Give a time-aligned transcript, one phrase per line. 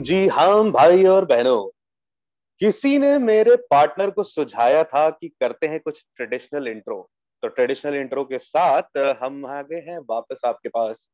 [0.00, 1.70] जी हाँ भाई और बहनों,
[2.60, 7.10] किसी ने मेरे पार्टनर को सुझाया था कि करते हैं कुछ ट्रेडिशनल इंट्रो।
[7.42, 11.08] तो ट्रेडिशनल इंट्रो के साथ हम आ गए हैं वापस आपके पास।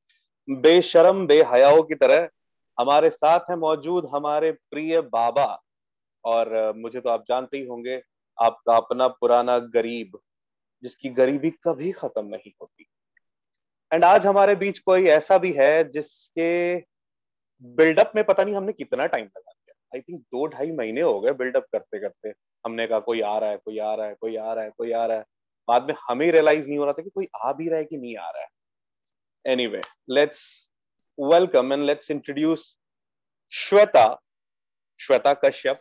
[0.51, 2.29] बेशरम, बेहयाओं की तरह
[2.83, 5.63] हमारे साथ हैं मौजूद हमारे प्रिय बाबा।
[6.25, 8.01] और मुझे तो आप जानते ही होंगे,
[8.39, 10.19] आपका अपना पुराना गरीब,
[10.83, 12.87] जिसकी गरीबी कभी खत्म नहीं होती।
[13.93, 16.77] एंड आज हमारे बीच कोई ऐसा भी है, जिसके
[17.63, 21.21] बिल्डअप में पता नहीं हमने कितना टाइम लगा दिया। आई थिंक दो ढाई महीने हो
[21.21, 22.33] गए बिल्डअप करते करते
[22.65, 24.93] हमने कहा, कोई आ रहा है, कोई आ रहा है, कोई आ रहा है, कोई
[24.93, 25.25] आ रहा है।
[25.69, 27.97] बाद में हमें रियलाइज़ नहीं हो रहा था कि कोई आ भी रहा है कि
[27.97, 28.49] नहीं आ रहा है।
[29.47, 29.81] Anyway
[30.11, 30.72] let's
[31.19, 32.65] welcome and let's introduce
[33.53, 34.05] Shweta
[35.01, 35.81] Shweta Kashyap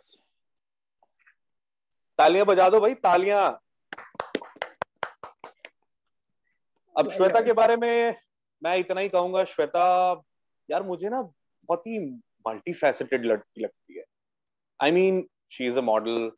[2.18, 3.42] तालियाँ बजा दो भाई तालियाँ।
[6.96, 8.16] अब श्वेता के बारे में
[8.62, 9.84] मैं इतना ही कहूँगा श्वेता
[10.68, 11.98] यार मुझे ना बहुत ही
[12.48, 14.04] मल्टी फैसेटेड लड़की लगती है।
[14.80, 16.30] I mean she is a model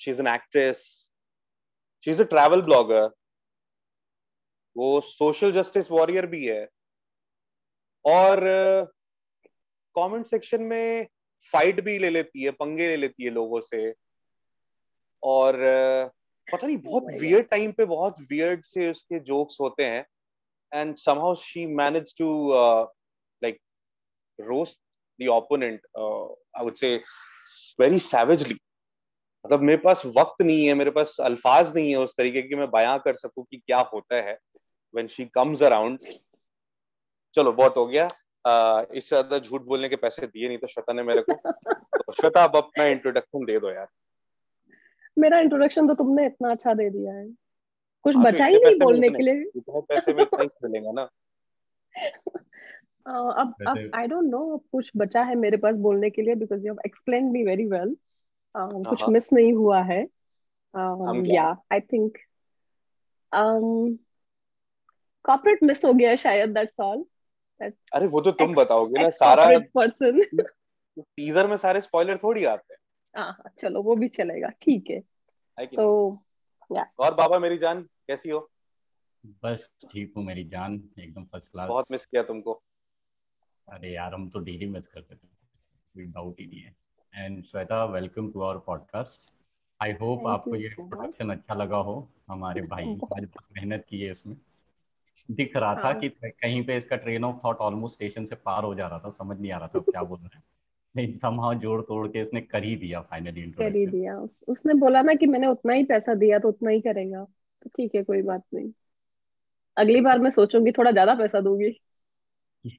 [0.00, 0.78] she is an actress
[2.06, 3.10] she is a travel blogger
[4.76, 6.64] वो सोशल जस्टिस वॉरियर भी है।
[8.06, 8.40] और
[9.96, 11.06] कमेंट सेक्शन में
[11.52, 13.94] फाइट भी ले लेती है पंगे ले लेती है लोगों से।
[15.22, 16.10] और uh,
[16.52, 20.06] पता नहीं बहुत वियर्ड टाइम पे बहुत वियर्ड से उसके जोक्स होते हैं।
[20.74, 20.96] And
[21.36, 22.86] she managed to uh,
[23.42, 23.60] like
[24.38, 24.80] roast
[25.20, 27.00] the opponent uh, i would say
[27.78, 28.58] very
[29.46, 32.70] मतलब मेरे पास वक्त नहीं है मेरे पास अल्फाज नहीं है उस तरीके की मैं
[32.70, 34.38] बयां कर सकूँ कि क्या होता है।
[34.94, 35.98] When she comes around
[37.34, 38.08] चलो बहुत हो गया।
[38.44, 42.44] इससे ज़्यादा झूठ बोलने के पैसे दिए नहीं तो श्वेता ने मेरे को। तो श्वेता
[42.44, 43.86] अब अपना इंट्रोडक्शन दे दो यार।
[45.16, 47.26] मेरा इंट्रोडक्शन तो तुमने इतना अच्छा दे दिया है।
[48.04, 51.08] कुछ हाँ, बचा ही नहीं बोलने के लिए। इतने पैसे में इतना ही मिलेगा ना?
[53.06, 56.66] Uh, अब अब आई डोंट नो कुछ बचा है मेरे पास बोलने के लिए because
[56.66, 57.96] you have explain me very well
[58.54, 60.00] कुछ हाँ। मिस नहीं हुआ है?
[61.34, 62.18] या आई थिंक
[65.24, 67.04] कॉर्पोरेट मिस हो गया शायद दैट्स ऑल
[67.62, 70.20] अरे वो तो तुम बताओगे ना सारा पर्सन
[70.98, 72.80] टीजर में सारे स्पॉइलर थोड़ी आते हैं।
[73.22, 75.02] हाँ चलो वो भी चलेगा ठीक है।
[75.58, 76.18] है तो
[76.72, 76.84] नहीं?
[76.98, 78.50] और बाबा मेरी जान कैसी हो?
[79.26, 82.62] बस ठीक हूँ मेरी जान एकदम फ़र्स्ट क्लास बहुत मिस किया तुमको।
[83.68, 85.28] अरे यार हम तो डेली मिस करते थे।
[85.94, 86.76] कोई डाउट ही नहीं है।
[87.14, 89.32] And Shweta welcome to our podcast
[89.82, 90.66] I hope आपको ये.
[90.66, 94.36] इंट्रोडक्शन अच्छा लगा हो। हमारे भाई ने आज मेहनत की है इसमें।
[95.30, 98.64] दिख रहा था हाँ। कि कहीं पे इसका train of thought almost station से पार
[98.64, 100.42] हो जा रहा था समझ नहीं आ रहा था अब क्या बोल रहा है।
[100.96, 104.74] लेकिन somehow जोड़ तोड़ के इसने कर ही दिया फाइनली कर ही दिया। उस, उसने
[104.74, 107.24] बोला ना कि मैंने उतना ही पैसा दिया तो उतना ही करेगा।
[107.62, 108.72] तो ठीक है कोई बात नहीं।
[109.76, 111.80] अगली बार मैं सोचूँगी थोड़ा ज़्यादा पैसा दूँगी।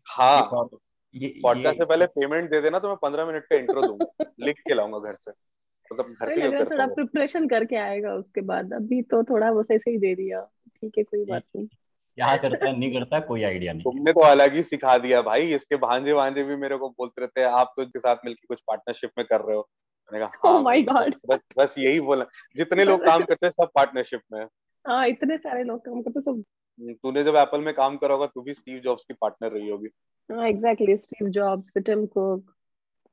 [0.06, 0.70] हाँ।
[1.16, 4.60] ये पॉडकास्ट से पहले पेमेंट दे देना तो मैं पंद्रह मिनट का इंट्रो दूँगा। लिख
[4.60, 5.32] के लाऊँगा घर से।
[5.92, 9.92] मतलब घर से लग थोड़ा प्रिपरेशन करके आएगा उसके बाद। अभी तो थोड़ा वो ऐसे
[9.92, 10.42] ही दे दिया।
[10.82, 11.68] ठीक है कोई बात नहीं।
[12.16, 15.54] क्या करता है नहीं करता कोई आइडिया नहीं। तुमने तो अलग ही सिखा दिया भाई
[15.54, 18.60] इसके भांजे भांजे भी मेरे को बोलते रहते हैं आप तो इसके साथ मिलकर कुछ
[18.68, 19.70] पार्टनर्शिप में कर रहे हो।
[20.14, 21.16] मैंने कहा Oh हाँ my God.
[21.30, 22.26] बस बस यही बोला।
[22.56, 24.48] जितने लोग काम करते हैं सब पार्टनरशिप में है।
[24.88, 26.44] हाँ इतने सारे लोग काम करते सब।
[26.82, 29.88] तूने जब एप्पल में काम करा होगा तू भी स्टीव जॉब्स की पार्टनर रही होगी।
[30.32, 32.54] हाँ exactly Steve Jobs Tim Cook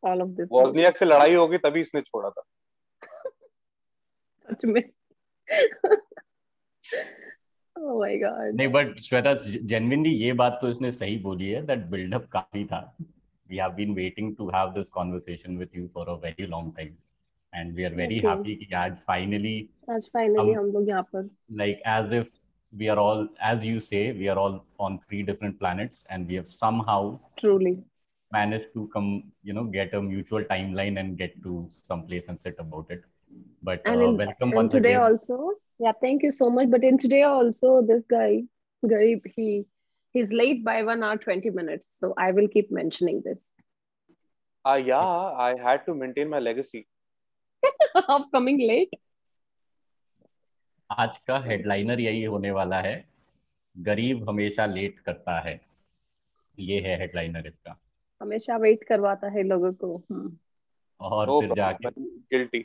[0.04, 2.42] all of this Wozniak से लड़ाई होगी तभी इसने छोड़ा था।
[4.50, 4.82] सच में।
[7.76, 12.80] नहीं बट श्वेता जेन्युइनली ये बात तो इसने सही बोली है दैट बिल्डअप काफ़ी था
[13.50, 16.94] we have been waiting to have this conversation with you for a very long time
[17.52, 18.18] and we are very.
[18.26, 19.56] Happy कि आज फाइनली
[19.90, 21.28] आज फाइनली हम- लोग यहाँ पर
[21.60, 22.28] like as if
[22.72, 24.54] we are all as you say we are all
[24.84, 27.00] on three different planets and we have somehow
[27.38, 27.72] truly
[28.32, 29.08] managed to come
[29.48, 31.56] you know get a mutual timeline and get to
[31.88, 33.02] some place and sit about it
[33.62, 35.38] but And uh, in, welcome and once today again also,
[35.78, 36.70] yeah, thank you so much.
[36.70, 38.42] But in today also, this guy,
[38.82, 39.66] Garib, he
[40.14, 41.86] he's late by one hour twenty minutes.
[41.98, 43.52] So I will keep mentioning this.
[44.64, 46.86] Ah, Uh, yeah, I had to maintain my legacy.
[48.08, 48.98] of coming late.
[50.90, 52.94] आज का headliner यही होने वाला है
[53.76, 55.60] गरीब हमेशा late करता है
[56.58, 57.76] ये है हेडलाइनर इसका
[58.20, 60.36] हमेशा वेट करवाता है लोगों को हम्म
[61.00, 61.90] और फिर जाके
[62.34, 62.62] guilty.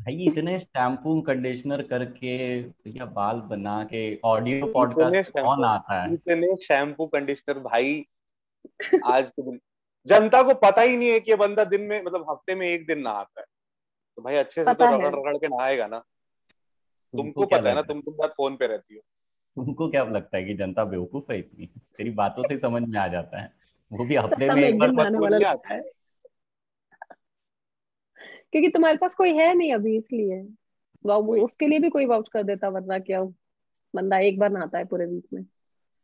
[0.00, 2.58] भाई इतने शैम्पू कंडीशनर करके
[2.90, 6.12] या बाल बना के ऑडियो पॉडकास्ट कौन आता है?
[6.12, 8.06] इतने शैम्पू कंडीशनर भाई
[9.04, 9.60] आज के दिन
[10.06, 12.86] जनता को पता ही नहीं है कि ये बंदा दिन में मतलब हफ़्ते में एक
[12.86, 13.46] दिन नहाता है।
[14.16, 15.98] तो भाई अच्छे से तो रगड़ रगड़ के नहाएगा ना।
[17.12, 19.00] तुमको पता है ना तुम तुम बात फ़ोन पे रहती हो।
[19.56, 21.66] तुमको क्या लगता है कि जनता बेवकूफ़ है इतनी?
[21.66, 23.52] तेरी बातों से समझ में आ जाता है।
[23.92, 25.82] वो भी हफ़्ते में एक बार दिन बार नहाने बोल वाला लिया। लगता है
[28.56, 30.42] क्योंकि तुम्हारे पास कोई है नहीं अभी इसलिए।
[31.42, 33.22] उसके लिए भी कोई वाउच कर देता वरना क्या?
[33.94, 35.46] बंदा एक बार नहाता है पूरे वीक में।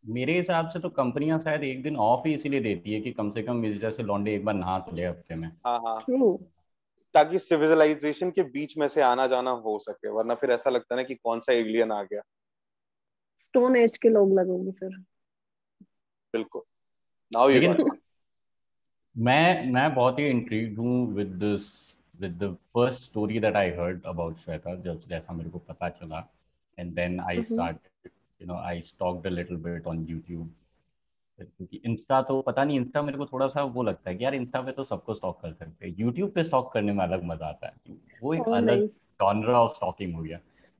[0.07, 3.31] मेरे हिसाब से तो कंपनियाँ शायद एक दिन ऑफ़ ही इसीलिए देती है कि कम
[3.31, 6.01] से कम इस जैसे लौंडे एक बार नहा तो ले हफ़्ते में। हाँ हाँ।
[7.15, 11.01] ताकि सिविलाइजेशन के बीच में से आना जाना हो सके वरना फिर ऐसा लगता है
[11.01, 12.23] ना कि कौन सा एलियन आ गया।
[13.39, 14.89] स्टोन एज के लोग लगोगे फिर।
[16.33, 16.63] बिल्कुल।
[17.33, 17.75] नाउ यू
[19.19, 24.05] मैं मैं बहुत ही इंट्रीग्ड हूँ with this with the first story that I heard
[24.05, 26.29] about Shweta जब जैसा मेरे को पता चला
[26.79, 27.45] and then I Mhm.
[27.45, 27.77] Start
[28.41, 30.55] you know I stalked a little bit on YouTube
[31.39, 34.35] क्योंकि इंस्टा तो पता नहीं इंस्टा मेरे को थोड़ा सा वो लगता है कि यार
[34.35, 37.47] इंस्टा पे तो सबको स्टॉक कर सकते हैं। यूट्यूब पे स्टॉक करने में अलग मज़ा
[37.47, 38.87] आता है। वो एक Oh, अलग.
[39.21, 40.39] जॉनरा ऑफ़ स्टॉकिंग हो गया।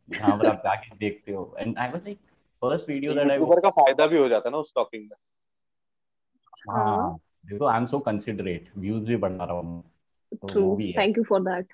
[0.09, 2.19] जहाँ पर आप जाके देखते हो। And I was like
[2.63, 5.17] first video that I YouTuber का फ़ायदा भी हो जाता है ना उस टॉकिंग में।
[6.69, 9.92] हाँ। देखो I am so considerate views भी बढ़ा रहा हूँ।
[10.35, 10.77] तो वो True.
[10.77, 11.67] भी है Thank you for that.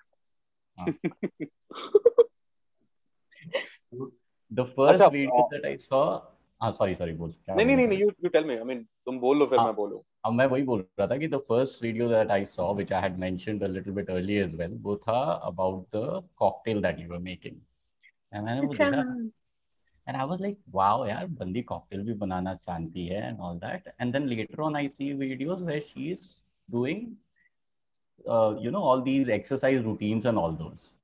[4.51, 6.03] the first अच्छा, video uh, that I saw
[6.61, 9.19] हाँ सॉरी सॉरी बोल क्या नहीं नहीं नहीं you you tell me I mean तुम
[9.21, 11.83] बोल लो फिर हाँ। मैं बोलूँ अब मैं वही बोल रहा था कि the first
[11.83, 14.97] video that I saw which I had mentioned a little bit earlier as well वो
[15.05, 15.21] था
[15.51, 17.61] about the cocktail that you were making
[18.33, 19.31] and मैंने वो अच्छा देखा हाँ
[20.07, 23.89] and I was like wow यार बंदी cocktail भी बनाना जानती है and all that
[24.01, 26.27] and then later on I see videos where she is
[26.69, 27.07] doing
[28.26, 30.94] uh, you know all these exercise routines and all those.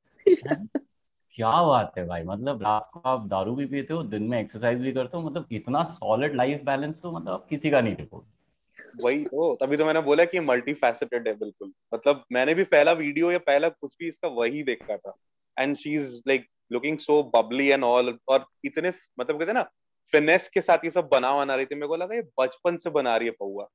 [1.34, 4.78] क्या बात है भाई मतलब रात को आप दारू भी पीते हो दिन में एक्सरसाइज
[4.80, 9.02] भी करते हो मतलब इतना सॉलिड लाइफ बैलेंस तो मतलब आप किसी का नहीं देखोगे।
[9.04, 12.92] वही तो तभी तो मैंने बोला कि मल्टी फैसेटेड है बिल्कुल। मतलब मैंने भी पहला
[12.92, 15.14] वीडियो या पहला कुछ भी इसका वही देखा था।
[15.56, 19.68] And she is like looking so bubbly and all और इतने मतलब कहते हैं ना
[20.12, 22.90] फिनेस के साथ ये सब बना बना रही थी। मेरे को लगा ये बचपन से
[22.90, 23.66] बना रही है पौआ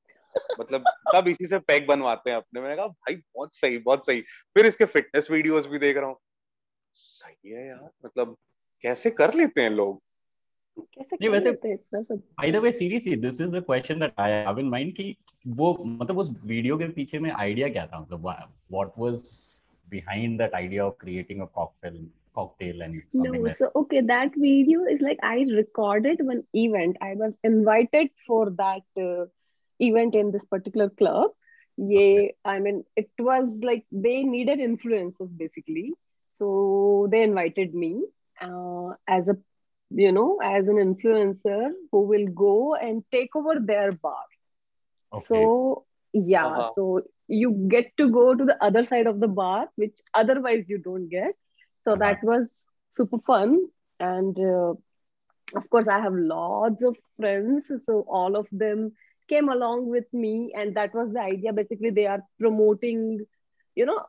[0.59, 4.21] मतलब सब इसी से पैक बनवाते हैं अपने। मैंने कहा भाई बहुत सही बहुत सही।
[4.21, 6.17] फिर इसके फिटनेस वीडियोस भी देख रहा हूँ।
[6.93, 8.37] सही है यार मतलब
[8.81, 10.01] कैसे कर लेते हैं लोग?
[10.79, 12.15] कैसे नहीं, वैसे- लेते इतना सब?
[12.15, 15.15] By the way seriously this is the question that I have in mind कि
[15.47, 17.99] वो मतलब उस वीडियो के पीछे में आइडिया क्या था?
[17.99, 18.19] मतलब
[18.71, 19.21] what was
[19.89, 22.07] behind that idea of creating a cocktail
[22.39, 26.93] cocktail and No, like so okay, that video is like I recorded one event.
[27.03, 29.25] I was invited for that uh,
[29.79, 31.31] event in this particular club.
[31.77, 35.93] Yeah, I mean, it was like they needed influencers basically.
[36.33, 38.03] So they invited me
[38.41, 39.35] uh, as a,
[39.91, 44.23] you know, as an influencer who will go and take over their bar.
[45.11, 45.51] Okay.
[45.51, 46.71] So yeah, Uh-huh.
[46.73, 50.77] so you get to go to the other side of the bar, which otherwise you
[50.79, 51.33] don't get.
[51.79, 51.97] So Uh-huh.
[51.97, 53.67] that was super fun.
[53.99, 54.73] And uh,
[55.55, 57.71] of course, I have lots of friends.
[57.85, 58.93] So all of them
[59.28, 60.52] came along with me.
[60.56, 61.52] And that was the idea.
[61.52, 63.24] Basically, they are promoting,
[63.74, 64.00] you know,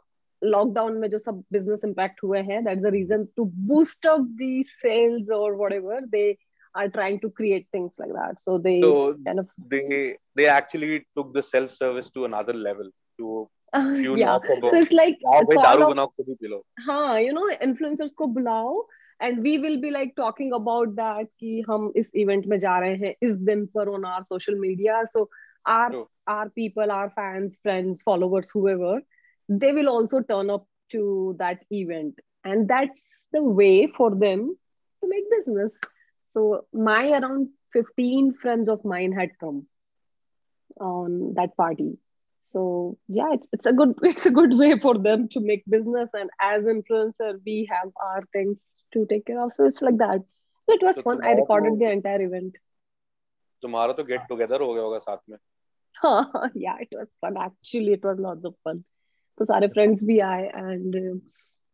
[0.43, 4.63] lockdown में जो सब business impact हुए हैं that's the reason to boost up the
[4.63, 6.37] sales or whatever they
[6.75, 11.05] are trying to create things like that so they so kind of they they actually
[11.17, 13.49] took the self service to another level to
[14.01, 16.29] few yeah knocks ago so it's like आओ a भाई call दारू of बनाओ खुद
[16.29, 18.75] ही P low हाँ you know influencers को बुलाओ
[19.20, 22.96] And we will be like talking about that कि हम इस event में जा रहे
[22.96, 25.28] हैं इस दिन पर on our social media so
[25.66, 26.06] our True.
[26.26, 29.00] our people our fans friends followers whoever
[29.48, 34.46] they will also turn up to that event and that's the way for them
[35.02, 35.78] to make business
[36.24, 39.66] so my around 15 friends of mine had come
[40.80, 41.98] on that party
[42.49, 46.09] so yeah it's, it's a good it's a good way for them to make business
[46.13, 50.19] and as influencer we have our things to take care of so it's like that
[50.65, 52.55] so it was So fun i tomorrow recorded to- the entire event
[53.63, 55.37] तुम्हारा तो get together हो गया होगा साथ में
[56.63, 58.83] yeah it was fun actually it was lots of fun
[59.39, 61.15] so सारे friends भी आए and uh,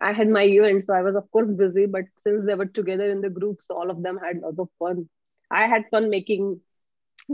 [0.01, 3.09] I had my event so I was of course busy but since they were together
[3.15, 5.01] in the group so all of them had lots of fun
[5.51, 6.47] I had fun making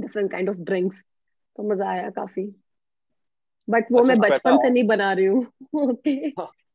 [0.05, 1.03] different kind of drinks
[1.57, 2.46] तो मजा आया काफी
[3.71, 5.47] but वो अच्छा, मैं श्वेता। बचपन से नहीं बना रही हूँ।
[5.90, 6.11] ओके।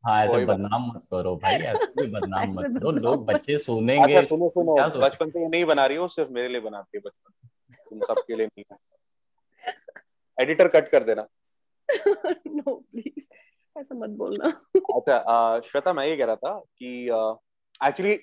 [0.05, 4.15] हाँ ऐसे कोई बदनाम मत करो भाई ऐसे भी बदनाम मत करो। लोग बच्चे सुनेंगे
[4.15, 6.61] अच्छा सुनो सुनो। क्या सोच- बचपन से ये नहीं बना रही हो सिर्फ़ मेरे लिए
[6.61, 7.47] बनाती है बचपन से।
[7.89, 8.77] तुम सबके लिए नहीं है।
[10.39, 11.27] एडिटर कट कर देना।
[12.47, 13.25] नो प्लीज़
[13.79, 14.47] ऐसा मत बोलना।
[14.95, 17.03] अच्छा श्वेता मैं ये कह रहा था कि
[17.87, 18.19] एक्चुअली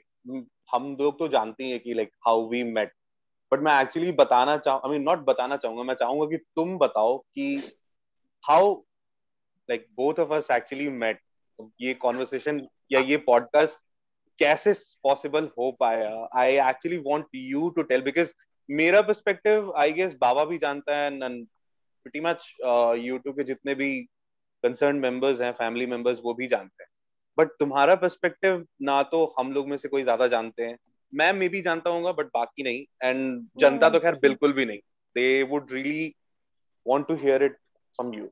[0.73, 2.92] हम लोग तो जानते हैं कि like how we met
[3.52, 7.18] but मैं एक्चुअली बताना चाहूँ आई मीन नॉट बताना चाहूँगा मैं चाहूँगा कि तुम बताओ
[7.18, 7.56] कि
[8.44, 8.72] how
[9.68, 11.20] like both of us actually met
[11.80, 12.60] ये कॉन्वर्सेशन
[12.92, 13.78] या ये पॉडकास्ट
[14.38, 14.72] कैसे
[15.02, 16.10] पॉसिबल हो पाया?
[16.36, 18.32] I actually want you to tell because
[18.68, 21.46] मेरा पर्सपेक्टिव आई गेस बाबा भी जानता है एंड
[22.06, 22.52] प्रीटी मच
[23.04, 23.88] यूट्यूब के जितने भी
[24.64, 26.90] कंसर्न मेंबर्स हैं फैमिली मेंबर्स वो भी जानते हैं।
[27.38, 30.76] बट तुम्हारा पर्सपेक्टिव ना तो हम लोग में से कोई ज़्यादा जानते हैं।
[31.12, 34.78] मैं मे भी जानता हूँ बट बाकी नहीं। एंड जनता तो खैर बिल्कुल भी नहीं।
[35.16, 36.14] They would really
[36.86, 37.56] want to hear it
[37.95, 38.27] From you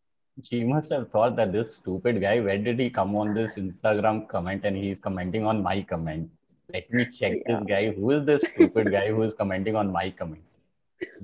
[0.45, 4.19] She must have thought that this stupid guy, where did he come on this Instagram
[4.33, 6.27] comment and he's commenting on my comment?
[6.75, 7.47] Let me check yeah.
[7.47, 7.79] this guy.
[7.95, 10.43] Who is this stupid guy who is commenting on my comment?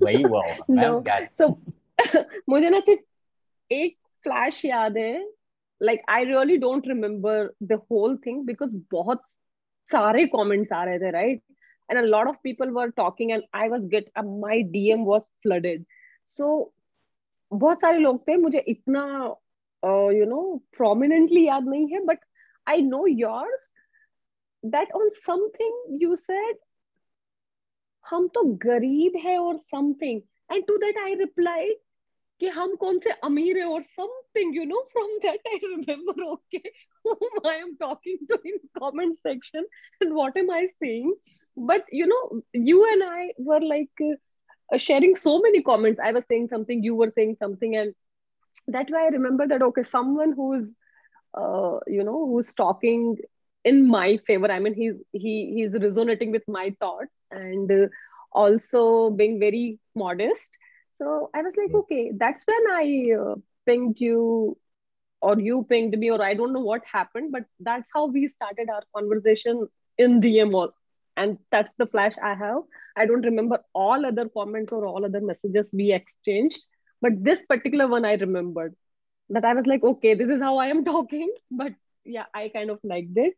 [0.03, 0.41] वही हुआ
[0.79, 0.89] no.
[1.37, 1.51] So
[2.49, 5.13] मुझे ना सिर्फ एक flash याद है
[5.83, 9.23] like I really don't remember the whole thing because बहुत
[9.91, 11.41] सारे कमेंट्स आ रहे थे right
[11.89, 15.25] and a lot of people were talking and i was get uh, my dm was
[15.45, 15.81] flooded
[16.35, 16.45] so
[17.52, 19.02] बहुत सारे लोग थे मुझे इतना
[20.14, 20.40] यू नो
[20.76, 22.24] प्रोमिनेंटली याद नहीं है but
[22.66, 23.70] I know yours
[24.62, 26.58] that on something you said
[28.06, 30.20] हम तो गरीब है और something
[30.52, 31.76] and to that I replied
[32.40, 36.62] कि हम कौन से अमीर है और something you know from that I remember okay
[37.04, 39.64] whom I am talking to in comment section
[40.00, 41.14] and what am I saying.
[41.56, 44.16] But you know, you and I were like uh,
[44.76, 45.98] sharing so many comments.
[45.98, 47.94] I was saying something, you were saying something, and
[48.68, 50.68] that way I remember that okay, someone who's
[51.36, 53.16] uh, you know who's talking
[53.64, 54.50] in my favor.
[54.50, 57.86] I mean, he's he he's resonating with my thoughts and uh,
[58.32, 60.56] also being very modest
[60.92, 63.34] so I was like, okay, that's when I uh,
[63.66, 64.56] pinged you
[65.20, 68.68] or you pinged me or I don't know what happened, but that's how we started
[68.68, 70.72] our conversation in DM all
[71.17, 72.63] And that's the flash I have.
[72.95, 76.61] I don't remember all other comments or all other messages we exchanged,
[77.01, 78.75] but this particular one I remembered
[79.29, 81.31] that I was like, okay, this is how I am talking.
[81.51, 81.73] But
[82.05, 83.35] yeah, I kind of liked it.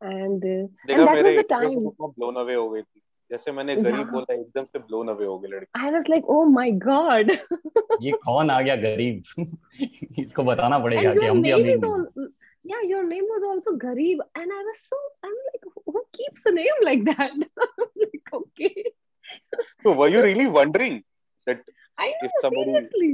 [0.00, 1.90] And, uh, and that was the time.
[2.16, 2.82] blown away हो गई
[3.30, 6.44] जैसे मैंने गरीब बोला एकदम से blown away हो गए लड़के I was like oh
[6.50, 7.30] my god
[8.02, 9.22] ये कौन आ गया गरीब
[10.18, 11.78] इसको बताना पड़ेगा कि हम भी अमीर
[12.63, 16.51] yeah your name was also garib and i was so i'm like who keeps a
[16.51, 17.31] name like that
[18.03, 18.85] like okay
[19.83, 21.03] so were you really wondering
[21.45, 21.61] that
[21.99, 23.13] I know, if somebody seriously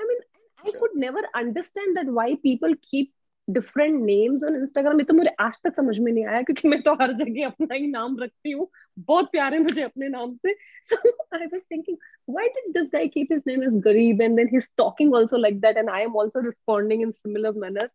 [0.00, 0.20] i mean
[0.64, 0.78] i yeah.
[0.78, 3.12] could never understand that why people keep
[3.50, 6.80] different names on Instagram ये तो मुझे आज तक समझ में नहीं आया क्योंकि मैं
[6.82, 10.54] तो हर जगह अपना ही नाम रखती हूँ बहुत प्यारे मुझे अपने नाम से
[10.90, 10.96] so
[11.36, 11.96] I was thinking
[12.34, 15.56] why did this guy keep his name as Garib and then he's talking also like
[15.64, 17.86] that and I am also responding in similar manner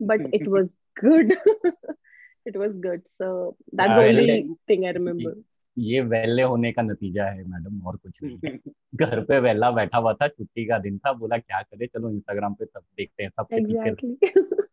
[0.00, 1.36] but it was good
[2.46, 5.34] it was good so that's the only thing I remember
[5.78, 8.58] ये वेले होने का नतीजा है madam और कुछ नहीं
[8.94, 12.54] घर पे वेला बैठा हुआ था छुट्टी का दिन था बोला क्या करे चलो इंस्टाग्राम
[12.54, 14.16] पे सब देखते हैं सब exactly.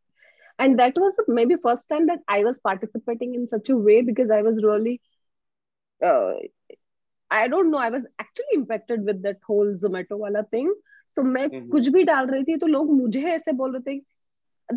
[0.60, 4.32] and that was maybe first time that i was participating in such a way because
[4.32, 4.94] i was really
[6.02, 6.34] uh,
[7.32, 10.72] i don't know i was actually impacted with that whole zomato wala thing
[11.18, 11.70] so मैं mm-hmm.
[11.72, 14.02] कुछ भी डाल रही थी तो लोग मुझे ऐसे बोल रहे थे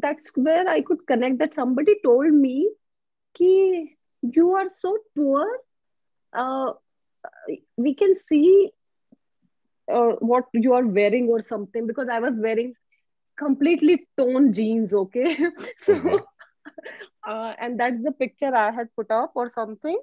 [0.01, 2.55] that's where i could connect that somebody told me
[3.39, 3.49] कि
[4.35, 5.45] you are so poor.
[6.33, 6.73] Uh,
[7.77, 8.71] we can see
[9.91, 12.73] uh, what you are wearing or something because i was wearing
[13.37, 15.37] completely torn jeans okay?
[15.77, 16.23] So okay.
[17.27, 19.97] Uh, and that's the picture i had put up or something.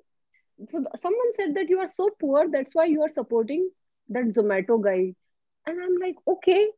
[0.71, 3.69] So someone said that you are so poor that's why you are supporting
[4.09, 5.15] that zomato guy.
[5.67, 6.69] And i'm like okay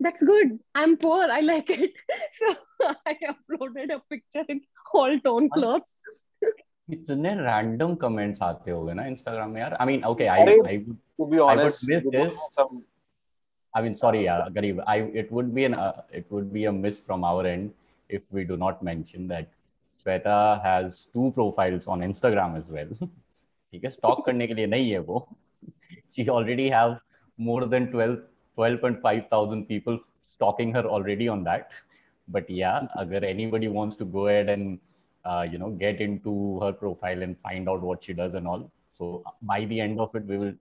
[0.00, 1.92] that's good i'm poor i like it
[2.38, 2.54] so
[3.06, 4.60] i uploaded a picture in
[4.94, 5.96] all torn clothes
[6.92, 10.78] इतने random comments आते होंगे ना Instagram में यार I mean okay I I
[11.18, 12.38] to be honest this
[13.74, 14.78] I mean, sorry, yeah, Garib.
[14.92, 17.70] I it would be an uh, it would be a miss from our end
[18.08, 19.52] if we do not mention that
[20.00, 22.90] Shweta has two profiles on Instagram as well.
[23.72, 25.20] ठीक है stalk करने के लिए नहीं है वो
[26.16, 26.96] she already have
[27.38, 28.16] more than 12
[28.57, 31.69] 12.5 thousand people stalking her already on that
[32.27, 34.79] but yeah agar anybody wants to go ahead and
[35.25, 38.63] uh, you know get into her profile and find out what she does and all
[38.99, 40.55] so by the end of it we will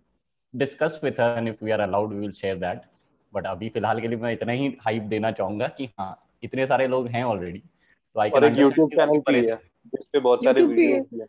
[0.55, 2.91] discuss with her and if we are allowed we will share that
[3.33, 6.13] but अभी फिलहाल के लिए मैं इतना ही hype देना चाहूंगा कि हाँ
[6.45, 9.57] इतने सारे लोग हैं ऑलरेडी तो आई कैन यूट्यूब चैनल भी है
[9.95, 11.27] जिस पे बहुत सारे वीडियोस भी है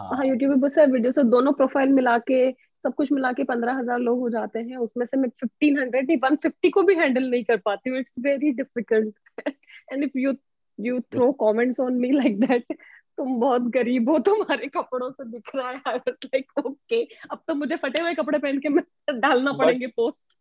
[0.00, 2.40] हाँ यूट्यूब पे बहुत सारे वीडियोस है दोनों प्रोफाइल मिला के
[2.83, 6.07] सब कुछ मिला के पंद्रह हज़ार लोग हो जाते हैं। उसमें से मैं फिफ्टीन हंड्रेड
[6.07, 9.49] नहीं वन फिफ्टी को भी हैंडल नहीं कर पाती हूँ। It's very difficult
[9.91, 10.33] and if you
[10.79, 12.73] you throw comments on me like that
[13.17, 17.43] तुम बहुत गरीब हो तुम्हारे कपड़ों से दिख रहा है। आई वाज लाइक ओके अब
[17.47, 18.83] तो मुझे फटे हुए कपड़े पहन के मैं
[19.19, 20.37] डालना पड़ेंगे post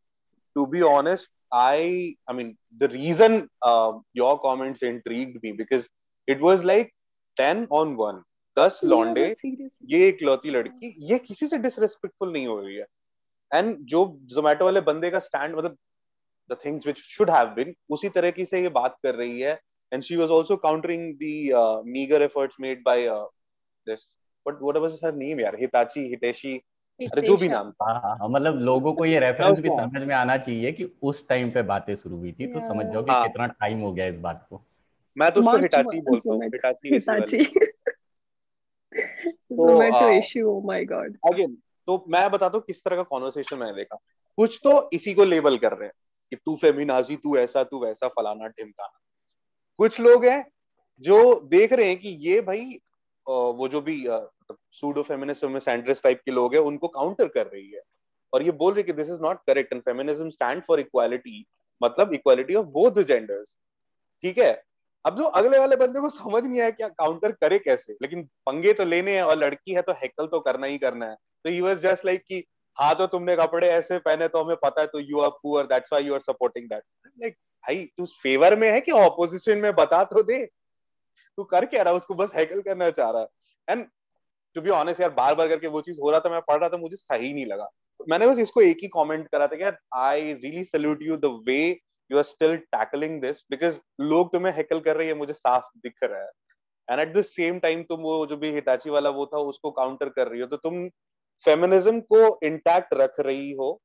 [0.56, 2.49] to be honest, I I mean
[2.80, 5.88] the reason uh, your comments intrigued me because
[6.28, 6.90] it was like
[7.37, 8.23] 10 on 1.
[8.57, 9.25] 10 लौंडे
[9.88, 12.87] ये इकलौती लड़की ये किसी से डिसरेस्पेक्टफुल नहीं हो रही है।
[13.54, 15.76] एंड जो जोमेटो वाले बंदे का स्टैंड मतलब
[16.50, 19.59] the things which should have been उसी तरीके से ये बात कर रही है।
[19.92, 23.09] And she was also countering the meagre efforts made by
[23.87, 24.02] this
[24.47, 25.57] what what was her name यार?
[25.61, 26.61] हिताची हिटेशी
[27.00, 30.14] अरे जो भी नाम हाँ हाँ हाँ, मतलब लोगों को ये रेफरेंस भी समझ में
[30.14, 33.26] आना चाहिए कि उस टाइम पे बातें शुरू हुई थी तो समझ जाओ कि हाँ।
[33.26, 34.61] कितना टाइम हो गया इस बात को।
[35.16, 36.54] मैं तो उसको हिटाची बोलता हूँ। Zomato.
[36.54, 37.38] Hitachi Hitachi
[39.52, 41.57] Zomato uh, issue oh my God again
[41.88, 43.97] तो मैं बताता हूँ किस तरह का कॉन्वर्सेशन मैंने देखा।
[44.38, 45.95] कुछ तो इसी को लेबल कर रहे हैं
[46.33, 48.99] कि तू फेमिनाजी तू ऐसा तू वैसा फलाना ढिमकाना।
[49.78, 50.45] कुछ लोग हैं
[51.02, 51.19] जो
[51.50, 52.80] देख रहे हैं कि ये भाई
[53.26, 54.04] वो जो भी
[54.73, 57.83] सूडो फेमिनिस्ट सेंट्रिस्ट टाइप के लोग हैं उनको काउंटर कर रही है।
[58.33, 61.45] और ये बोल रही कि this is not correct and feminism stand for equality
[61.80, 63.57] मतलब इक्वालिटी ऑफ़ बोथ जेंडर्स
[64.25, 64.52] ठीक है?
[65.04, 67.92] अब जो अगले वाले बंदे को समझ नहीं आया क्या काउंटर करे कैसे?
[68.02, 71.14] लेकिन पंगे तो लेने हैं और लड़की है तो हैकल तो करना ही करना है।
[71.14, 72.45] तो ही वाज जस्ट लाइक कि
[72.76, 75.92] हाँ तो तुमने कपड़े ऐसे पहने तो हमें पता है तो you are poor that's
[75.92, 80.02] why you are supporting that like भाई, तू फेवर में है कि ऑपोजिशन में बता
[80.04, 80.45] तो दे।
[81.38, 83.28] तू कर क्या रहा उसको बस हैकल करना चाह रहा है।
[83.69, 83.87] एंड
[84.57, 86.69] टू बी ऑनेस्ट यार बार बार करके वो चीज़ हो रहा था, मैं पढ़ रहा
[86.69, 87.69] था, मुझे सही नहीं लगा।
[88.09, 91.26] मैंने बस इसको एक ही कमेंट करा था कि यार I really salute you the
[91.47, 91.61] way
[92.10, 95.98] you are still tackling this because लोग तुम्हें हैकल कर रही है मुझे साफ़ दिख
[96.02, 96.30] रहा है।
[96.88, 100.08] And at the same time तुम वो जो भी हिटाची वाला वो था, उसको काउंटर
[100.08, 100.88] कर रही हो। तो तुम
[101.44, 103.80] फेमिनिज्म को इंटैक्ट रख रही हो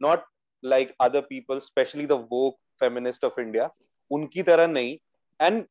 [0.00, 0.24] not
[0.62, 3.68] like other people specially the woke feminist of India
[4.10, 4.96] उनकी तरह नहीं।
[5.40, 5.64] And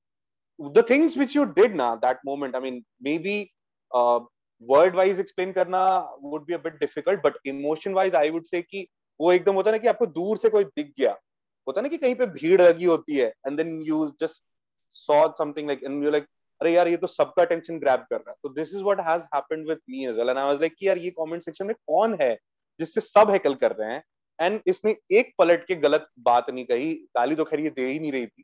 [0.60, 2.84] the things which you did ना that moment I mean
[3.20, 3.42] maybe
[4.64, 5.80] word wise explain करना
[6.24, 8.88] would be a bit difficult but emotion wise I would say कि
[9.20, 11.18] वो एकदम होता है ना कि आपको दूर से कोई दिख गया।
[11.68, 14.44] होता है ना कि कहीं पे भीड़ लगी होती है and then you just
[14.96, 16.28] saw something like and you like
[16.62, 18.36] अरे यार, ये तो सबका अटेंशन ग्रैब कर रहा है.
[18.44, 20.88] तो this is what has happened with me as well and I was like कि
[20.88, 22.36] यार, ये कमेंट सेक्शन में कौन है
[22.80, 24.04] जिससे सब हैकल कर रहे हैं?
[24.40, 28.00] एंड इसने एक पलट के गलत बात नहीं कही, गाली तो खैर ये दे ही
[28.00, 28.44] नहीं रही थी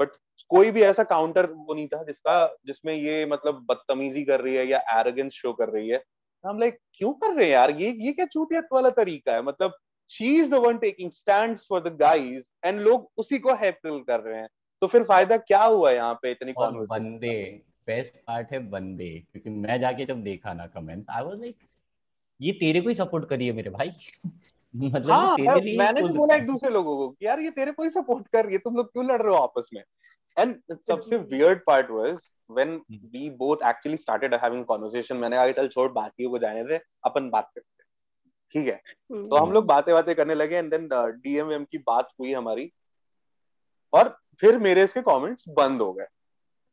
[0.00, 0.16] बट
[0.50, 4.66] कोई भी ऐसा काउंटर वो नहीं था जिसका, जिसमें ये मतलब बदतमीजी कर रही है
[4.68, 6.02] या एरोगेंस शो कर रही है।
[6.44, 7.70] हम लाइक क्यों कर रहे हैं यार?
[7.72, 9.42] ये ये क्या चूतियत वाला तरीका है?
[9.42, 9.74] मतलब
[10.10, 14.20] she is the one taking stands for the guys and लोग उसी को हैकल कर
[14.20, 14.48] रहे हैं।
[14.80, 19.80] तो फिर फ़ायदा क्या हुआ यहाँ पे इतनी बंदे बेस्ट पार्ट है बंदे क्योंकि मैं
[19.80, 21.56] जाके जब देखा ना कमेंट्स आई वाज लाइक
[22.40, 23.90] ये तेरे को ही सपोर्ट करी है मेरे भाई।
[24.76, 27.50] मतलब हाँ तेरे लिए मैंने भी खुद- बोला एक दूसरे लोगों को कि यार ये
[27.50, 29.82] तेरे को ही सपोर्ट कर रही है तुम लोग क्यों लड़ रहे हो आपस में?
[30.38, 32.18] एंड सबसे weird part was
[32.50, 36.80] when we both actually started having conversation मैंने कहा चल छोड़ बाकियों को जाने दे
[37.04, 37.79] अपन बात करते हैं।
[38.52, 38.80] ठीक है।
[39.12, 42.72] तो हम लोग बातें बातें करने लगे एंड देन डीएमएम की बात हुई हमारी।
[43.92, 46.06] और फिर मेरे इसके कमेंट्स बंद हो गए।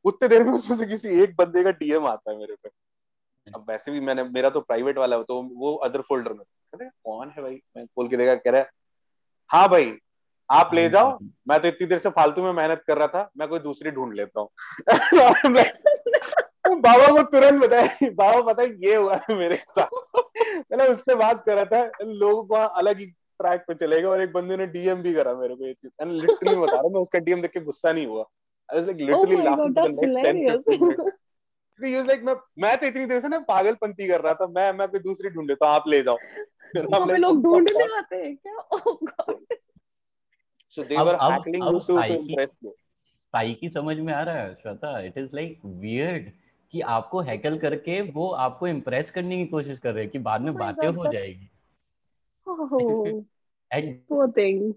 [0.06, 2.70] उतने देर में उसमें से किसी एक बंदे का डीएम आता है मेरे पे।
[3.56, 7.30] अब वैसे भी मैंने मेरा तो प्राइवेट वाला तो वो अदर फोल्डर में। अरे कौन
[7.30, 7.62] है भाई?
[7.78, 8.70] मैं खोल के देखा कह रहा है
[9.50, 9.98] हाँ भाई
[10.52, 13.48] आप ले जाओ। मैं तो इतनी देर से फालतू में मेहनत कर रहा था मैं
[13.48, 14.50] कोई दूसरी ढूंढ लेता हूँ।
[16.82, 20.22] बाबा को तुरंत बताया बाबा पता ये हुआ है मेरे साथ।
[20.60, 24.32] मैंने उससे बात कर रहा था लोगों को अलग ही ट्रैक पे चलेगा और एक
[24.34, 27.02] बंदे ने डीएम भी करा मेरे को ये चीज़। एंड लिटरली बता रहा हूँ मैं
[27.02, 28.24] उसका डीएम देख के गुस्सा नहीं हुआ।
[28.70, 31.15] I was like literally laughing for the next 10 minutes
[31.80, 34.72] he was like मैं मैं तो इतनी देर से ना पागलपंती कर रहा था मैं
[34.74, 36.17] मैं कोई दूसरी ढूंढ लेता हूँ आप ले जाओ।
[37.08, 38.56] पे लोग ढूँढने आते हैं क्या?
[38.78, 39.36] Oh God.
[40.74, 42.72] so they अब- were अब- hackling अब you to, to psyche- impress you
[43.34, 46.32] Sai की समझ में आ रहा है Shweta it is like weird
[46.71, 50.41] कि आपको हैकल करके वो आपको इम्प्रेस करने की कोशिश कर रहे हैं कि बाद
[50.41, 51.49] में Oh बातें God, हो जाएगी
[52.49, 53.21] Oh,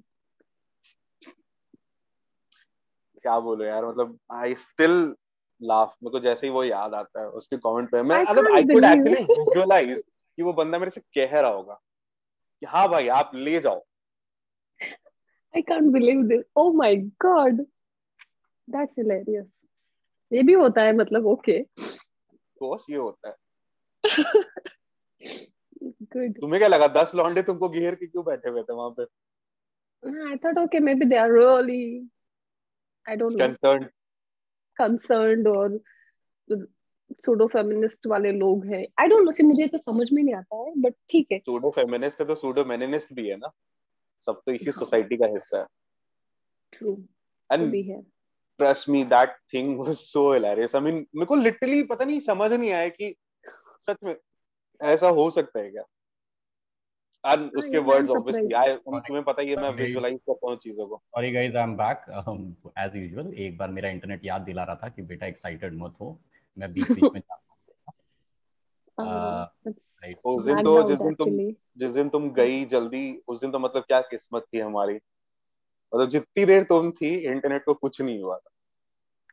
[3.23, 5.15] क्या बोलो यार मतलब आई स्टिल
[5.63, 8.65] लाफ मेरे को जैसे ही वो याद आता है उसके कमेंट पे मैं मतलब आई
[8.65, 10.03] कुड एक्चुअली विजुअलाइज
[10.37, 11.81] कि वो बंदा मेरे से कह रहा होगा
[12.61, 13.85] कि हाँ भाई आप ले जाओ
[15.57, 16.45] I can't believe this.
[16.59, 17.59] Oh my God.
[18.69, 19.47] That's hilarious.
[20.33, 21.59] ये भी होता है मतलब ओके
[22.61, 23.37] बॉस ये होता है।
[25.83, 29.05] गुड तुम्हें क्या लगा दस लौंडे तुमको घेर के क्यों बैठे हुए थे वहाँ पे?
[30.03, 32.07] I thought okay maybe they are really
[33.07, 33.49] I don't know.
[33.49, 33.89] Concern
[34.77, 35.67] concerned or
[37.25, 40.57] pseudo feminist वाले लोग हैं। I don't know सी मुझे तो समझ में नहीं आता
[40.57, 43.51] है बट ठीक है। सूडो फेमिनिस्ट है तो सूडो मेनिनिस्ट भी है ना?
[44.27, 45.67] सब तो इसी हाँ। सोसाइटी का हिस्सा है।
[46.73, 46.97] ट्रू
[47.53, 48.01] एंड भी है।
[48.61, 52.53] Trust me that thing was so hilarious I mean मेरे को लिटरली पता नहीं समझ
[52.53, 53.15] नहीं आया कि
[53.87, 54.17] सच में
[54.81, 55.83] ऐसा हो सकता है क्या?
[57.25, 59.81] एंड हाँ, उसके वर्ड्स I'm ऑब्वियसली आई तुम्हें पता ही है मैं Sorry.
[59.81, 62.05] विजुअलाइज करता हूँ चीज़ों को। Sorry guys I am back
[62.79, 66.19] as usual एक बार मेरा इंटरनेट याद दिला रहा था कि बेटा एक्साइटेड मत हो
[66.59, 67.47] मैं बीच बीच में जाता
[69.01, 69.45] Uh,
[70.25, 71.37] उस दिन तो जिस दिन तुम
[71.77, 74.95] जिस दिन तुम गई जल्दी उस दिन तो मतलब क्या किस्मत थी हमारी।
[75.93, 78.50] मतलब जितनी देर तुम थी इंटरनेट को कुछ नहीं हुआ था।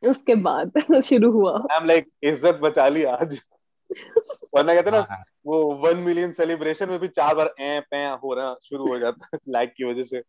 [0.06, 3.42] उसके बाद शुरू हुआ। आई एम लाइक इज़्ज़त बचा ली आज।
[4.54, 8.34] वरना कहते ना हाँ, वो वन मिलियन सेलिब्रेशन में भी चार बार ए पे हो
[8.34, 10.22] रहा शुरू हो जाता है लाइक की वजह से।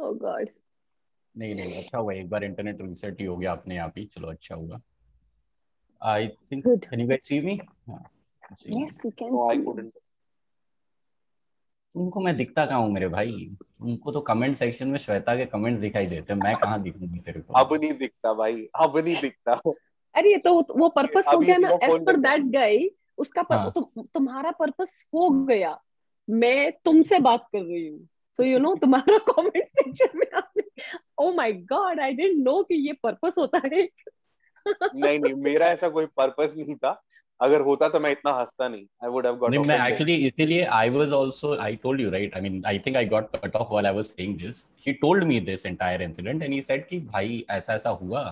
[0.00, 0.48] Oh god
[1.36, 4.28] नहीं नहीं अच्छा हुआ एक बार इंटरनेट रीसेट ही हो गया अपने आप ही चलो
[4.28, 4.80] अच्छा हुआ।
[6.02, 7.60] I think can you guys see me
[8.70, 9.90] yes we can no I
[11.92, 13.56] तुमको मैं दिखता कहाँ हूँ मेरे भाई?
[13.80, 17.40] तुमको तो कमेंट सेक्शन में श्वेता के कमेंट्स दिखाई देते हैं। मैं कहाँ दिखूँगी तेरे
[17.40, 17.54] को?
[17.54, 19.52] अब नहीं दिखता भाई अब नहीं दिखता।
[20.14, 24.02] अरे तो वो पर्पस हो गया ना एज पर दैट गाय उसका पर, हाँ। तुम
[24.14, 25.80] तुम्हारा पर्पस हो गया।
[26.30, 30.62] मैं तुमसे बात कर रही हूँ। सो यू नो तुम्हारा कमेंट सेक्शन में
[31.18, 33.88] ओ my God I didn't know कि ये पर्पस होता है।
[34.94, 37.02] नहीं नहीं मेरा ऐसा कोई पर्पस नहीं था।
[37.40, 40.64] अगर होता तो मैं इतना हंसता नहीं। आई वुड हैव गॉट नहीं मैं एक्चुअली इसीलिए
[40.78, 43.68] I was also I told you right I mean I think I got cut off
[43.70, 47.00] while I was saying this he told me this entire incident and he said कि
[47.00, 48.22] भाई ऐसा ऐसा हुआ।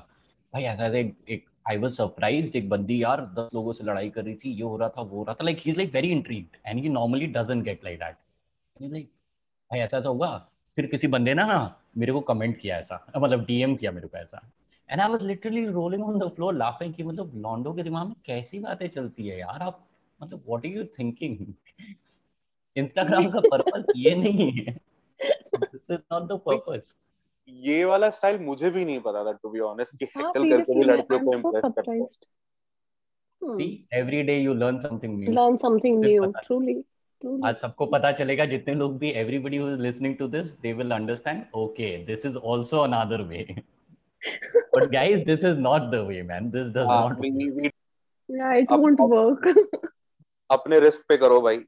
[0.53, 4.25] भाई ऐसा ऐसा एक, आई वाज सरप्राइज्ड एक बंदी यार 10 लोगों से लड़ाई कर
[4.25, 6.11] रही थी ये हो रहा था वो हो रहा था। Like he is like very
[6.11, 9.07] intrigued and he normally doesn't get like that and like
[9.71, 10.37] भाई ऐसा ऐसा हुआ?
[10.77, 11.59] फिर किसी बंदे ना ना
[11.99, 14.41] मेरे को कमेंट किया ऐसा मतलब डीएम किया मेरे को ऐसा।
[14.89, 18.15] And I was literally rolling on the floor laughing कि मतलब लॉन्डो के दिमाग में
[18.27, 19.85] कैसी बातें चलती है यार आप?
[20.21, 21.37] मतलब what are you thinking
[22.77, 24.73] Instagram का पर्पस ये नहीं है।
[25.61, 26.95] This is not the purpose
[27.49, 30.75] ये वाला स्टाइल मुझे भी नहीं पता था टू बी ऑनेस्ट कि हाँ हेकल करके
[30.75, 32.07] भी लड़कियों को सो इम्प्रेस करते हैं।
[33.43, 36.27] See every day you learn something new learn something फिर new.
[36.27, 36.75] पता- truly
[37.23, 37.47] truly.
[37.47, 40.91] आज सबको पता चलेगा जितने लोग भी everybody who is listening to this they will
[40.91, 43.47] understand okay this is also another way
[44.75, 47.73] but guys this is not the way man this does हाँ, नॉट we- we-
[48.29, 49.69] yeah it अब- won't work.
[50.51, 51.59] अपने risk पे करो भाई।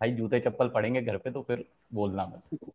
[0.00, 1.64] भाई जूते चप्पल पड़ेंगे घर पे तो फिर
[1.94, 2.70] बोलना मत।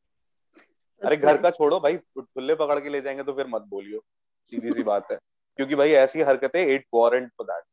[1.05, 4.03] अरे घर का छोड़ो भाई। ठुल्ले पकड़ के ले जाएँगे तो फिर मत बोलियो।
[4.45, 5.17] सीधी सी बात है।
[5.55, 7.63] क्योंकि भाई ऐसी हरकतें it warrant for that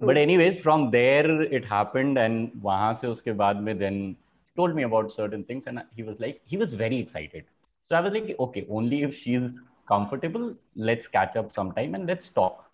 [0.00, 4.16] but anyways from there it happened and वहाँ से उसके बाद में then
[4.58, 7.44] told me about certain things and he was like he was very excited
[7.90, 9.48] so i was like okay only if she's
[9.88, 12.64] comfortable let's catch up sometime and let's talk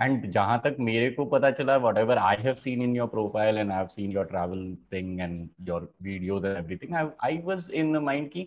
[0.00, 1.76] and जहाँ तक मेरे को पता चला
[2.18, 5.88] I have seen in your profile and I have seen your travel thing and your
[6.02, 8.46] videos and everything I I was in the mind कि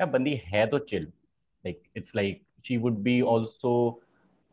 [0.00, 0.80] यार बंदी है तो
[1.64, 3.98] like it's like she would be also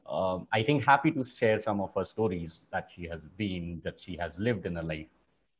[0.05, 3.95] uh, I think happy to share some of her stories that she has been that
[3.99, 5.07] she has lived in her life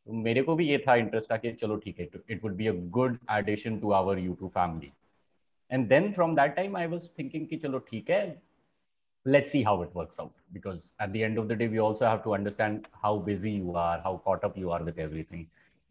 [0.07, 2.67] तो मेरे को भी ये था इंटरेस्ट था कि चलो ठीक है it would be
[2.67, 4.91] a good addition to our YouTube family
[5.71, 8.49] and then from that time I was thinking कि चलो ठीक है
[9.27, 10.31] let's see how it works out.
[10.53, 13.73] Because at the end of the day we also have to understand how busy you
[13.75, 15.43] are how caught up you are with everything.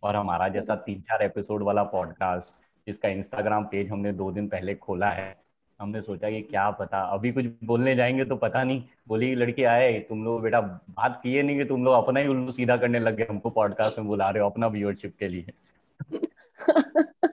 [0.02, 2.54] और हमारा जैसा तीन चार episode वाला पॉडकास्ट
[2.86, 5.40] जिसका Instagram page हमने दो दिन पहले खोला है
[5.80, 10.00] हमने सोचा कि क्या पता अभी कुछ बोलने जाएँगे तो पता नहीं बोली लड़की आए
[10.00, 10.60] तुम लोग बेटा
[10.90, 13.98] बात किए नहीं कि तुम लोग अपना ही उल्लू सीधा करने लग गए हमको पॉडकास्ट
[13.98, 15.52] में बुला रहे हो अपना व्यूअरशिप के लिए।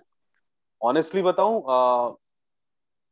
[0.82, 1.64] ऑनेस्टली बताऊँ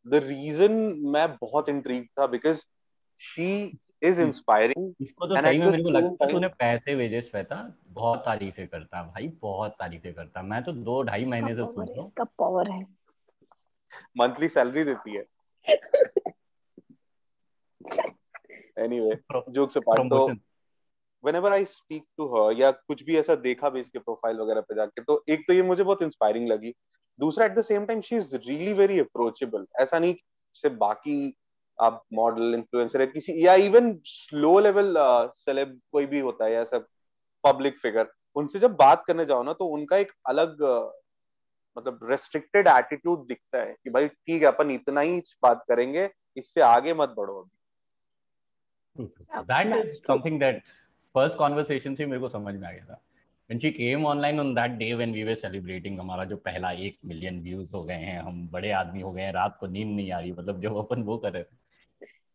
[0.07, 0.71] द रीजन
[1.05, 2.63] मैं बहुत इंट्रीग था बिकॉज़
[3.19, 7.21] शी इज़ इंस्पायरिंग इसको तो सही में the मेरे को लगता है तूने पैसे भेजे
[7.21, 11.73] श्वेता बहुत तारीफें करता भाई बहुत तारीफें करता। मैं तो दो ढाई महीने से सुन
[11.73, 12.87] power रहा हूँ। इसका पावर है।
[14.17, 15.25] मंथली सैलरी देती है।
[18.79, 19.15] एनीवे
[19.49, 20.39] जोक्स अपार्ट तो promotion
[21.23, 24.75] whenever I speak to her या कुछ भी ऐसा देखा भी इसके प्रोफ़ाइल वगैरह पे
[24.75, 26.73] जाके तो एक तो ये मुझे बहुत इंस्पायरिंग लगी।
[27.19, 30.15] दूसरा at the same time she is really very approachable ऐसा नहीं
[30.53, 31.35] से बाकी
[31.81, 33.99] आप मॉडल इन्फ्लुएंसर है किसी या इवन
[34.33, 34.95] लो लेवल
[35.35, 36.79] सेलेब कोई भी होता है ऐसा
[37.43, 40.91] पब्लिक फिगर उनसे जब बात करने जाओ ना तो उनका एक अलग uh,
[41.77, 46.61] मतलब रेस्ट्रिक्टेड एटीट्यूड दिखता है कि भाई ठीक है अपन इतना ही बात करेंगे इससे
[46.61, 47.57] आगे मत बढ़ो अभी।
[48.97, 50.09] Is true.
[50.09, 50.53] something that
[51.17, 53.01] first conversation से मेरे को समझ में आ गया था।
[53.49, 56.97] When she came online on that day when we were celebrating हमारा जो पहला एक
[57.05, 60.11] मिलियन व्यूज़ हो गए हैं हम बड़े आदमी हो गए हैं रात को नींद नहीं
[60.11, 61.61] आ रही मतलब जो अपन वो कर रहे थे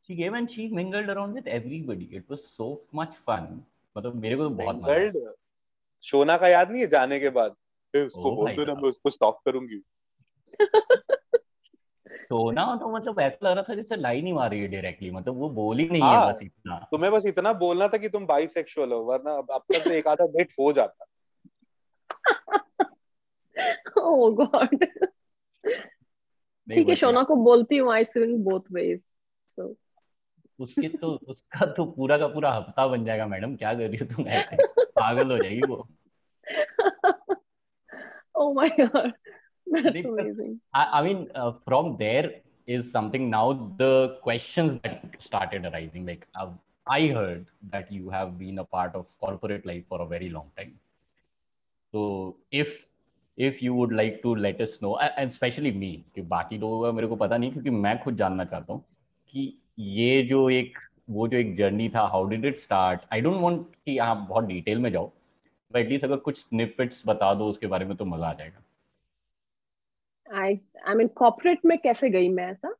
[0.09, 3.49] she came and she mingled around with everybody it was so much fun
[3.97, 5.33] मतलब मेरे को तो बहुत मज़ा
[6.05, 7.57] शोना का याद नहीं है जाने के बाद
[7.95, 9.83] उसको बोल दो ना मैं उसको स्टॉप करूँगी
[12.29, 15.51] सोना तो मतलब ऐसा लग रहा था जैसे लाइन ही मारी है डायरेक्टली मतलब वो
[15.51, 18.93] बोल ही नहीं है हाँ। बस इतना। तुम्हें बस इतना बोलना था कि तुम बाइसेक्सुअल
[18.93, 21.05] हो वरना अब अब तक तो एक आधा डेट हो जाता।
[23.99, 24.85] Oh god.
[26.69, 29.01] नहीं ठीक है शोना को बोलती हूँ I swing both ways
[29.57, 29.77] so
[30.61, 34.07] उसके तो उसका तो पूरा का पूरा हफ़्ता बन जाएगा मैडम क्या कर रही हो
[34.07, 34.57] तुम ऐसे?
[34.83, 35.89] पागल हो जाएगी वो।
[38.41, 39.13] Oh my god.
[39.73, 42.31] That's amazing I, I mean, uh, from there
[42.67, 46.05] is something now the questions that started arising.
[46.07, 46.49] Like uh,
[46.87, 50.51] I heard that you have been a part of corporate life for a very long
[50.59, 50.75] time.
[51.95, 52.69] So if
[53.39, 56.83] if you would like to let us know, a- and especially me, कि बाकी लोगों
[56.83, 58.85] का मेरे को पता नहीं क्योंकि मैं खुद जानना चाहता हूँ
[59.33, 59.47] कि
[59.99, 60.79] ये जो एक
[61.11, 64.45] वो जो एक जर्नी था how did it start I don't want कि आप बहुत
[64.45, 65.11] डिटेल में जाओ
[65.77, 68.63] एटलीस्ट अगर कुछ स्निपेट्स बता दो उसके बारे में तो मज़ा आ जाएगा
[70.35, 72.75] आई आई मीन कॉर्पोरेट में कैसे गई मैं ऐसा?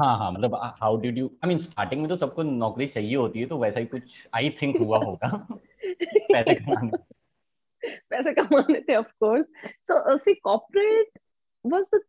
[0.00, 3.40] हाँ हाँ मतलब how did you I mean starting में तो सबको नौकरी चाहिए होती
[3.40, 4.02] है तो वैसा ही कुछ
[4.34, 5.46] आई थिंक हुआ होगा।
[5.84, 6.92] पैसे कमाने।
[8.10, 9.46] पैसे कमाने थे of course
[9.82, 11.18] so see corporate
[11.66, 12.00] was the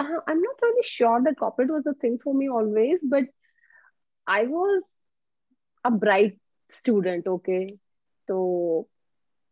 [0.00, 3.28] I am not really sure that corporate was the thing for me always but
[4.28, 4.82] I was
[5.84, 7.64] a bright student okay
[8.28, 8.88] तो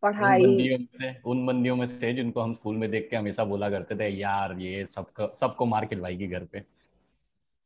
[0.04, 3.96] पढ़ाई। में उन बंदियों में से जिनको हम स्कूल में देख के हमेशा बोला करते
[3.96, 6.58] थे यार ये सबको सबको मार खिलवाएगी घर पे।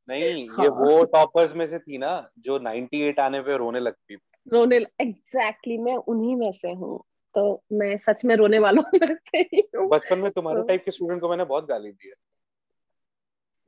[0.09, 4.17] नहीं ये हाँ। वो टॉपर्स में से थी ना जो 98 आने पे रोने लगती
[4.17, 4.21] थी।
[4.53, 9.15] रोने एग्जैक्टली exactly, मैं उन्हीं में से हूँ। तो मैं सच में रोने वालों में
[9.15, 12.15] से ही हूँ। बचपन में तुम्हारे टाइप के स्टूडेंट को मैंने बहुत गाली दी है।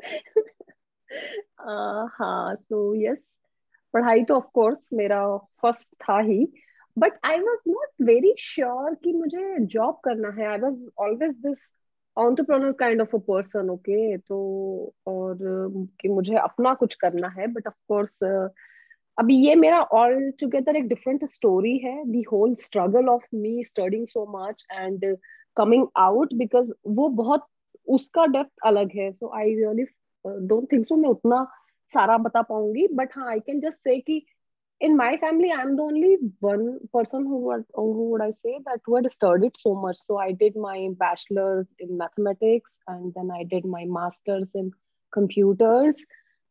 [2.08, 3.18] हाँ सो यस
[3.94, 6.52] पढ़ाई तो ऑफ़ कोर्स मेरा फ़र्स्ट था ही।
[6.96, 11.70] But I was not very sure कि मुझे जॉब करना है। I was always this
[12.16, 14.38] entrepreneur kind of a person okay तो
[15.06, 15.38] और
[16.00, 18.18] कि मुझे अपना कुछ करना है। बट ऑफ़ कोर्स
[19.18, 24.06] अभी ये मेरा ऑल टुगेदर एक डिफरेंट स्टोरी है। The whole struggle of me studying
[24.06, 25.04] so much and
[25.56, 27.46] coming out because वो बहुत
[27.88, 29.84] उसका डेप्थ अलग है। So I really
[30.24, 31.44] don't think so मैं उतना
[31.92, 34.22] सारा बता पाऊँगी। बट हाँ आई कैन जस्ट से कि
[34.80, 38.80] in my family i'm the only one person who would who would i say that
[38.84, 39.96] who had studied so much.
[39.98, 44.72] So i did my bachelor's in mathematics and then i did my master's in
[45.12, 46.04] computers.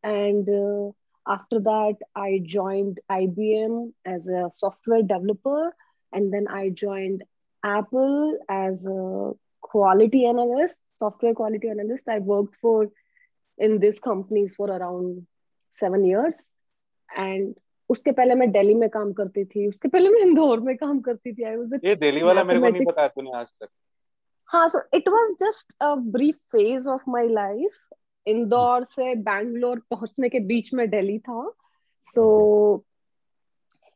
[0.03, 0.91] And uh,
[1.27, 5.73] after that i joined ibm as a software developer.
[6.13, 7.23] And then i joined
[7.63, 12.07] apple as a quality analyst software quality analyst.
[12.07, 12.87] I worked for
[13.57, 15.25] in these companies for around
[15.71, 16.33] seven years.
[17.15, 17.55] And
[17.89, 21.33] उसके पहले मैं दिल्ली में काम करती थी उसके पहले मैं इंदौर में काम करती
[21.33, 22.85] थी आई वाज ये दिल्ली वाला मेरे को नहीं.
[22.85, 23.69] पता तूने आज तक
[24.49, 27.71] हाँ so it was just a brief phase of my life
[28.25, 31.51] Indore से बैंगलोर पहुँचने के बीच में दिल्ली था
[32.07, 32.25] सो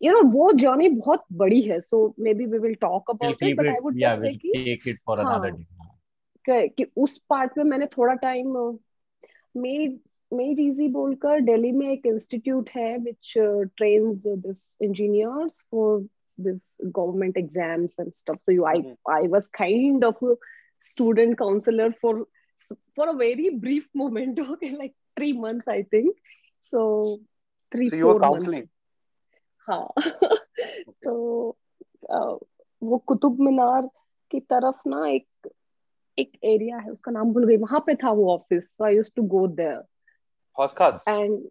[0.01, 3.65] यू नो वो जर्नी बहुत बड़ी है so maybe we will talk about it but
[3.65, 5.51] I would just say कि take it for हाँ। another
[5.81, 5.89] हाँ.
[6.45, 8.57] कि, कि उस पार्ट में मैंने थोड़ा टाइम
[9.57, 9.99] मेड
[10.33, 13.33] मेड इजी बोलकर दिल्ली में एक इंस्टीट्यूट है which
[13.77, 16.07] trains this engineers for
[16.39, 18.81] this government exams and stuff so you I.
[19.09, 20.25] I was kind of
[20.81, 22.25] student counsellor for
[22.97, 26.15] for a very brief moment okay like three months i think.
[26.57, 27.19] So
[27.71, 28.45] three So you were four months.
[28.45, 28.67] counseling?
[29.67, 29.87] हाँ
[31.03, 31.13] so
[32.13, 32.37] uh,
[32.83, 33.89] वो कुतुब मीनार
[34.31, 35.49] की तरफ़ ना एक
[36.17, 39.13] एक area है उसका नाम भूल गई। वहाँ पे था वो office so I used
[39.15, 39.81] to go there
[40.59, 41.47] Hauz Khas and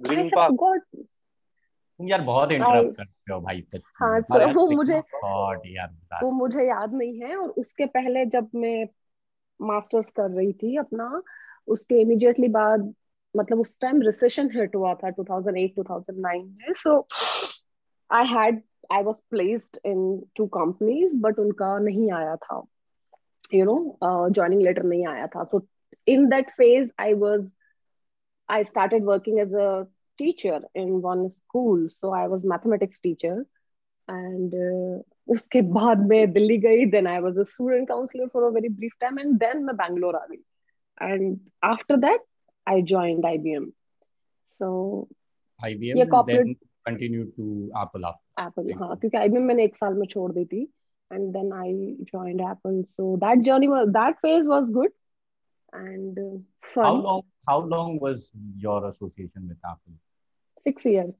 [0.00, 4.66] green I park forgot तुम यार बहुत इंटरप्ट करते हो भाई सच हाँ, सर, वो
[4.66, 4.96] मुझे-
[5.66, 8.86] यार वो मुझे याद नहीं है और उसके पहले जब मैं
[9.62, 11.22] मास्टर्स कर रही थी अपना
[11.66, 12.94] उसके इमीडिएटली बाद
[13.36, 17.06] मतलब उस टाइम रिसेशन हिट हुआ था 2008 2009 में so
[18.10, 22.66] I had I was placed in two companies but उनका नहीं आया था।
[23.54, 23.96] यू नो
[24.30, 25.66] जॉइनिंग लेटर नहीं आया था। So
[26.06, 27.52] in that phase I was
[28.48, 29.84] I started working as a
[30.18, 31.80] teacher in one school.
[31.92, 33.32] So i was mathematics teacher.
[34.08, 38.48] And uh, उसके बाद मैं दिल्ली गई then I was a student counsellor for a
[38.54, 42.24] very brief time and then मैं बैंगलोर आ गई and after that
[42.66, 43.70] I joined IBM
[44.52, 44.68] so
[45.60, 46.54] IBM ये corporate- then
[46.86, 47.48] continued to
[47.82, 48.44] Apple after.
[48.44, 49.00] Apple Thank हाँ you.
[49.00, 50.62] क्योंकि आईबीएम मैंने एक साल में छोड़ दी थी
[51.10, 51.74] and then I
[52.12, 54.92] joined Apple so that journey was that phase was good
[55.76, 56.44] and
[56.76, 58.18] How long how long was
[58.66, 59.94] your association with Apple?
[60.64, 61.14] Six years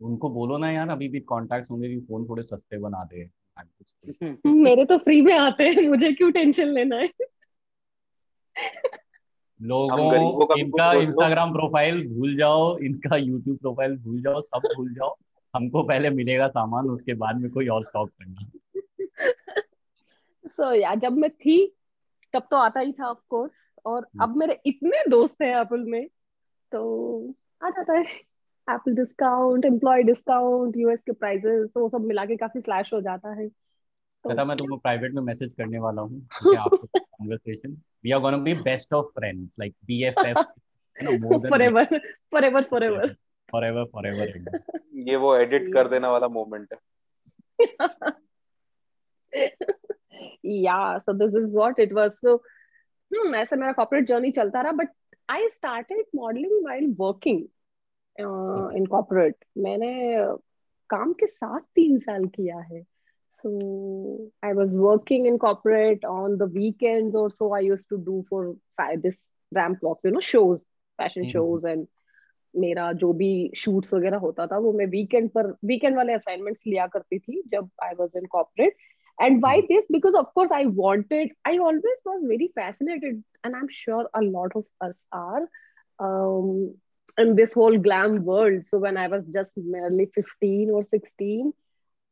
[0.00, 3.30] उनको बोलो ना यार अभी भी कॉन्टैक्ट्स होंगे कि फ़ोन थोड़े सस्ते बना दे।
[4.46, 7.08] मेरे तो फ्री में आते हैं मुझे क्यों टेंशन लेना है?
[9.62, 15.16] लोगों इनका। इंस्टाग्राम प्रोफ़ाइल भूल जाओ इनका यूट्यूब प्रोफ़ाइल भूल जाओ सब भूल जाओ।
[15.54, 18.50] हमको पहले मिलेगा सामान उसके बाद में कोई और स्टॉक करना
[20.48, 21.75] सो या जब मैं थी
[22.36, 23.52] तब तो आता ही था ऑफ़ कोर्स
[23.86, 26.08] और अब मेरे इतने दोस्त हैं एप्पल में
[26.72, 28.04] तो आ जाता है।
[28.70, 33.00] Apple discount employ discount US के प्राइसेस तो वो सब मिला के काफ़ी स्लैश हो
[33.00, 38.20] जाता है। तो पता मैं तुमको प्राइवेट में मैसेज करने वाला हूँ conversation we are
[38.20, 40.36] gonna be best of friends like BFF
[41.50, 43.16] forever forever forever
[43.52, 44.56] forever forever
[44.94, 46.78] ये वो एडिट कर देने वाला मोमेंट है।
[50.42, 52.40] yeah so this is what it was so
[53.10, 54.88] hmm, ऐसे मेरा corporate journey चलता रहा but
[55.28, 57.48] I started modeling while working
[58.18, 59.94] uh, in corporate मैंने
[60.90, 62.84] काम के साथ तीन साल किया है
[63.44, 63.50] so
[64.42, 68.54] I was working in corporate on the weekends or so I used to do for
[69.02, 70.66] this ramp walks you know shows
[70.98, 71.86] fashion hmm. shows and
[72.54, 76.86] मेरा जो भी शूट्स वगैरह होता था वो मैं वीकेंड पर वीकेंड वाले असाइनमेंट्स लिया
[76.92, 78.76] करती थी जब I was in corporate
[79.20, 79.68] and why Mhm.
[79.68, 79.84] this?
[79.90, 84.52] Because of course i wanted i always was very fascinated and i'm sure a lot
[84.54, 85.42] of us are
[86.00, 86.74] um
[87.18, 88.64] in this whole glam world.
[88.64, 91.52] So when i was just merely 15 or 16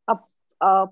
[0.08, 0.16] a,
[0.60, 0.86] a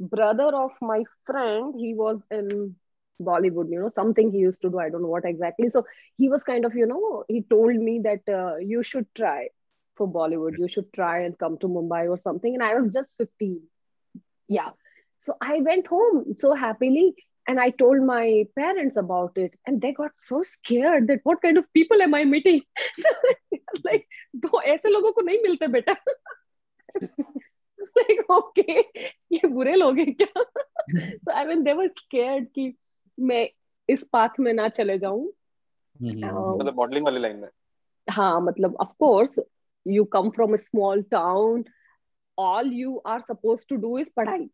[0.00, 2.74] brother of my friend he was in
[3.22, 5.68] bollywood you know something he used to do i don't know what exactly.
[5.68, 5.84] So
[6.16, 9.48] he was kind of you know he told me that uh, you should try
[9.96, 12.54] for bollywood you should try and come to mumbai or something.
[12.54, 13.60] And i was just 15
[14.48, 14.70] yeah
[15.25, 17.15] so I went home so happily
[17.47, 21.57] and I told my parents about it and they got so scared that what kind
[21.57, 22.61] of people am I meeting?
[23.01, 23.09] So
[23.85, 25.95] like दो ऐसे लोगों को नहीं मिलते बेटा
[27.99, 28.83] like okay
[29.31, 30.43] ये बुरे लोग हैं क्या
[31.23, 32.73] so I mean they were scared कि
[33.19, 33.47] मैं
[33.89, 35.27] इस पाथ में ना चले जाऊं
[36.01, 37.49] Um, मतलब मॉडलिंग वाली लाइन में
[38.09, 39.35] हाँ मतलब of course
[39.85, 41.63] you come from a small town
[42.37, 44.49] all you are supposed to do is पढ़ाई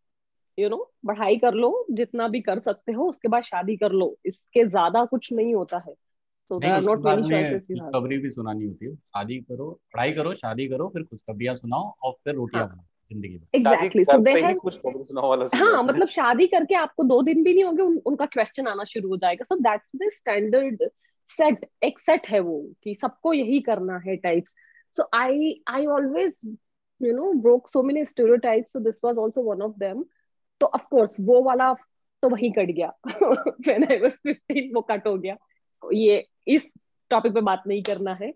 [0.58, 4.16] यू नो पढ़ाई कर लो जितना भी कर सकते हो उसके बाद शादी कर लो।
[4.26, 5.94] इसके ज़्यादा कुछ नहीं होता है।
[6.50, 7.84] So there are not many choices you have.
[7.84, 12.12] खुशखबरी भी सुनानी होती है। शादी करो पढ़ाई करो शादी करो फिर खुशखबरियाँ सुनाओ और
[12.24, 14.04] फिर रोटियाँ हाँ। बनाओ ज़िंदगी में exactly.
[14.04, 16.74] So शादी they करते कुछ खबर सुनाओ वाला सीन हाँ होता है। मतलब शादी करके
[16.74, 19.96] आपको दो दिन भी नहीं होंगे उन, उनका क्वेश्चन आना शुरू हो जाएगा। So that's
[19.96, 20.82] the standard
[21.30, 24.54] set एक सेट है वो कि सबको यही करना है types
[24.96, 26.40] so I I always
[27.00, 30.04] you know broke so many stereotypes so this was also one of them
[30.62, 31.74] तो ऑफ़ कोर्स वो वाला
[32.22, 32.92] तो वही कट गया।
[33.66, 35.36] व्हेन आई वाज 15 वो कट हो गया।
[35.92, 36.74] ये इस
[37.10, 38.28] टॉपिक पे बात नहीं करना है।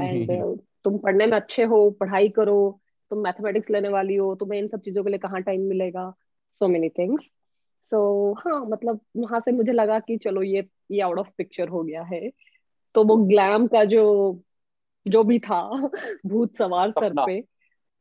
[0.00, 4.60] एंड uh, तुम पढ़ने में अच्छे हो पढ़ाई करो तुम मैथमेटिक्स लेने वाली हो तुम्हें
[4.60, 6.14] इन सब चीज़ों के लिए कहाँ टाइम मिलेगा?
[6.52, 7.22] सो मेनी थिंग्स
[7.90, 11.82] सो हाँ मतलब वहाँ से मुझे लगा कि चलो ये ये आउट ऑफ़ पिक्चर हो
[11.82, 12.30] गया है।
[12.94, 14.04] तो वो ग्लैम का जो
[15.08, 15.70] जो भी था
[16.26, 17.44] भूत सवार सर पे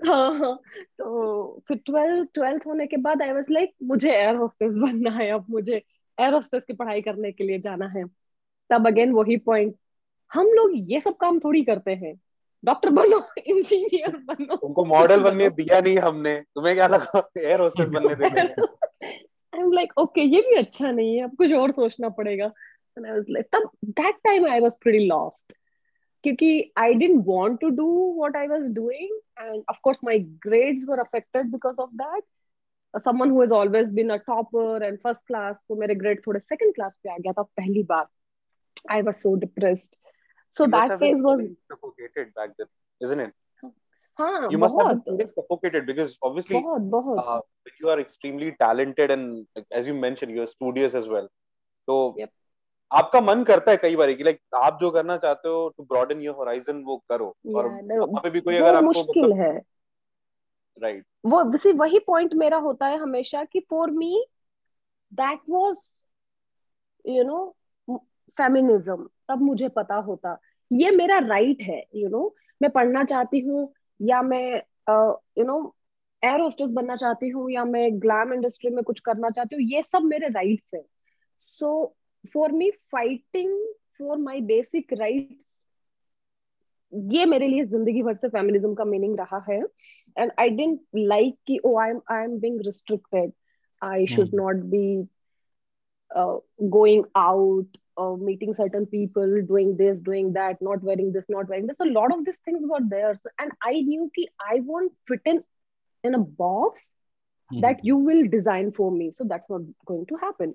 [0.05, 0.55] हाँ
[0.97, 5.29] तो फिर ट्वेल्थ ट्वेल्थ होने के बाद आई वाज लाइक मुझे एयर होस्टेस बनना है
[5.31, 8.03] अब मुझे एयर होस्टेस की पढ़ाई करने के लिए जाना है।
[8.69, 9.75] तब अगेन वही पॉइंट
[10.31, 12.13] हम लोग ये सब काम थोड़ी करते हैं।
[12.63, 17.89] डॉक्टर बनो इंजीनियर बनो। तुमको मॉडल बनने दिया नहीं हमने। तुम्हें क्या लगा एयर होस्टेस
[17.95, 22.09] बनने देंगे आई एम लाइक ओके ये भी अच्छा नहीं है अब कुछ और सोचना
[22.09, 22.51] पड़ेगा।
[22.97, 25.53] तब that time I was pretty lost
[26.25, 29.10] Kyuki, I didn't want to do what I was doing.
[29.38, 32.21] And of course, my grades were affected because of that.
[32.93, 36.41] Uh, someone who has always been a topper and first class, so my grade thode
[36.43, 37.86] second class pe aa gaya tha pehli.
[38.89, 39.95] I was so depressed.
[40.49, 42.67] So that phase was suffocated back then,
[43.01, 43.34] isn't it?
[44.19, 47.39] Haan, you must have been suffocated because obviously uh,
[47.79, 51.29] you are extremely talented and as you mentioned, you're studious as well.
[51.86, 52.15] So.
[52.91, 56.21] आपका मन करता है कई बार कि like आप जो करना चाहते हो टू ब्रॉडन
[56.21, 59.62] योर होराइजन वो करो। और वहाँ पे भी कोई अगर आपको मुश्किल मतलब है।
[60.77, 64.25] राइट वो सी वही पॉइंट मेरा होता है हमेशा कि for me
[65.13, 65.77] that was
[67.06, 67.97] you know
[68.38, 70.38] feminism तब मुझे पता होता।
[70.71, 72.31] ये मेरा राइट right है यू you नो know?
[72.62, 74.62] मैं पढ़ना चाहती हूँ या मैं
[75.37, 75.75] यू नो
[76.23, 79.81] एयर होस्टेस बनना चाहती हूँ या मैं ग्लैम इंडस्ट्री में कुछ करना चाहती हूँ ये
[79.81, 80.83] सब मेरे राइट्स हैं।
[81.37, 81.96] So
[82.33, 83.58] For me fighting
[83.98, 85.60] for my basic rights
[87.12, 89.60] ये मेरे लिए जिंदगी भर से फेमिनिज्म का मीनिंग रहा है
[90.23, 90.81] and I didn't
[91.12, 93.33] like ki, oh I'm I'm being restricted.
[93.90, 94.42] I should Hmm.
[94.42, 94.85] not be
[96.14, 96.37] uh,
[96.71, 101.67] going out, uh, meeting certain people, doing this, doing that, not wearing this, not wearing
[101.67, 101.77] this.
[101.81, 105.21] A lot of these things were there, so, and I knew ki I won't fit
[105.25, 105.42] in
[106.04, 106.88] in a box
[107.58, 109.10] that you will design for me.
[109.10, 110.54] So that's not going to happen.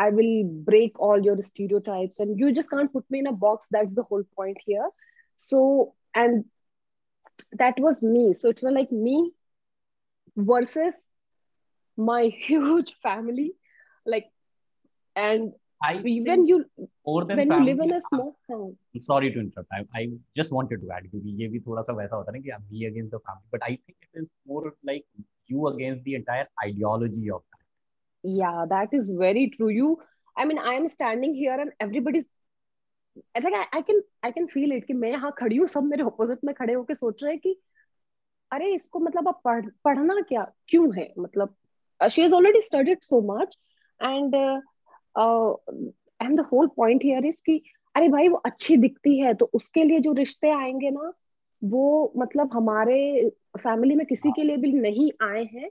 [0.00, 3.66] I will break all your stereotypes, and you just can't put me in a box.
[3.70, 4.88] That's the whole point here.
[5.36, 6.44] So, and
[7.52, 8.34] that was me.
[8.34, 9.32] So it's like me
[10.36, 10.94] versus
[11.96, 13.52] my huge family,
[14.04, 14.26] like,
[15.14, 15.52] and
[15.82, 16.64] I when you
[17.06, 18.76] more than when you live in family, a small town,
[19.06, 19.68] sorry to interrupt.
[19.72, 22.42] I, I just wanted to add क्योंकि ये भी थोड़ा सा वैसा होता है ना
[22.44, 25.04] कि me against the family, but I think it is more like
[25.46, 27.49] you against the entire ideology of that.
[28.23, 29.69] yeah, that is very true.
[29.69, 29.99] You,
[30.35, 32.31] I mean, I am standing here and everybody's
[33.35, 35.83] I think I, I can I can feel it कि मैं यहाँ खड़ी हूँ सब
[35.83, 37.55] मेरे opposite में खड़े होके सोच रहे हैं कि
[38.51, 41.55] अरे इसको मतलब अब पढ़ पढ़ना क्या क्यों है मतलब
[42.01, 43.57] she has already studied so much
[43.99, 44.35] and
[46.21, 47.61] and the whole point here is कि
[47.95, 51.11] अरे भाई वो अच्छी दिखती है तो उसके लिए जो रिश्ते आएँगे ना
[51.61, 52.97] वो मतलब हमारे
[53.59, 55.69] फैमिली में किसी के लिए भी नहीं आए हैं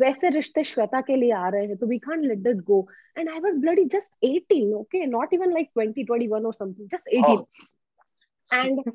[0.00, 2.88] वैसे रिश्ते श्वेता के लिए आ रहे हैं तो we can't let that go
[3.18, 6.88] and I was bloody just eighteen okay not even like twenty twenty one और something
[6.88, 7.44] just eighteen
[8.54, 8.92] and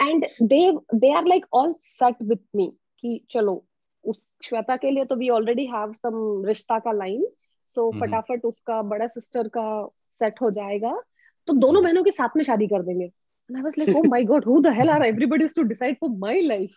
[0.00, 3.64] and they they are like all set with me कि चलो
[4.04, 7.26] उस श्वेता के लिए तो we already have some रिश्ता का line
[7.68, 9.86] so फटाफट उसका बड़ा सिस्टर का
[10.18, 11.02] सेट हो जाएगा
[11.46, 13.10] तो दोनों बहनों के साथ में शादी कर देंगे।
[13.50, 16.34] I was like oh my god who the hell are everybody to decide for my
[16.40, 16.74] life?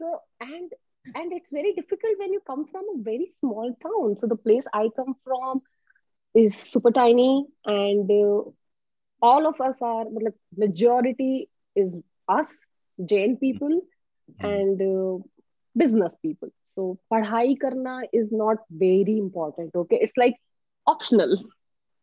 [0.00, 0.72] So and
[1.13, 4.65] and it's very difficult when you come from a very small town so the place
[4.73, 5.61] i come from
[6.33, 8.41] is super tiny and uh,
[9.21, 12.51] all of us are मतलब majority is us
[13.05, 13.81] jain people
[14.39, 15.17] and uh,
[15.77, 20.35] business people so पढ़ाई करना is not very important okay it's like
[20.87, 21.37] optional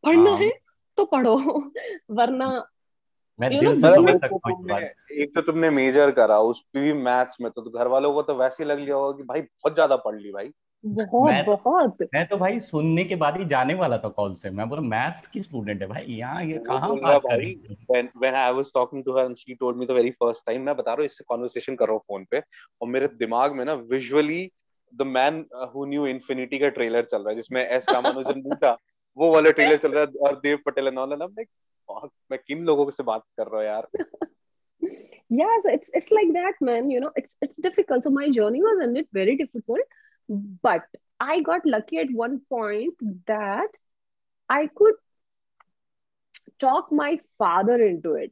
[0.07, 0.51] पढ़ना हाँ। है
[0.97, 1.37] तो पढ़ो
[2.11, 2.49] वरना
[3.40, 4.80] मैं You दिल से समझ सकता हूँ
[5.12, 8.22] एक तो तुमने मेजर करा उस पे भी मैथ्स में तो, तो घर वालों को
[8.22, 10.52] तो वैसे ही लग लिया होगा कि भाई बहुत ज़्यादा पढ़ ली भाई।
[10.86, 14.50] बहुत मैं- बहुत। मैं तो भाई सुनने के बाद ही जाने वाला था कॉल से।
[14.50, 17.38] मैं बोला मैथ्स की स्टूडेंट है भाई यहाँ ये कहाँ बोल रहा बात कर भाई,
[17.38, 17.76] रही है?
[17.92, 20.76] when when I was talking to her and she told me the very first मैं
[20.76, 22.40] बता रहा हूँ इससे कॉन्वर्सेशन कर रहा हूँ फ़ोन पे
[22.82, 24.52] और मेरे दिमाग में ना visually
[24.94, 28.78] the man who knew infinity का ट्रेलर चल रहा है जिसमें एस रामानुजन भी था
[29.18, 31.50] वो वाला ट्रेलर चल रहा है और Dev Patel and all and like
[32.32, 33.88] मैं किन लोगों से बात कर रहा हूँ यार
[35.30, 38.84] yes it's it's like that man you know it's it's difficult so my journey was
[38.84, 39.80] indeed very difficult
[40.68, 40.84] but
[41.20, 42.94] i got lucky at one point
[43.26, 43.80] that
[44.50, 44.94] i could
[46.60, 48.32] talk my father into it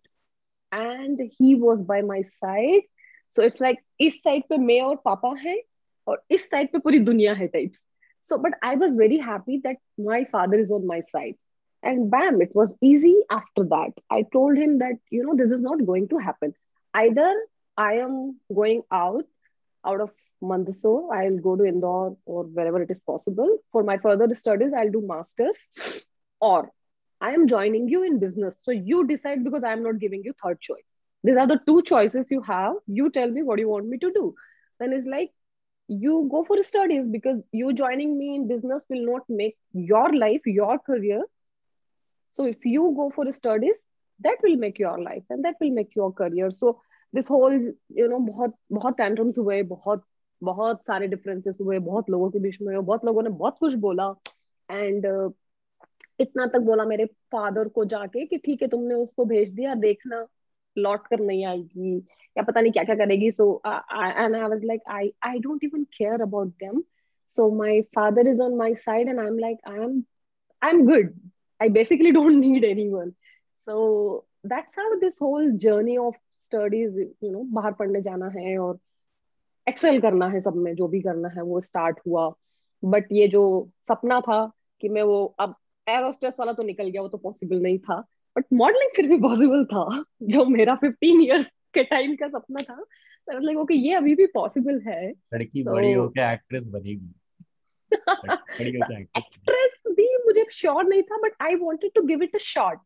[0.71, 2.87] and he was by my side
[3.27, 5.61] so it's like इस side पे मैं और पापा है
[6.07, 7.85] और इस side पे पूरी दुनिया है types
[8.29, 11.35] so but i was very happy that my father is on my side
[11.86, 15.61] and bam it was easy after that i told him that you know this is
[15.61, 16.53] not going to happen
[16.95, 17.29] either
[17.77, 19.25] i am going out
[19.86, 20.11] out of
[20.43, 23.59] Mandsaur, I'll go to Indore or wherever it is possible.
[23.71, 25.67] For my further studies, I'll do masters,
[26.41, 26.71] or
[27.21, 28.59] I am joining you in business.
[28.63, 30.93] So you decide because I'm not giving you third choice.
[31.23, 32.73] These are the two choices you have.
[32.88, 34.36] You tell me what you want me to do.
[34.79, 35.31] Then it's like
[35.88, 40.41] you go for studies because you joining me in business will not make your life,
[40.45, 41.23] your career.
[42.39, 43.79] So if you go for studies,
[44.19, 46.51] that will make your life and that will make your career.
[46.51, 46.79] So
[47.13, 47.53] this whole
[47.97, 50.03] you know बहुत बहुत tantrums हुए बहुत
[50.41, 54.07] बहुत सारे differences हुए बहुत लोगों के बीच में बहुत लोगों ने बहुत कुछ बोला
[54.69, 55.31] एंड uh,
[56.19, 60.25] इतना तक बोला मेरे फादर को जाके कि ठीक है तुमने उसको भेज दिया देखना
[60.77, 61.97] लौट कर नहीं आएगी
[62.36, 65.83] या पता नहीं क्या क्या करेगी so and I was like I I don't even
[65.97, 66.83] care about them
[67.38, 70.03] so my father is on my side and I am like I am
[70.61, 71.13] I am good
[71.61, 73.11] I basically don't need anyone
[73.57, 78.79] so that's how this whole journey of studies you know बाहर पढ़ने जाना है और
[79.69, 82.33] Excel करना है सब में जो भी करना है वो स्टार्ट हुआ.
[82.85, 84.51] बट ये जो सपना था
[84.81, 85.55] कि मैं वो अब
[85.87, 88.01] एरोस्टेस वाला तो निकल गया वो तो पॉसिबल नहीं था.
[88.37, 90.03] बट मॉडलिंग फिर भी पॉसिबल था.
[90.23, 92.75] जो मेरा 15 इयर्स के टाइम का सपना था
[93.27, 95.09] तो लाइक ओके ये अभी भी पॉसिबल है.
[95.09, 97.15] लड़की तो- बड़ी होके एक्ट्रेस बनेगी।
[98.27, 99.01] बड़ी होके
[99.47, 102.79] एक्ट्रेस भी मुझे श्योर नहीं था but I wanted to give it a shot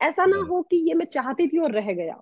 [0.00, 2.20] ऐसा ना हो कि ये मैं चाहती थी और रह गया।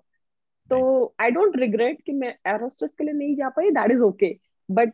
[0.69, 4.33] तो आई डोंट रिग्रेट कि मैं एरोस्टेस के लिए नहीं जा पाई दैट इज़ ओके
[4.69, 4.93] बट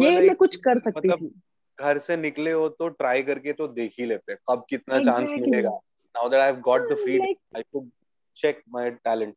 [0.00, 1.34] ये मैं कुछ कर सकती मतलब थी।
[1.78, 5.70] घर से निकले हो तो ट्राई करके तो देख ही लेते कब कितना चांस मिलेगा।
[6.14, 7.90] Now that I have got the freedom I could
[8.36, 9.34] check my talent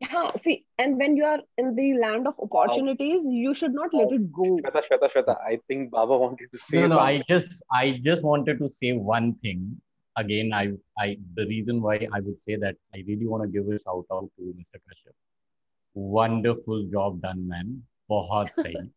[0.00, 4.06] हाँ see and when you are in the land of opportunities you should not let
[4.06, 4.16] Wow.
[4.18, 7.24] it go Shweta, Shweta, Shweta, I think Baba wanted to say no, no, I something.
[7.28, 9.80] just, I just wanted to say one thing.
[10.16, 13.68] Again, I, I, the reason why I would say that I really want to give
[13.68, 14.78] a shout out to Mr.
[14.86, 15.14] Kashyap.
[15.94, 17.82] Wonderful job done, man.
[18.10, 18.90] बहुत सही.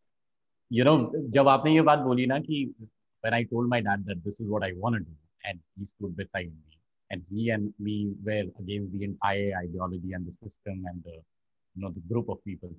[0.70, 0.96] You know,
[1.36, 2.74] जब आपने ये बात बोली ना कि
[3.24, 5.12] when I told my dad that this is what I want to do,
[5.44, 6.75] and he stood beside me.
[7.11, 11.81] And he and me were against the entire ideology and the system and the you
[11.83, 12.71] know the group of people.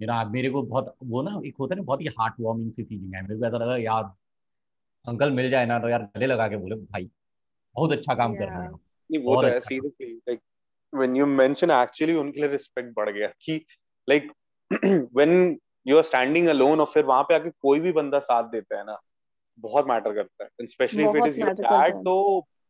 [0.00, 2.72] You know, मेरे को बहुत वो ना एक होता है ना बहुत ही हार्ट वार्मिंग
[2.72, 4.04] सी फीलिंग है मेरे को ऐसा लगा यार
[5.04, 7.10] अंकल मिल जाए ना तो यार गले लगा के बोले भाई
[7.76, 8.70] बहुत अच्छा काम कर रहे Yeah.
[8.70, 8.80] हो
[9.10, 10.40] नहीं वो तो है। Seriously like
[10.92, 13.56] when you mention actually उनके लिए रिस्पेक्ट बढ़ गया कि
[14.08, 14.32] like
[15.16, 18.78] when you are standing alone और फिर वहाँ पे आके कोई भी बंदा साथ देता
[18.78, 18.98] है ना
[19.58, 22.16] बहुत मैटर करता है specially if it is your dad तो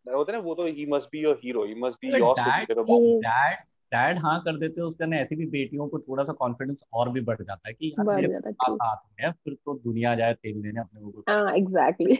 [0.06, 2.38] होता है ना वो तो ही must be your hero he must be your dad-
[2.38, 3.58] superior dad
[3.92, 7.08] dad हाँ कर देते हो उसके ना ऐसी भी बेटियों को थोड़ा सा कॉन्फिडेंस और
[7.10, 8.80] भी बढ़ जाता है कि यार मेरे पास.
[8.82, 12.16] साथ है फिर तो दुनिया जाए तेल लेने अपने ऊपर हाँ एग्जैक्टली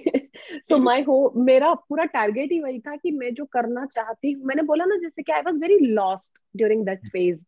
[0.61, 4.45] सो माय हो मेरा पूरा टारगेट ही वही था कि मैं जो करना चाहती हूँ
[4.47, 7.43] मैंने बोला ना जैसे कि I was very lost during that phase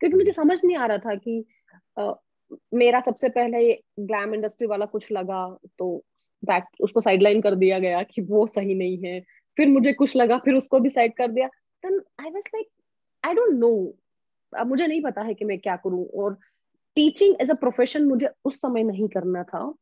[0.00, 1.44] क्योंकि मुझे समझ नहीं आ रहा था कि
[1.96, 2.14] अ,
[2.74, 5.46] मेरा सबसे पहले ग्लैम इंडस्ट्री वाला कुछ लगा
[5.78, 5.96] तो
[6.42, 9.20] दैट उसको साइडलाइन कर दिया गया कि वो सही नहीं है।
[9.56, 11.46] फिर मुझे कुछ लगा फिर उसको भी साइड कर दिया।
[11.84, 12.68] Then I was like
[13.24, 16.38] I don't know मुझे नहीं पता है कि मैं क्या करूँ। और
[16.96, 19.72] टीचिंग एज अ प्रोफेशन मुझे उस समय नहीं करना था।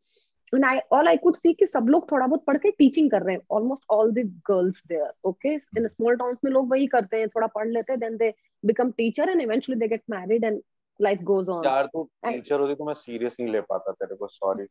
[0.55, 3.23] And I all I could see कि सब लोग थोड़ा बहुत पढ़ के टीचिंग कर
[3.23, 5.53] रहे हैं। Almost all the girls there okay?
[5.79, 8.29] In small towns में लोग वही करते हैं थोड़ा पढ़ लेते हैं then they
[8.65, 10.61] become teacher and eventually they get married and
[11.01, 14.27] life goes on यार तू टीचर होती तो मैं सीरियस नहीं ले पाता तेरे को
[14.27, 14.67] सॉरी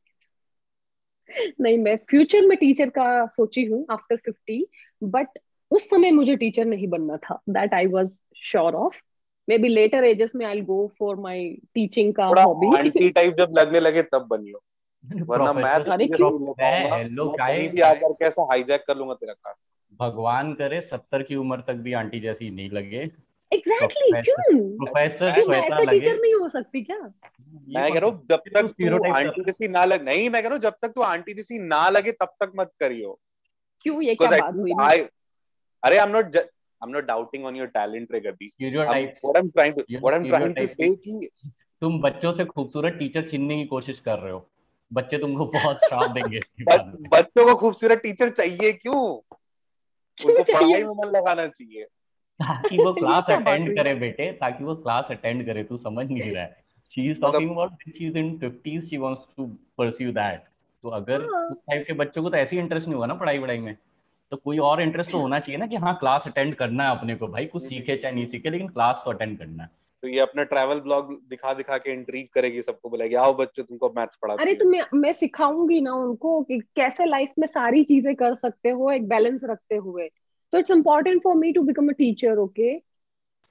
[1.62, 4.66] नहीं मैं फ्यूचर में टीचर का सोची हूँ आफ्टर फिफ्टी
[5.04, 5.28] बट
[5.72, 7.42] उस समय मुझे टीचर नहीं बनना था.
[7.50, 8.96] That I was sure of
[9.58, 13.80] maybe later ages में I go for my teaching का हॉबी आंटी टाइप जब लगने
[13.80, 14.64] लगे तब बनियो
[15.26, 16.06] वरना मैं तो अरे
[16.94, 19.56] हेलो गाइस भी आकर कैसा हाईजैक कर लूँगा तेरा क्लास
[20.00, 22.98] भगवान करे सत्तर की उम्र तक भी आंटी जैसी नहीं लगे।
[23.54, 24.70] एग्जैक्टली Professor- क्यों?
[24.78, 25.48] प्रोफेसर क्यों?
[25.48, 27.14] मैं ऐसे लगे। टीचर नहीं हो सकती क्या?
[27.70, 30.48] मैं कह रहा हूँ जब तो तक तू आंटी जैसी ना लग नहीं मैं कह
[30.48, 33.20] रहा हूँ जब तक तू आंटी जैसी ना लगे तब तक मत करियो।
[33.82, 35.08] क्यों ये क्या बात हुई I,
[35.84, 36.48] अरे I'm not ju-
[36.82, 40.02] I'm not doubting on your talent रे गद्दी I'm- stereotype what I'm trying to You're
[40.02, 41.26] what I'm trying to say stereotyping.
[41.26, 41.50] कि
[41.82, 44.50] तुम बच्चों से खूबसूरत टीचर छीनने की कोशिश कर रहे हो।
[44.94, 46.40] बच्चे तुमको बहुत श्राप देंगे।
[47.10, 49.16] बच्चों को खूबसूरत टीचर चाहिए क्यों?
[50.26, 55.06] उनको पढ़ाई में मन लगाना चाहिए। ताकि वो क्लास अटेंड करे बेटे ताकि वो क्लास
[55.10, 56.64] अटेंड करे तू समझ नहीं रहा है।
[56.96, 59.46] She is talking about she is in 50s she wants to
[59.78, 60.44] pursue that
[60.84, 63.14] तो अगर हाँ। उस टाइप के बच्चों को तो ऐसे ही इंटरेस्ट नहीं होगा ना
[63.14, 63.76] पढ़ाई वढ़ाई में।
[64.32, 67.16] तो कोई और इंटरेस्ट तो होना चाहिए ना कि हाँ क्लास अटेंड करना है अपने
[67.16, 69.70] को। भाई कुछ सीखे चाहे नहीं सीखे लेकिन क्लास तो अटेंड करना है।
[70.04, 73.90] तो ये अपना ट्रैवल ब्लॉग दिखा दिखा के इंट्रीग करेगी सबको बोलेगी आओ बच्चों तुमको
[73.98, 78.16] मैथ्स पढ़ाती अरे तो मैं मैं सिखाऊँगी ना उनको कि कैसे लाइफ में सारी चीज़ें
[78.16, 80.08] कर सकते हो एक बैलेंस रखते हुए।
[80.54, 82.78] तो it's important for me to become a teacher okay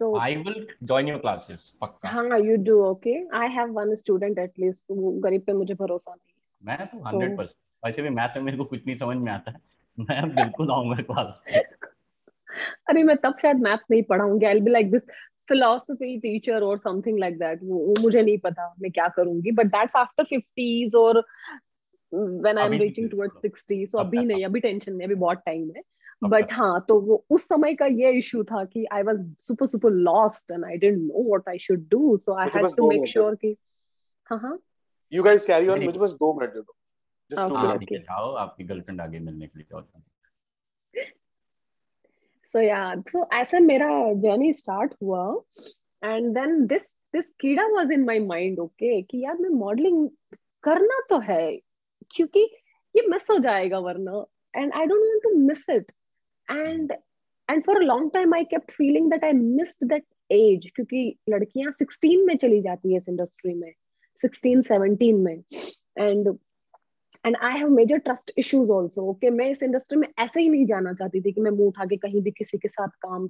[0.01, 4.39] so I will join your classes पक्का। हाँ you do okay I have one student
[4.39, 8.37] at least वो गरीब पे मुझे भरोसा नहीं है। मैं तो हंड्रेड परसेंट वैसे भी मैथ्स
[8.37, 9.61] में मेरे को कुछ नहीं समझ में आता। है
[9.99, 11.43] मैं बिल्कुल आऊँगा क्लास
[12.89, 15.03] अरे मैं तब शायद मैथ नहीं पढ़ाऊँगी। I be like this
[15.51, 19.97] philosophy teacher or something like that वो, मुझे नहीं पता मैं क्या करूँगी। But that's
[20.01, 21.25] after 50s और
[22.45, 25.15] when I'm अभी reaching नहीं towards करो। 60 so अभी नहीं अभी टेंशन नहीं अभी
[25.15, 25.83] बहुत टाइम है।
[26.25, 29.91] बट हाँ तो वो उस समय का ये इशू था कि I was super super
[29.91, 33.35] lost and I didn't know what I should do so I had to make sure
[33.35, 33.57] कि
[34.27, 34.59] हाँ हाँ।
[35.13, 36.75] You guys carry on नहीं। मुझे बस दो मिनट दे दो।
[37.31, 39.89] हाँ ठीक है जाओ आपकी गर्लफ्रेंड आगे मिलने के लिए और
[42.55, 43.89] सो या तो ऐसे मेरा
[44.23, 45.23] जर्नी स्टार्ट हुआ
[46.03, 50.09] एंड देन दिस दिस कीड़ा was in my mind okay कि यार मैं मॉडलिंग
[50.65, 51.45] करना तो है
[52.11, 52.41] क्योंकि
[52.95, 55.93] ये मिस हो जाएगा वरना and I don't want to miss it
[56.51, 56.93] and
[57.49, 61.73] and for a long time I kept feeling that I missed that age क्योंकि लड़कियाँ
[61.83, 63.73] 16 में चली जाती है इस इंडस्ट्री में।
[64.25, 65.35] 16 17 में
[65.99, 66.29] and
[67.25, 70.67] and I have major trust issues also okay मैं इस इंडस्ट्री में ऐसे ही नहीं
[70.67, 73.27] जाना चाहती थी कि मैं मुँह उठा के कहीं भी किसी के साथ काम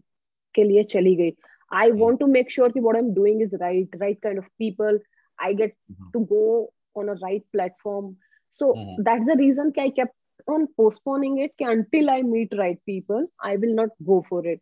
[0.55, 1.33] के लिए चली गई
[1.71, 4.47] I want to make sure कि what I am doing is right right kind of
[4.59, 5.01] people
[5.39, 5.75] I get.
[6.13, 8.15] To go on a right platform
[8.51, 8.73] so.
[9.03, 10.15] That's the reason कि I kept
[10.49, 14.61] on postponing it कि until I meet right people, I will not go for it.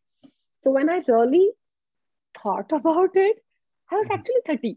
[0.62, 1.44] So when I really
[2.34, 3.38] thought about it,
[3.90, 4.16] I was Mhm.
[4.16, 4.72] actually 30.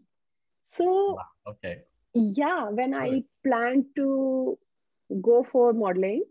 [0.70, 3.24] So okay yeah, when I Good.
[3.44, 4.58] planned to
[5.22, 6.24] go for modeling,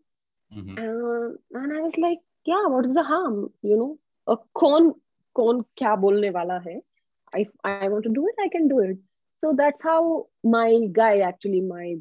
[0.51, 0.77] Mhm.
[0.77, 3.49] uh, and I was like, yeah, what's the harm?
[3.61, 4.91] You know, uh, कौन
[5.35, 6.79] कौन क्या बोलने वाला है?
[7.35, 8.85] I I want to do it, I can do it.
[9.29, 11.95] So that's how my guy, actually my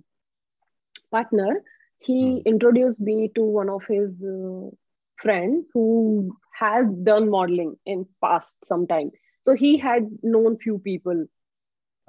[1.11, 1.63] partner,
[1.99, 2.45] he Hmm.
[2.45, 4.69] introduced me to one of his uh,
[5.23, 9.11] friend who had done modeling in past sometime.
[9.43, 11.27] So he had known few people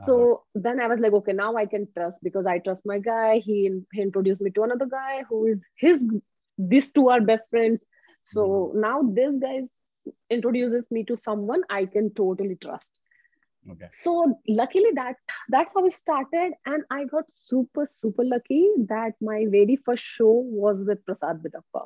[0.06, 3.40] so then I was like, okay, now I can trust because I trust my guy.
[3.40, 3.58] He,
[3.94, 6.06] he introduced me to another guy who is his
[6.58, 7.86] these two are best friends
[8.24, 9.64] so now this guy
[10.30, 13.00] introduces me to someone i can totally trust
[13.74, 13.90] Okay.
[14.04, 14.14] so
[14.48, 15.16] luckily that
[15.50, 18.62] that's how it started and i got super super lucky
[18.94, 20.32] that my very first show
[20.64, 21.84] was with prasad bidappa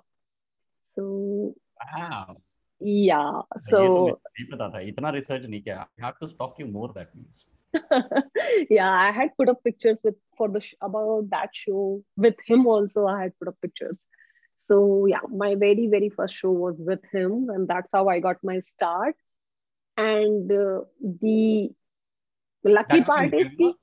[0.95, 1.55] so
[1.93, 2.37] Wow.
[2.79, 6.27] yeah ये तो so मुझे नहीं पता था इतना research नहीं किया I have to
[6.27, 7.45] stalk you more that means
[8.70, 12.66] yeah i had put up pictures with for the sh- about that show with him
[12.66, 13.98] also i had put up pictures
[14.56, 18.36] so yeah my very very first show was with him and that's how i got
[18.42, 19.14] my start
[19.96, 20.80] and uh,
[21.22, 21.70] the
[22.64, 23.74] lucky That part is ki,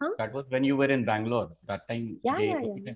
[0.00, 0.10] Huh?
[0.18, 1.50] That was when you were in Bangalore.
[1.66, 2.18] That time.
[2.22, 2.92] Yeah, they- yeah, yeah,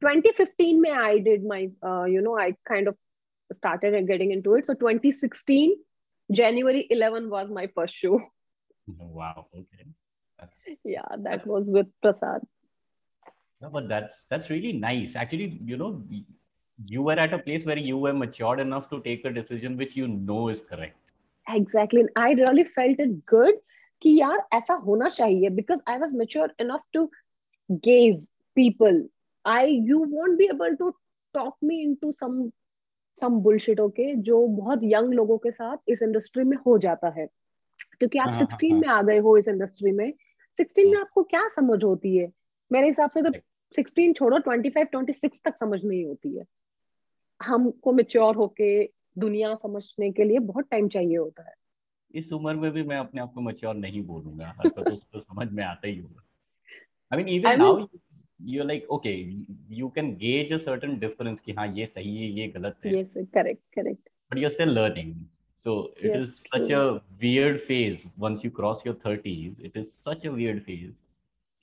[0.00, 2.96] 2015 may i did my uh, you know i kind of
[3.52, 5.74] started getting into it so 2016
[6.30, 8.20] january 11 was my first show
[8.89, 9.47] Wow.
[9.53, 9.85] Okay.
[10.39, 12.41] That's, yeah that was with prasad
[13.61, 15.15] no, but that's that's really nice.
[15.15, 16.03] Actually, you know,
[16.79, 19.95] you were at a place where you were matured enough to take a decision which
[19.95, 20.97] you know is correct.
[21.47, 23.57] Exactly I really felt it good
[24.01, 27.05] कि यार ऐसा होना चाहिए because I was mature enough to
[27.87, 29.03] gauge people
[29.45, 30.89] I you won't be able to
[31.35, 32.41] talk me into some
[33.21, 37.27] some bullshit okay जो बहुत young लोगों के साथ इस इंडस्ट्री में हो जाता है
[38.00, 40.12] क्योंकि आप हाँ, हाँ, 16 हाँ। में आ गए हो इस इंडस्ट्री में।
[40.60, 42.32] 16 में आपको क्या समझ होती है?
[42.72, 43.30] मेरे हिसाब से तो
[43.74, 46.44] 16 छोड़ो 25 26 तक समझ नहीं होती है।
[47.42, 48.84] हमको मेच्योर होके
[49.18, 51.54] दुनिया समझने के लिए बहुत टाइम चाहिए होता है।
[52.14, 55.52] इस उम्र में भी मैं अपने आप को मच्योर नहीं बोलूँगा। हर तो उसको समझ
[55.52, 56.22] में आता ही होगा।
[57.12, 57.86] I mean even now
[58.42, 59.14] you like okay
[59.74, 63.06] you can gauge a certain difference कि हाँ ये सही है ये गलत है। Yes
[63.06, 65.14] correct correct but you're still learning.
[65.65, 69.55] So it Yes, is such a weird phase once you cross your 30s.
[69.59, 70.93] It is such a weird phase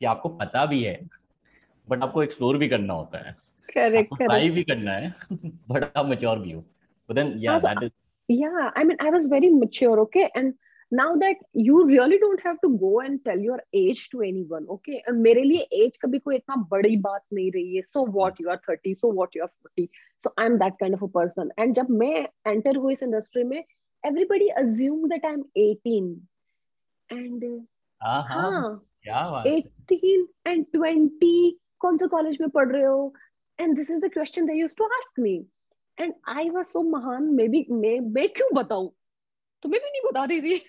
[0.01, 0.95] कि आपको पता भी है
[1.91, 3.35] बट आपको एक्सप्लोर भी करना होता है
[3.75, 5.15] correct आपको ट्राई correct भी करना है
[5.71, 6.65] बट आप मैच्योर भी हो
[7.09, 7.93] but then yeah Also, that is
[8.29, 10.55] yeah i mean i was very mature okay and
[10.93, 14.99] now that you really don't have to go and tell your age to anyone okay
[15.07, 18.51] and मेरे लिए age कभी कोई इतना बड़ी बात नहीं रही है so what you
[18.55, 19.89] are 30 so what you are 40
[20.25, 23.63] so i'm that kind of a person and जब मैं enter हुई इस industry में
[24.10, 26.10] everybody assumed that i'm 18
[27.10, 27.60] and uh,
[28.02, 31.32] हाँ हाँ हाँ क्या 18 and 20
[31.82, 33.14] कौन सा कॉलेज में पढ़ रहे हो
[33.60, 35.36] and this is the question they used to ask me
[35.98, 38.92] and I was so महान मैं भी मैं मैं क्यों बताऊँ
[39.64, 40.62] तुम्हें भी नहीं बता दे रही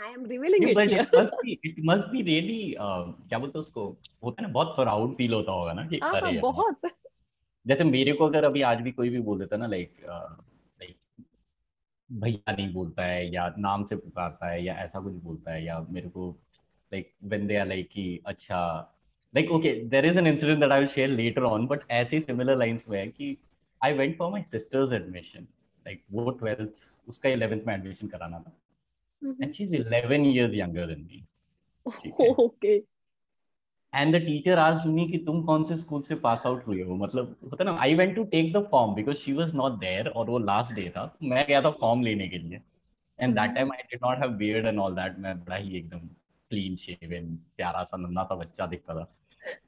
[0.00, 3.38] I am revealing it but here it must be it must be really uh, क्या
[3.38, 3.84] बोलते हैं उसको
[4.24, 6.90] होता है ना बहुत प्राउड फील होता होगा ना कि हाँ अरे बहुत
[7.66, 9.96] जैसे मेरे को अगर अभी आज भी कोई भी बोल देता ना लाइक
[10.80, 10.96] लाइक
[12.12, 15.80] भैया नहीं बोलता है या नाम से पुकारता है या ऐसा कुछ बोलता है या
[15.90, 16.30] मेरे को
[16.92, 18.92] like when they are like कि अच्छा
[19.36, 22.56] like okay there is an incident that I will share later on but ऐसे सिमिलर
[22.56, 23.36] लाइंस में है कि
[23.84, 25.40] I went for my sister's admission
[25.86, 26.70] like वो 12th
[27.08, 28.52] उसका 11th में एडमिशन कराना था।
[29.42, 31.24] And she is 11 years younger than me
[31.86, 32.80] okay
[33.96, 36.94] and the teacher आज मी कि तुम कौन से स्कूल से पास आउट हुए हो?
[36.96, 40.30] मतलब होता ना I went to take the form because she was not there और
[40.30, 42.60] वो लास्ट डे था। मैं गया था फॉर्म लेने के लिए।
[43.18, 45.98] And that time I did not have beard and all that मैं बड़ा ही एकदम
[45.98, 49.04] क्लीन शेवन प्यारा सा नन्ना सा बच्चा दिखता था।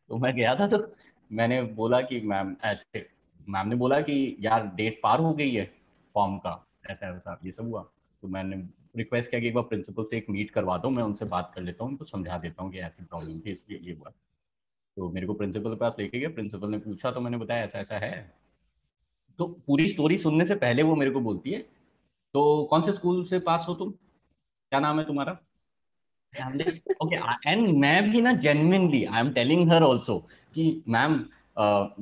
[0.08, 0.86] तो मैं गया था तो
[1.30, 3.06] मैंने बोला कि मैम ऐसे
[3.48, 5.64] मैम ने बोला कि यार डेट पार हो गई है
[6.14, 7.82] फॉर्म का। ऐसा ऐसा ये सब हुआ।
[8.22, 8.56] तो मैंने
[8.94, 11.62] रिक्वेस्ट किया कि एक बार प्रिंसिपल से एक मीट करवा दो, मैं उनसे बात कर
[11.62, 14.10] लेता हूँ, उनको समझा देता हूँ कि ऐसी प्रॉब्लम थी, इसलिए ये हुआ।
[14.96, 17.78] तो मेरे को प्रिंसिपल के पास लेके गया प्रिंसिपल ने पूछा तो मैंने बताया ऐसा
[17.80, 18.38] ऐसा है।
[19.38, 21.58] तो पूरी स्टोरी सुनने से पहले वो मेरे को बोलती है
[22.34, 23.90] तो कौन से स्कूल से पास हो तुम?
[23.90, 25.32] क्या नाम है तुम्हारा?
[27.02, 27.16] ओके
[27.46, 30.18] एंड मैं भी ना genuinely I am telling her also
[30.54, 31.24] कि मैम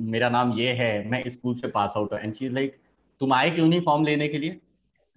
[0.05, 2.19] मेरा नाम ये है, मैं स्कूल से पास आउट हूँ.
[2.19, 2.77] एंड शी लाइक
[3.21, 4.51] तुम आए क्यों नहीं फॉर्म लेने के लिए?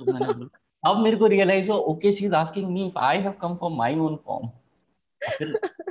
[0.00, 3.18] तो मैंने बोला अब मेरे को रियलाइज़ हो okay she is asking me if I
[3.18, 4.48] have come for my own form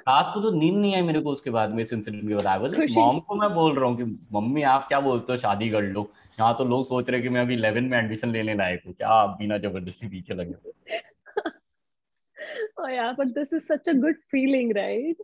[0.09, 2.47] रात को तो नींद नहीं आई मेरे को उसके बाद में इस इंसिडेंट के बाद
[2.47, 5.37] आई वाज मॉम को मैं बोल रहा हूँ कि मम्मी आप क्या बोलते हो?
[5.37, 8.55] शादी कर लो। यहाँ तो लोग सोच रहे कि मैं अभी 11 में एडमिशन लेने
[8.55, 10.53] लायक हूँ। क्या आप बिना ज़बरदस्ती पीछे लगे
[12.79, 15.17] oh yeah but this is such a good feeling right?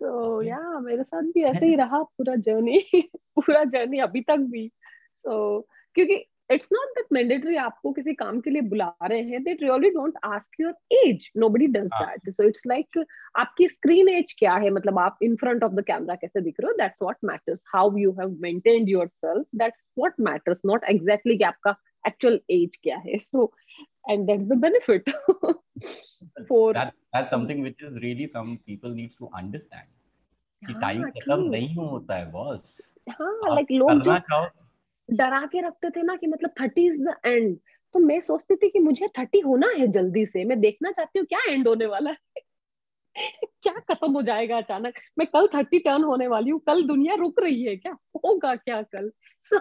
[0.00, 2.80] So yeah मेरे साथ भी ऐसे ही रहा पूरा जर्नी
[3.14, 4.70] पूरा जर्नी अभी तक भी।
[5.24, 5.62] So
[5.94, 9.90] क्योंकि it's not that mandatory आपको किसी काम के लिए बुला रहे हैं they really
[9.92, 12.06] don't ask your age nobody does हाँ.
[12.06, 12.98] that so it's like
[13.38, 16.70] आपकी screen age क्या है मतलब आप in front of the camera कैसे दिख रहे
[16.70, 21.44] हो that's what matters how you have maintained yourself that's what matters not exactly कि
[21.44, 21.76] आपका
[22.08, 23.50] actual age क्या है so
[24.12, 25.08] and that's the benefit
[26.48, 29.90] for that that's something which is really some people need to understand
[30.62, 31.40] कि हाँ, time खत्म.
[31.50, 32.76] नहीं होता है बॉस
[33.10, 34.12] हाँ लाइक लोग जो
[35.08, 37.58] डरा के रखते थे ना कि मतलब थर्टी इज़ द एंड
[37.94, 41.26] तो मैं सोचती थी कि मुझे थर्टी होना है जल्दी से। मैं देखना चाहती हूँ
[41.26, 42.42] क्या एंड होने वाला है।
[43.62, 44.94] क्या खत्म हो जाएगा अचानक?
[45.18, 47.92] मैं कल थर्टी टर्न होने वाली हूँ। कल दुनिया रुक रही है क्या?
[48.16, 49.10] होगा क्या कल?
[49.42, 49.58] So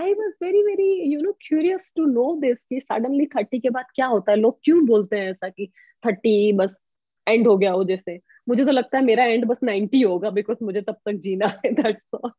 [0.00, 3.86] I was very very you know curious to know this कि सडनली थर्टी के बाद
[3.94, 4.38] क्या होता है?
[4.38, 5.66] लोग क्यों बोलते हैं ऐसा कि
[6.06, 6.84] थर्टी बस
[7.26, 8.20] एंड हो गया हो जैसे?
[8.48, 11.72] मुझे तो लगता है मेरा एंड बस नाइनटी होगा बिकॉज़ मुझे तब तक जीना है
[11.74, 12.30] दैट्स ऑल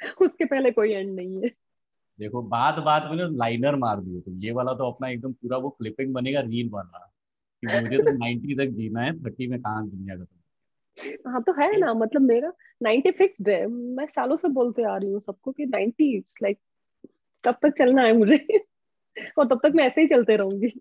[0.24, 1.50] उसके पहले कोई एंड नहीं है।
[2.18, 5.56] देखो बात बात में ना लाइनर मार दियो तुम। ये वाला तो अपना एकदम पूरा
[5.56, 7.14] वो क्लिपिंग बनेगा रील वाला।
[7.62, 11.78] कि मुझे तो 90 तक जीना है 30 में कहाँ दुनिया खत्म हाँ तो है
[11.78, 12.52] ना मतलब मेरा
[12.82, 16.58] नाइनटी फिक्स्ड है। मैं सालों से बोलते आ रही हूँ सबको कि नाइनटी लाइक
[17.44, 18.58] कब तक चलना है मुझे।
[19.38, 20.80] और तब तक मैं ऐसे ही चलते रहूँगी।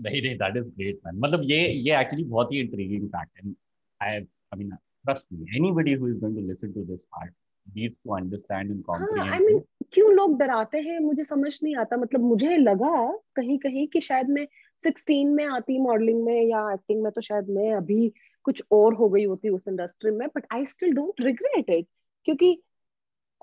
[0.00, 3.52] नहीं नहीं दैट इज़ ग्रेट मैन मतलब ये ये एक्चुअली बहुत ही इंट्रीगिंग फैक्ट है।
[4.00, 7.34] I I mean trust me anybody who is going to listen to this part
[7.66, 9.62] needs to understand and हाँ आई कॉम्प्रिहेंड मीन
[9.92, 10.98] क्यों लोग डराते हैं?
[11.00, 14.46] मुझे समझ नहीं आता। मतलब मुझे लगा कहीं कहीं कि शायद मैं
[14.82, 18.12] सिक्सटीन में आती मॉडलिंग में या एक्टिंग में तो शायद मैं अभी
[18.44, 21.86] कुछ और हो गई होती उस इंडस्ट्री में but I still don't regret it
[22.24, 22.62] क्योंकि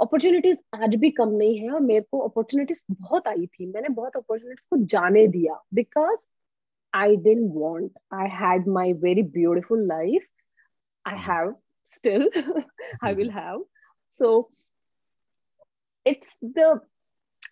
[0.01, 4.15] अपॉर्चुनिटीज़ आज भी कम नहीं है और मेरे को अपॉर्चुनिटीज़ बहुत आई थी। मैंने बहुत
[4.15, 6.25] अपॉर्चुनिटीज़ को जाने दिया because
[6.93, 10.27] I didn't want I had my very beautiful life
[11.05, 11.55] I have
[11.91, 12.29] still
[13.01, 13.61] i will have.
[14.19, 14.49] So,
[16.05, 16.69] it's the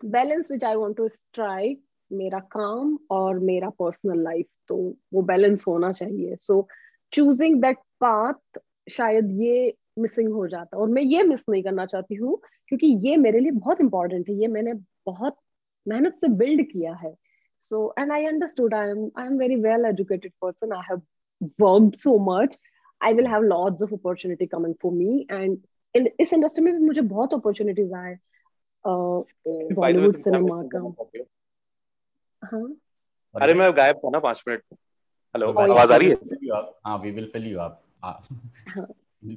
[0.04, 4.76] balance which i want to strike मेरा काम और मेरा पर्सनल लाइफ तो
[5.14, 6.68] वो बैलेंस होना चाहिए। सो
[7.14, 8.60] चूजिंग दैट पाथ
[8.92, 13.18] शायद ये मिसिंग हो जाता और मैं ये मिस नहीं करना चाहती हूँ, क्योंकि ये
[13.18, 14.74] मेरे लिए बहुत इंपॉर्टेंट है। ये मैंने
[15.06, 15.38] बहुत
[15.86, 17.14] मेहनत से बिल्ड किया है।
[17.72, 21.02] So and I understood I am I am very well educated person I have
[21.62, 22.60] worked so much
[23.02, 25.58] I will have lots of opportunity coming for me and
[25.96, 28.18] इस इंडस्ट्री में भी मुझे बहुत अपॉर्चुनिटीज़ आए
[28.88, 30.80] बॉलीवुड सिनेमा का।
[32.44, 32.76] हाँ।
[33.42, 34.64] अरे मैं गायब था ना पाँच मिनट।
[35.36, 36.16] हेलो आवाज़ आ रही है?
[36.86, 38.26] हाँ we will fill you up हाँ।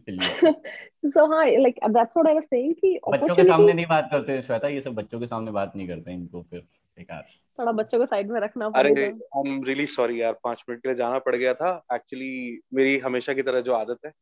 [1.07, 4.43] so हाँ like that's what I was saying कि बच्चों के सामने नहीं बात करते
[4.43, 6.61] श्वेता ये सब बच्चों के सामने बात नहीं करते इनको फिर
[6.97, 7.25] बेकार।
[7.59, 10.83] थोड़ा बच्चों को साइड में रखना अरे पड़ेगा। आई एम रियली सॉरी यार पाँच मिनट
[10.83, 14.13] के लिए जाना पड़ गया था। एक्चुअली मेरी हमेशा की तरह जो आदत है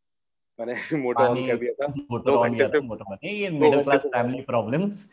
[0.61, 4.07] मैंने मोटर ऑन कर दिया था। मोटर ऑन किया था मोटर ऑन। ये middle class
[4.07, 5.05] family problems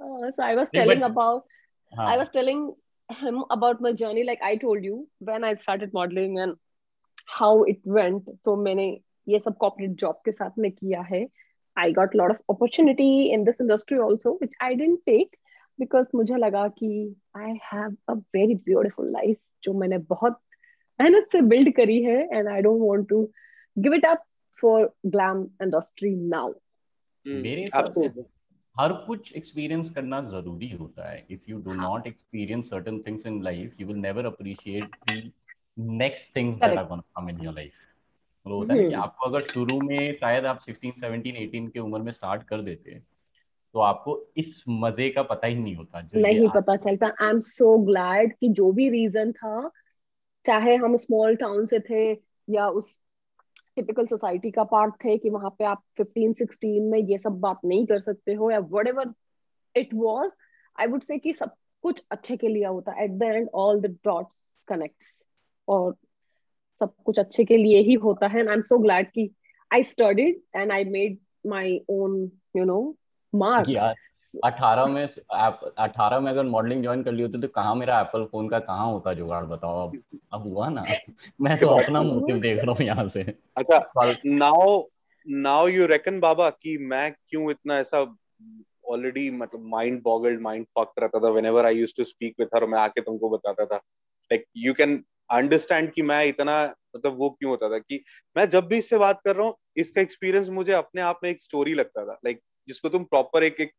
[0.00, 1.42] so I was telling about
[2.00, 2.70] I was telling
[3.10, 4.22] him about my journey.
[4.28, 4.96] Like i told you
[5.28, 6.56] when i started modeling and
[7.36, 8.88] how it went so many
[9.28, 11.26] ये सब corporate job के साथ में किया है।
[11.76, 15.36] I got lot of opportunity in this industry also which I didn't take
[15.80, 16.90] because मुझे लगा कि
[17.36, 20.40] I have a very beautiful life जो मैंने बहुत
[21.00, 23.28] मेहनत से बिल्ड करी है and I don't want to
[23.78, 24.24] give it up
[24.62, 26.48] for glam industry now
[27.26, 28.24] hmm, मेरे हिसाब.
[28.76, 31.72] हर कुछ एक्सपीरियंस करना ज़रूरी होता है if you do.
[31.72, 35.30] Not experience certain things in life you will never appreciate the
[35.78, 36.84] next things that are.
[36.84, 37.72] Gonna come in your life
[38.46, 41.70] मतलब होता है ना कि हम्म। आपको अगर शुरू में शायद आप 16 17 18
[41.70, 43.00] की उम्र में स्टार्ट कर देते
[43.74, 47.40] तो आपको इस मज़े का पता ही नहीं होता जो नहीं पता चलता आई एम
[47.40, 49.70] सो ग्लैड कि जो भी रीजन था
[50.44, 52.10] चाहे हम स्मॉल टाउन से थे
[52.48, 52.98] या उस
[53.78, 57.60] टिपिकल सोसाइटी का पार्ट थे कि वहाँ पे आप 15 16 में ये सब बात
[57.64, 58.58] नहीं कर सकते हो या
[58.88, 59.12] whatever
[59.76, 60.32] it was
[60.80, 63.80] I would say कि सब कुछ अच्छे के लिए होता। है at the end all
[63.80, 65.18] the dots connects
[65.68, 65.92] और
[66.80, 69.30] सब कुछ अच्छे के लिए ही होता है। And I am so glad कि
[69.70, 72.20] I studied and I made my own
[72.56, 72.80] you know
[73.34, 73.68] mark
[74.44, 75.08] अठारह में
[75.78, 78.86] अठारह में अगर मॉडलिंग ज्वाइन कर ली होती तो कहाँ मेरा एप्पल फ़ोन का कहाँ
[78.86, 80.84] होता जुगाड़ बताओ अब। अब हुआ ना?
[81.40, 83.22] मैं तो अपना मोटिव देख रहा हूँ यहाँ से।
[83.56, 84.82] अच्छा नाउ
[85.28, 88.16] नाउ यू रेकन बाबा कि मैं क्यों इतना ऐसा
[88.88, 91.28] ऑलरेडी मतलब माइंड बॉगल्ड माइंड फक्ड रहता था?
[91.28, 93.76] Whenever I used to speak with her मैं आके तुमको बताता था।
[94.32, 98.04] लाइक यू कैन अंडरस्टैंड कि मैं इतना मतलब वो क्यों होता था कि
[98.36, 101.40] मैं जब भी इससे बात कर रहा हूँ इसका एक्सपीरियंस मुझे अपने आप में एक
[101.40, 103.72] स्टोरी लगता था। लाइक जिसको तुम प्रॉपर एक एक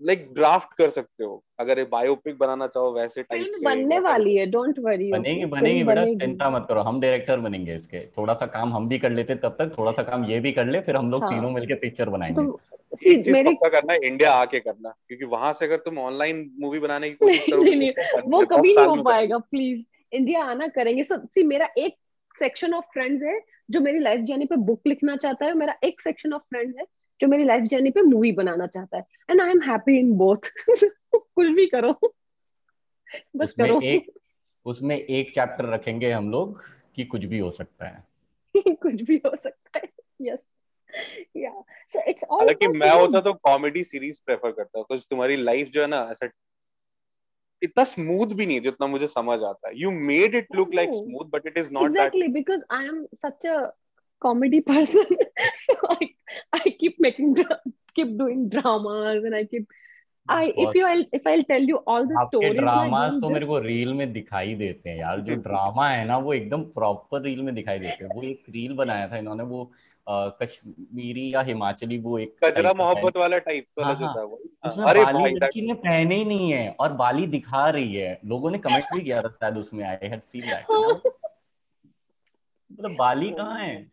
[0.00, 4.34] लाइक ड्राफ्ट कर सकते हो। अगर ये बायोपिक बनाना चाहो वैसे टाइप से बनने वाली
[4.36, 8.46] है डोंट वरी बनेगी बनेगी बेटा चिंता मत करो हम डायरेक्टर बनेंगे इसके। थोड़ा सा
[8.46, 10.96] काम हम भी कर लेते तब तक थोड़ा सा काम ये भी कर ले फिर
[10.96, 12.42] हम लोग हाँ। तीनों मिलके पिक्चर बनाएँगे।
[13.10, 17.10] एक चीज़ पक्का करना इंडिया आके करना क्योंकि वहाँ से अगर तुम ऑनलाइन मूवी बनाने
[17.10, 19.82] की कोशिश नहीं, करोगे नहीं, तो बनने वो कभी नहीं हो पाएगा प्लीज़
[20.12, 21.96] इंडिया आना करेंगे। सो सी मेरा एक
[22.38, 23.40] सेक्शन ऑफ़ फ्रेंड्स है
[23.70, 26.84] जो मेरी लाइफ जर्नी पे बुक लिखना चाहता है मेरा एक सेक्शन ऑफ़ फ्रेंड्स है
[27.20, 30.52] जो मेरी लाइफ जर्नी पे मूवी बनाना चाहता है। And I am happy in both
[31.14, 32.14] कुछ भी करो।
[33.36, 34.12] बस उसमें करो। एक
[34.64, 36.64] उसमें एक चैप्टर रखेंगे हम लोग
[36.94, 38.04] कि कुछ भी हो सकता है।
[38.74, 40.00] कुछ भी हो सकता है।
[40.30, 46.08] हालाँकि was मैं होता तो कॉमेडी सीरीज़ प्रेफर करता कुछ तुम्हारी लाइफ जो है ना
[46.10, 46.30] ऐसा
[47.62, 50.90] इतना स्मूथ भी नहीं है जितना मुझे समझ आता है। You made it look like
[50.92, 53.70] smooth but it is not that exactly because I am such a
[54.26, 55.16] comedy person,
[55.70, 55.96] so
[56.58, 57.36] I keep making
[57.98, 59.66] keep doing dramas and I keep
[60.28, 63.58] I if you I'll, if I'll tell you all the stories, dramas तो मेरे को
[63.58, 67.54] reel में दिखाई देते हैं यार। जो drama है ना वो एकदम प्रॉपर रील में
[67.54, 69.72] दिखाई देते हैं। वो एक रील बनाया था इन्होंने वो
[70.10, 74.40] कश्मीरी या हिमाचली वो एक कजरा मोहब्बत वाला टाइप वाला हाँ, जो हाँ। था वो।
[74.64, 78.20] हाँ, उसमें अरे बाली लड़की ने पहने ही नहीं है और बाली दिखा रही है।
[78.24, 80.64] लोगों ने कमेंट भी किया था शायद उसमें आई हैड सीन दैट
[82.72, 83.90] मतलब बाली कहाँ है?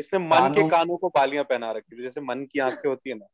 [0.00, 3.16] इसने मन के कानों- को बालियाँ पहना रखी थी जैसे मन की आँखें होती है
[3.16, 3.26] ना।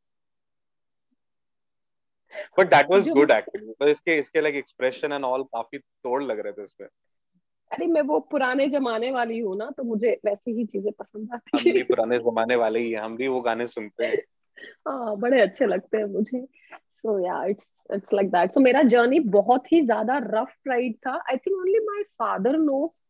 [2.58, 6.52] But that was good actually इसके इसके लाइक एक्सप्रेशन एंड ऑल काफ़ी तोड़ लग रहे
[6.52, 6.88] थे इसमें
[7.72, 11.64] अरे मैं वो पुराने जमाने वाली हूँ ना तो मुझे वैसी ही चीज़ें पसंद हम
[11.64, 14.16] भी पुराने जमाने वाले ही हैं हम भी वो गाने सुनते हैं।
[14.88, 19.20] हाँ बड़े अच्छे लगते हैं मुझे। So yeah it's it's like that so मेरा जर्नी
[19.20, 23.04] बहुत ही ज़्यादा रफ राइड था। I think only my father knows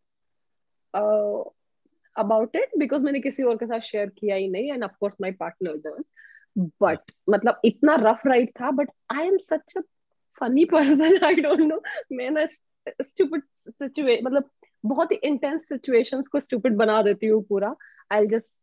[2.19, 5.17] about it because मैंने किसी और के साथ शेयर किया ही नहीं and of course
[5.21, 6.05] my partner does
[6.59, 6.99] but
[7.31, 9.81] मतलब इतना रफ राइड था but I am such a
[10.41, 12.47] funny person I don't know मैं ना
[13.03, 14.51] स्टूपिड सिचुए मतलब
[14.85, 17.75] बहुत ही इंटेंस सिचुएशंस को स्टूपिड बना देती हूँ पूरा।
[18.13, 18.63] I just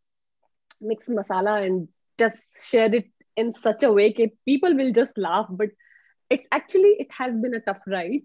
[0.83, 1.87] mix masala and
[2.21, 3.05] just share it
[3.37, 5.69] in such a way that people will just laugh but
[6.31, 8.21] it's actually it has been a tough ride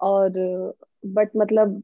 [0.00, 0.30] और
[1.06, 1.82] बट मतलब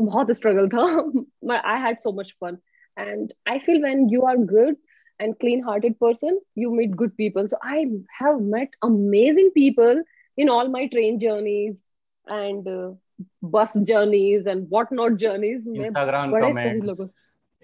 [0.00, 2.58] बहुत स्ट्रगल था। uh, मैं I had so much fun
[2.98, 4.76] and I feel when you are good
[5.20, 7.84] and clean hearted person you meet good people so I
[8.22, 10.04] have met amazing people
[10.38, 11.82] in all my train journeys
[12.30, 12.96] and
[13.44, 17.08] bus journeys and what not journeys में बड़े सही लोगों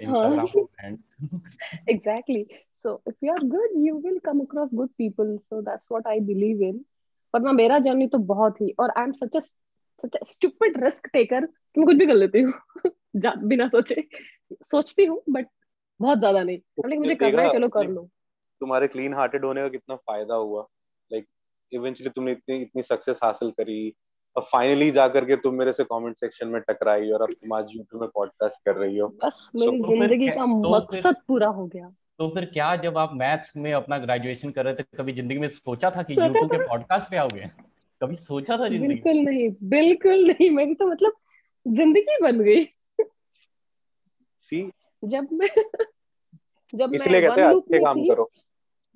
[0.07, 0.47] हाँ।
[1.91, 2.45] exactly.
[2.85, 5.39] So if you are good you will come across good people.
[5.51, 6.80] So that's what i believe in.
[7.35, 9.43] but my journey to bahut hi or i'm such a
[10.24, 12.53] stupid risk taker कि मैं कुछ भी कर लेती हूँ।
[13.44, 14.09] बिना सोचे।
[14.53, 15.46] सोचती हूँ बट
[16.00, 18.09] बहुत ज़्यादा नहीं। I'm मुझे करना है चलो कर लो।
[18.61, 20.66] तुम्हारे क्लीन हार्टेड होने का कितना फ़ायदा हुआ।
[21.12, 21.26] लाइक
[21.72, 23.94] इवेंचुअली तुमने इतनी इतनी सक्सेस हासिल करी
[24.36, 27.66] और फाइनली जाकर के तुम मेरे से कमेंट सेक्शन में टकराई और अब तुम आज
[27.70, 31.48] यूट्यूब में पॉडकास्ट कर रही हो। बस मेरी तो ज़िंदगी का तो फिर- मकसद पूरा
[31.48, 35.12] हो गया। तो फिर क्या जब आप मैथ्स में अपना ग्रेजुएशन कर रहे थे कभी
[35.12, 37.72] ज़िंदगी में सोचा था कि यूट्यूब के पॉडकास्ट पे आओगे?
[38.03, 41.12] कभी सोचा था ज़िंदगी बिल्कुल नहीं बिल्कुल नहीं मेरी तो मतलब
[41.66, 42.64] ज़िंदगी बन गई।
[44.50, 44.70] सी?
[45.05, 45.48] जब मैं
[46.74, 48.30] जब इसलिए मैं कहते हैं वन अच्छे में काम थी करो।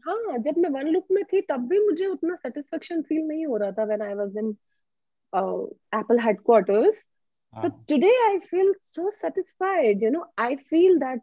[0.07, 3.57] हाँ जब मैं वन लुक में थी तब भी मुझे उतना सेटिस्फेक्शन फील नहीं हो
[3.57, 4.57] रहा था when I was in
[6.01, 7.03] Apple headquarters
[7.65, 11.21] but today i feel so satisfied you know i feel that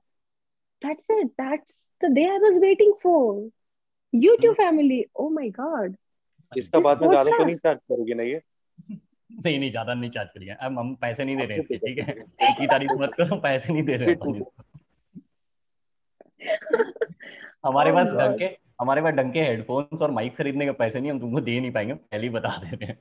[0.82, 1.76] that's it that's
[2.06, 3.18] the day i was waiting for
[4.14, 5.94] you too family oh my god
[6.58, 8.42] इसका बाद में ज़्यादा तो नहीं charge करोगी ना ये?
[9.46, 12.14] नहीं नहीं ज़्यादा नहीं चार्ज करिए अब हम पैसे नहीं दे रहे इसके ठीक है?
[12.42, 14.16] इनकी तारीफ़ मत करो पैसे नहीं दे रहे
[17.66, 18.08] हमारे Oh पास.
[18.08, 18.46] डंके
[18.82, 21.94] हमारे पास डंके हेडफोन्स और माइक खरीदने के पैसे नहीं हम तुमको दे नहीं पाएँगे
[21.94, 22.98] पहले ही बता दे रहे हैं।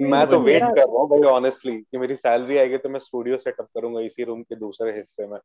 [0.00, 3.38] मैं तो वेट कर रहा हूँ भाई ऑनेस्टली कि मेरी सैलरी आएगी तो मैं स्टूडियो
[3.38, 5.38] सेटअप करूँगा इसी रूम के दूसरे हिस्से में।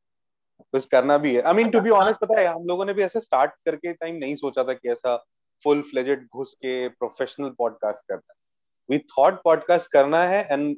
[0.62, 3.04] कुछ करना भी है। I mean to be honest पता है हम लोगों ने भी
[3.04, 5.16] ऐसे स्टार्ट करके टाइम नहीं सोचा था कि ऐसा
[5.66, 8.40] फुल फ्लेजेड घुस के प्रोफेशनल पॉडकास्ट करना है।
[8.90, 10.76] वी थॉट पॉडकास्ट करना है and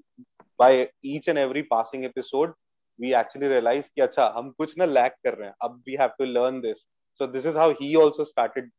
[0.60, 2.54] by each and every passing episode
[3.00, 6.10] we actually realize कि अच्छा हम कुछ ना लैक कर रहे हैं। अब we have
[6.20, 6.78] to learn this
[7.20, 8.72] so this is how he also started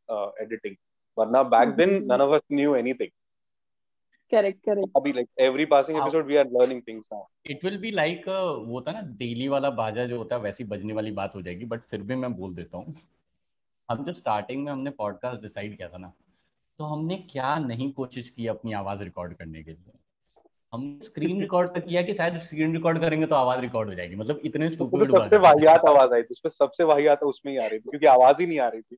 [0.42, 0.76] editing
[1.16, 1.94] वरना back then.
[2.04, 3.10] None of us knew anything
[4.34, 4.90] correct correct.
[4.96, 8.28] अभी like every passing How- episode we are learning things now it will be like
[8.68, 11.64] वो है ना daily वाला बाजा जो होता है वैसी बजने वाली बात हो जाएगी
[11.64, 12.94] बट फिर भी मैं बोल देता हूँ।
[13.90, 16.12] हम जब स्टार्टिंग में हमने पॉडकास्ट डिसाइड किया था ना
[16.78, 19.92] तो हमने क्या नहीं कोशिश की अपनी आवाज़ रिकॉर्ड करने के लिए?
[20.72, 24.16] हमने स्क्रीन रिकॉर्ड तक किया कि शायद स्क्रीन रिकॉर्ड करेंगे तो आवाज़ रिकॉर्ड हो जाएगी।
[24.16, 27.66] मतलब इतने stupid तो सबसे वाहियात आवाज़ आई थी उसमें सबसे वाहियात उसमें ही आ
[27.66, 28.96] रही थी क्योंकि आवाज़ ही नहीं आ रही थी।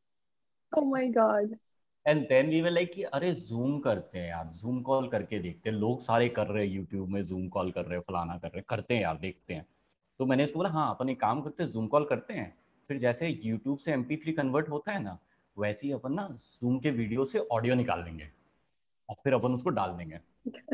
[0.72, 1.54] Oh my god.
[2.06, 5.70] And then we were like कि अरे जूम करते हैं यार जूम कॉल करके देखते
[5.70, 8.48] हैं। लोग सारे कर रहे हैं यूट्यूब में जूम कॉल कर रहे हैं फलाना कर
[8.48, 9.66] रहे हैं। करते हैं यार देखते हैं।
[10.20, 12.52] तो मैंने इसको बोला हाँ अपन एक काम करते हैं जूम कॉल करते हैं।
[12.90, 15.18] फिर जैसे यूट्यूब से एम कन्वर्ट होता है ना
[15.56, 16.28] वैसे ही अपन ना
[16.62, 18.28] जूम के वीडियो से ऑडियो निकाल लेंगे
[19.08, 20.18] और फिर अपन उसको डाल देंगे।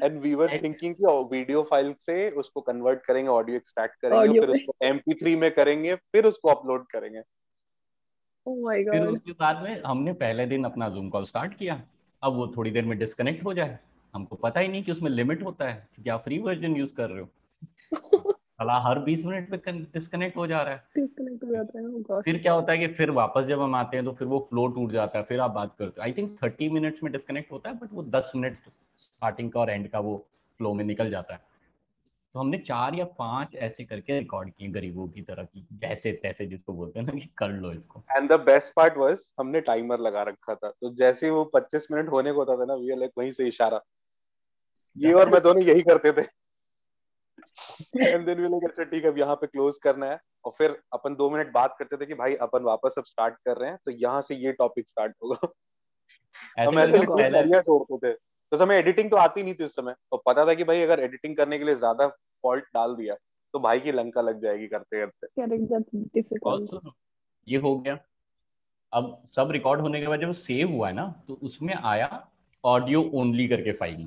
[0.05, 4.41] एंड वी वर थिंकिंग कि वीडियो फ़ाइल से उसको कन्वर्ट करेंगे ऑडियो एक्सट्रैक्ट करेंगे Audio
[4.41, 7.23] फिर उसको MP3 में करेंगे फिर उसको अपलोड करेंगे।
[8.49, 11.83] Oh फिर उसके बाद में हमने पहले दिन अपना जूम कॉल स्टार्ट किया।
[12.23, 13.79] अब वो थोड़ी देर में डिस्कनेक्ट हो जाए।
[14.15, 17.11] हमको पता ही नहीं कि उसमें लिमिट होता है क्योंकि आप फ्री वर्जन यूज़ कर
[17.11, 17.29] रहे हो।
[18.33, 22.25] साला हर 20 मिनट पे डिस्कनेक्ट हो जा रहा है। डिस्कनेक्ट हो जाता है oh.
[22.25, 24.67] फिर क्या होता है कि फिर वापस जब हम आते हैं तो फिर वो फ्लो
[24.67, 27.71] टूट जाता है। फिर आप बात करते हो। आई थिंक 30 मिनट्स में डिस्कनेक्ट होता
[27.71, 28.59] है बट वो 10 मिनट
[28.97, 30.27] स्टार्टिंग का और एंड का वो
[30.59, 31.52] फ्लो में निकल जाता है।
[32.35, 36.47] तो हमने चार या पाँच ऐसे करके रिकॉर्ड किए गरीबों की तरह की जैसे तैसे
[36.47, 40.01] जिसको बोलते हैं ना कि कर लो इसको। And the best part was हमने टाइमर
[40.01, 42.97] लगा रखा था। तो जैसे ही वो 25 मिनट होने को होता था ना वी
[42.97, 43.81] लाइक वहीं से इशारा।
[44.97, 46.27] ये और मैं दोनों यही करते थे।
[48.03, 50.81] एंड देन वी लाइक अच्छा ठीक है अब यहाँ पे क्लोज करना है। और फिर
[50.93, 53.79] अपन दो मिनट बात करते थे कि भाई अपन वापस अब स्टार्ट कर रहे हैं
[53.87, 55.53] तो यहाँ से ये टॉपिक स्टार्ट होगा।
[56.59, 58.17] हम ऐसे करियर छोड़ते थे।
[58.53, 61.01] तो समय एडिटिंग तो आती नहीं थी उस समय। और पता था कि भाई अगर
[61.01, 63.15] एडिटिंग करने के लिए ज़्यादा फॉल्ट डाल दिया
[63.55, 65.27] तो भाई की लंका लग जाएगी करते करते.
[66.47, 66.93] Also,
[67.49, 67.99] ये हो गया।
[68.93, 72.29] अब सब रिकॉर्ड होने के बाद जब सेव हुआ है ना तो उसमें आया
[72.65, 74.07] ऑडियो ओनली करके file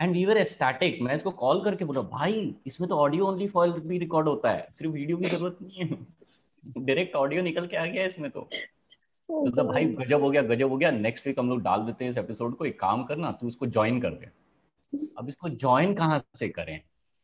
[0.00, 3.72] and we were static मैं इसको कॉल करके बोला भाई इसमें तो ऑडियो ओनली फ़ाइल
[3.72, 5.98] भी रिकॉर्ड होता है। सिर्फ़ वीडियो की ज़रूरत नहीं है।
[6.78, 8.48] डायरेक्ट ऑडियो निकल के आ गया इसमें तो।
[9.28, 12.04] Oh मतलब भाई गजब हो गया गजब हो गया। नेक्स्ट वीक हम लोग डाल देते
[12.04, 14.30] हैं इस एपिसोड को। एक काम करना तू इसको ज्वाइन कर दे।
[15.18, 16.80] अब इसको ज्वाइन कहाँ से करें?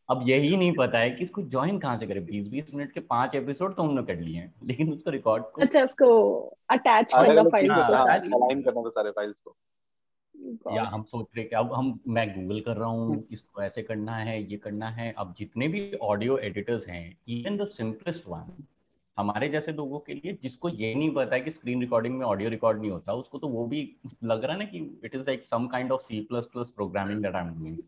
[0.09, 3.01] अब यही नहीं पता है कि इसको ज्वाइन कहाँ से करें। बीस बीस मिनट के
[3.01, 6.09] पाँच एपिसोड तो हम लोग कर लिए हैं लेकिन उसको रिकॉर्ड को अच्छा इसको
[6.71, 7.95] अटैच करना अलग फ़ाइल हाँ, को।
[8.37, 9.57] अलाइन करना सारे फाइल्स को।
[10.75, 14.17] या हम सोच रहे कि अब हम मैं गूगल कर रहा हूँ इसको ऐसे करना
[14.17, 18.53] है ये करना है। अब जितने भी ऑडियो एडिटर्स हैं इवन द सिंपलेस्ट वन
[19.19, 22.51] हमारे जैसे लोगों के लिए जिसको ये नहीं पता है कि स्क्रीन रिकॉर्डिंग में ऑडियो
[22.51, 23.83] रिकॉर्ड नहीं होता उसको तो वो भी
[24.25, 27.23] लग रहा है ना कि it is like some kind of C plus plus programming
[27.23, 27.79] that I am doing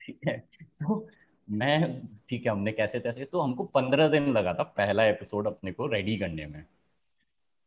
[0.00, 0.38] ठीक है
[0.82, 1.06] तो
[1.48, 5.72] मैं ठीक है हमने कैसे तैसे तो हमको पंद्रह दिन लगा था पहला एपिसोड अपने
[5.72, 6.64] को रेडी करने में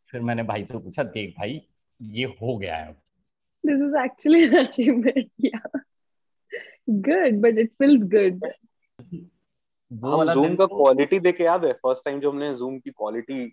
[0.09, 1.61] फिर मैंने भाई से पूछा देख भाई
[2.01, 2.95] ये हो गया है
[3.63, 5.31] is actually an achievement.
[5.37, 5.59] Yeah.
[7.01, 8.41] Good, but it feels good.
[9.93, 11.73] वो जूम का तो- क्वालिटी देखे याद है?
[11.73, 13.43] फ़र्स्ट टाइम जो हमने जूम की क्वालिटी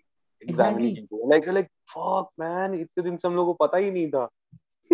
[0.49, 4.09] एग्जामिन की लाइक लाइक फक मैन इतने दिन से हम लोगों को पता ही नहीं
[4.09, 4.29] था।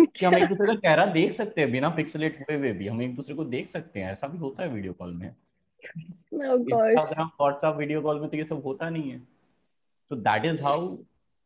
[0.00, 3.02] कि हम एक दूसरे का चेहरा देख सकते हैं बिना पिक्सलेट हुए हुए भी। हम
[3.02, 5.28] एक दूसरे को देख सकते हैं ऐसा भी होता है वीडियो कॉल में।
[6.94, 9.22] इंस्टाग्राम व्हाट्सएप वीडियो कॉल में तो ये सब होता नहीं है।
[10.12, 10.80] So that is how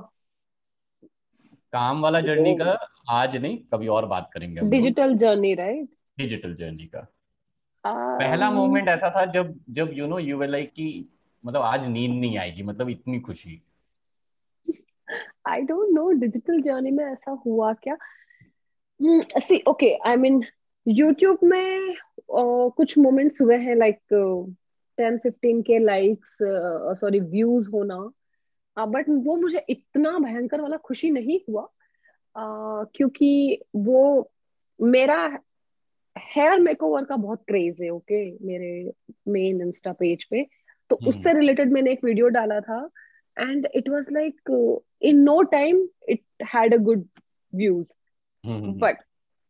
[1.74, 2.78] काम वाला जर्नी का
[3.09, 7.07] आज नहीं कभी और बात करेंगे digital journey right digital journey का।
[7.86, 10.88] पहला मोमेंट ऐसा था जब जब you know you were like कि
[11.45, 13.61] मतलब आज नींद नहीं आएगी मतलब इतनी खुशी।
[15.47, 17.97] I don't know digital journey में ऐसा हुआ क्या?
[19.39, 20.43] See okay I mean
[20.88, 23.99] YouTube में uh, कुछ मोमेंट्स हुए हैं लाइक
[24.97, 26.38] टेन फिफ्टीन के लाइक्स
[27.01, 27.97] सॉरी व्यूज़ होना।
[28.77, 34.32] बट वो मुझे इतना भयंकर वाला खुशी नहीं हुआ uh, क्योंकि वो
[34.79, 35.17] मेरा
[36.15, 38.91] हेयर मेकओवर का बहुत क्रेज है ओके मेरे
[39.27, 40.43] मेन इंस्टा पेज पे।
[40.89, 42.89] तो हम्म। उससे रिलेटेड मैंने एक वीडियो डाला था
[43.38, 44.49] and it was like
[45.01, 46.23] in no time it
[46.53, 47.07] had a good
[47.55, 47.93] views
[48.45, 49.03] but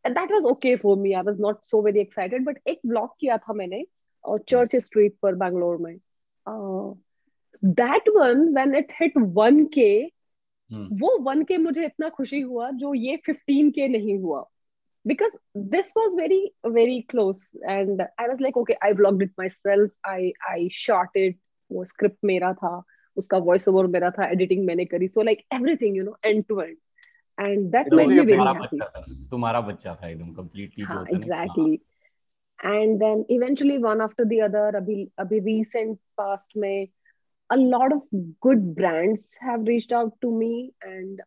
[0.04, 3.36] that was okay for me I was not so very excited but एक vlog किया
[3.38, 3.84] था मैंने
[4.24, 5.96] और चर्च स्ट्रीट पर बैंगलोर में
[7.80, 10.10] that one when it hit 1k
[10.70, 14.44] hmm, वो 1k मुझे इतना खुशी हुआ जो ये 15k नहीं हुआ
[15.04, 19.90] because this was very very close and I was like okay I vlogged it myself
[20.04, 21.36] I I shot it
[21.70, 22.82] वो script मेरा था
[23.16, 26.60] उसका voice over मेरा था editing मैंने करी so like everything you know end to
[26.60, 26.76] end
[27.41, 28.79] and that made me very happy.
[28.79, 30.85] tha completely
[31.17, 31.81] exactly.
[32.71, 36.75] And then eventually one after the other abhi abhi recent past may
[37.55, 38.01] a lot of
[38.47, 40.51] good brands have reached out to me
[40.89, 41.23] and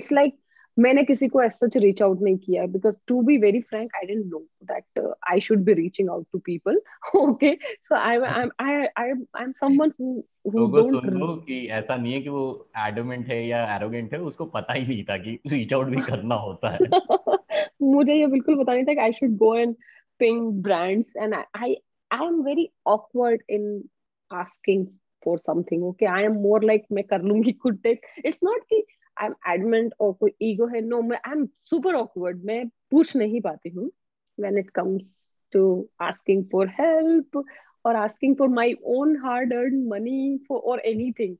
[0.00, 0.34] it's like
[0.78, 4.30] मैंने किसी को as such reach out नहीं किया है be very frank I didn't
[4.30, 6.78] know that uh, I should be reaching out to people.
[7.28, 7.56] Okay?
[7.88, 12.14] So I'm I'm I I'm I'm someone who who लोगों सुन लो कि ऐसा नहीं
[12.14, 15.72] है कि वो एडमेंट है या एरोगेंट है उसको पता ही नहीं था कि रीच
[15.72, 16.78] आउट भी करना होता है।
[17.82, 19.76] मुझे ये बिल्कुल पता नहीं था कि I should go and
[20.18, 21.76] ping brands and I
[22.12, 23.88] I am very awkward in
[24.32, 24.86] asking
[25.24, 28.86] for something okay I am more like मैं कर लूँगी खुद टेक इट्स नॉट कि
[29.16, 33.14] आई एम एडमेंट और कोई ईगो है नो मैं आई एम सुपर ऑकवर्ड मैं पूछ
[33.16, 33.90] नहीं पाती हूँ
[34.38, 35.14] when it comes
[35.52, 35.64] to
[36.02, 37.42] asking for help
[37.84, 41.36] और asking for my own hard earn money for और एनीथिंग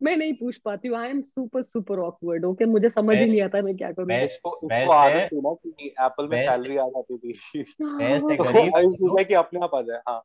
[0.00, 3.40] मैं नहीं पूछ पाती हूँ I am super super awkward okay मुझे समझ ही नहीं
[3.42, 6.86] आता मैं क्या करूँ। बेस्ट इसको इसको आदत थी ना कि एप्पल में सैलरी आ
[6.88, 7.82] जाती थी। बेस्ट
[8.42, 10.22] गरीब आई सुनो सोचा कि अपने आप आ जाए हाँ।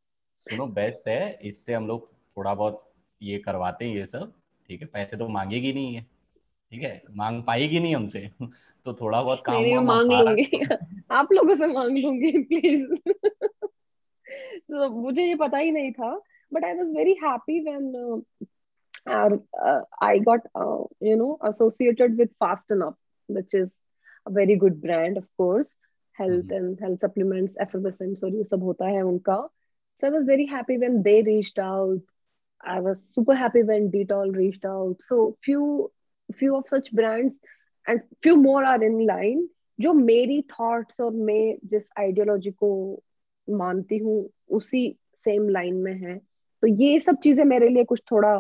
[0.48, 2.82] सुनो बेस्ट है इससे हम लोग थोड़ा बहुत
[3.22, 4.32] ये करवाते हैं ये सब
[4.70, 4.88] ठीक है?
[4.88, 6.06] पैसे तो मांगेगी नहीं है
[6.76, 8.30] ठीक है मांग पाएगी नहीं हमसे
[8.86, 10.66] तो थोड़ा बहुत काम नहीं, नहीं, मांग लूँगी।
[11.12, 12.96] आप लोगों से मांग लूँगी प्लीज़
[14.72, 16.10] तो मुझे ये पता ही नहीं था
[16.52, 18.24] but I was very happy when
[20.04, 20.48] I got
[21.04, 22.98] you know associated with Fast and up
[23.30, 23.70] which is
[24.26, 25.68] a very good brand of course
[26.20, 29.50] health and health supplements effervescence और ये सब होता है उनका।
[30.00, 32.04] So I was very happy when they reach out
[32.68, 35.92] I was super happy when they all reach out so few
[36.30, 37.36] few of such brands
[37.88, 39.48] and few more are in line
[39.80, 42.70] जो मेरी thoughts और मैं जिस ideology को
[43.48, 44.18] मानती हूँ
[44.58, 44.84] उसी
[45.28, 46.18] same line में है।
[46.64, 48.38] तो ये सब चीज़ें मेरे लिए कुछ थोड़ा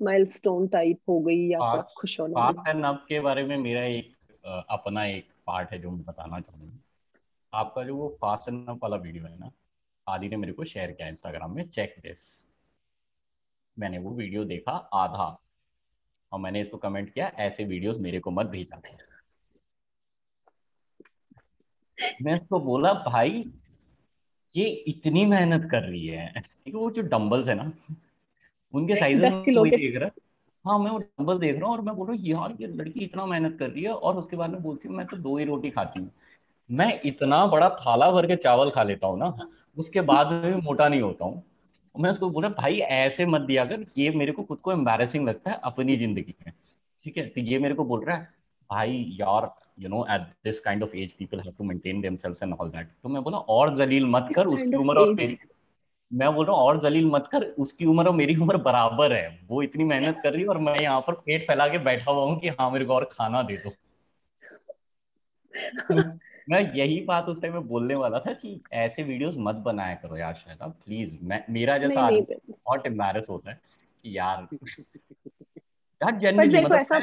[0.00, 3.84] माइलस्टोन टाइप हो गई या थोड़ा खुश होने लगी। एंड अप के बारे में मेरा
[3.84, 4.12] एक
[4.70, 6.78] अपना एक पार्ट है जो मैं बताना चाहूँगा।
[7.52, 9.50] आपका जो वो फास्ट एंड अप वाला वीडियो है ना
[10.06, 12.18] आदि ने मेरे को शेयर किया इंस्टाग्राम में चेक दिस
[13.76, 15.26] मैंने वो वीडियो देखा आधा।
[16.36, 18.80] और मैंने इसको कमेंट किया ऐसे वीडियोस मेरे को मत भेजा
[22.22, 23.52] मैं इसको बोला भाई
[24.56, 27.72] ये इतनी मेहनत कर रही है। है वो जो डंबल्स है ना
[28.74, 29.20] उनके साइज़
[29.76, 30.10] देख रहा।
[30.64, 33.00] हाँ मैं वो डंबल देख रहा हूँ और मैं बोल रहा हूँ यार ये लड़की
[33.00, 35.44] इतना मेहनत कर रही है। और उसके बाद में बोलती हूँ मैं तो दो ही
[35.44, 36.10] रोटी खाती हूँ।
[36.70, 40.60] मैं इतना बड़ा थाला भर के चावल खा लेता हूँ ना उसके बाद में भी
[40.60, 41.42] मोटा नहीं होता हूँ।
[41.98, 45.50] मैं उसको बोला भाई ऐसे मत दिया कर ये मेरे को खुद को एम्बेरसिंग लगता
[45.50, 46.52] है अपनी ज़िंदगी में।
[47.04, 48.28] ठीक है तो ये मेरे को बोल रहा है
[48.70, 52.54] भाई यार you know at this kind of age people have to maintain themselves and
[52.54, 55.38] all that तो मैं बोला और जलील मत कर उसकी उम्र और मेरी
[56.10, 59.40] मैं बोल रहा हूँ और जलील मत कर उसकी उम्र और मेरी उम्र बराबर है।
[59.48, 62.24] वो इतनी मेहनत कर रही है और मैं यहाँ पर पेट फैला के बैठा हुआ
[62.24, 63.72] हूँ कि हाँ मेरे को और खाना दे दो।
[66.50, 70.16] मैं यही बात उस टाइम में बोलने वाला था कि ऐसे वीडियोस मत बनाया करो
[70.16, 72.20] यार श्वेता प्लीज़ मैं मेरा जैसा आदमी
[72.50, 73.60] बहुत एम्बेरस होता है
[74.02, 74.48] कि यार
[76.02, 76.96] यार जेन्युइनली मतलब ऐसा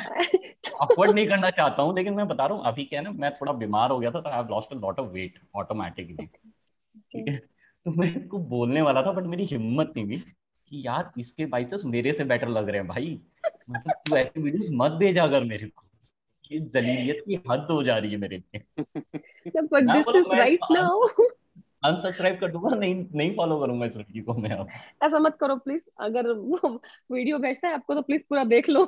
[0.81, 3.35] अफोर्ड नहीं करना चाहता हूँ लेकिन मैं बता रहा हूँ अभी क्या है ना मैं
[3.35, 6.25] थोड़ा बीमार हो गया था तो I have lost a lot of weight automatically
[7.11, 7.37] ठीक है?
[7.85, 10.17] तो मैं इसको बोलने वाला था बट मेरी हिम्मत नहीं हुई
[10.69, 13.21] कि यार इसके बाइसेप्स मेरे से बेटर लग रहे हैं भाई।
[13.69, 15.83] मतलब तू ऐसे वीडियोस मत भेजा अगर मेरे को।
[16.51, 18.63] ये जलीलियत की हद हो जा रही है मेरे लिए।
[19.47, 21.01] But this is right now
[21.85, 24.67] unsubscribe कर दूँगा नहीं नहीं फॉलो करूँगा इस लड़की को मैं अब।
[25.03, 26.69] ऐसा मत करो प्लीज़ अगर वो
[27.11, 28.85] वीडियो भेजता है आपको तो प्लीज़ पूरा देख लो।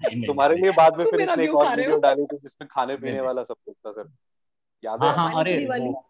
[0.00, 3.42] तुम्हारे लिए बाद में फिर इसने एक और वीडियो डाली थी जिसमें खाने पीने वाला
[3.42, 4.10] सब कुछ था सर
[4.84, 5.16] याद हाँ है?
[5.16, 6.04] हाँ अरे पानीपुरी वाली। वो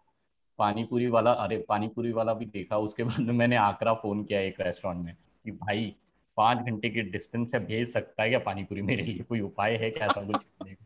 [0.59, 4.61] पानीपुरी वाला अरे पानीपुरी वाला भी देखा उसके बाद में मैंने आकरा फ़ोन किया एक
[4.61, 5.15] रेस्टोरेंट में
[5.45, 5.95] कि भाई
[6.39, 9.19] पाँच घंटे की डिस्टेंस से भेज सकता है क्या पानीपुरी मेरे लिए?
[9.19, 10.85] कोई उपाय है क्या ऐसा कुछ करने का?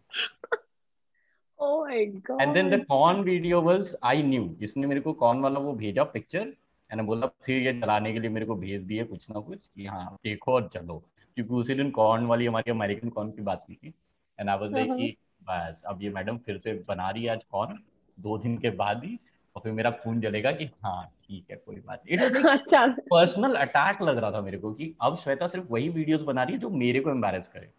[2.40, 6.04] And then the corn video was I knew जिसने मेरे को कॉर्न वाला वो भेजा
[6.04, 6.44] पिक्चर
[6.90, 9.86] मैंने बोला फिर ये चलाने के लिए मेरे को भेज दिए कुछ ना कुछ कि
[9.86, 10.96] हाँ देखो और चलो।
[11.36, 13.92] क्योंकि उसी दिन कॉर्न वाली हमारी अमेरिकन कॉर्न की बात की थी।
[14.38, 17.44] एंड आई वाज लाइक कि बस अब ये मैडम फिर से बना रही है आज
[17.44, 17.78] कॉर्न
[18.18, 19.18] दो दिन के बाद ही।
[19.56, 21.02] और फिर मेरा खून जलेगा कि हाँ
[21.32, 24.58] ठीक है कोई बात नहीं। इट वाज लाइक अच्छा। पर्सनल अटैक लग रहा था मेरे
[24.58, 27.72] को कि अब श्वेता सिर्फ़ वही वीडियोस बना रही है जो मेरे को एम्बैरेस करे।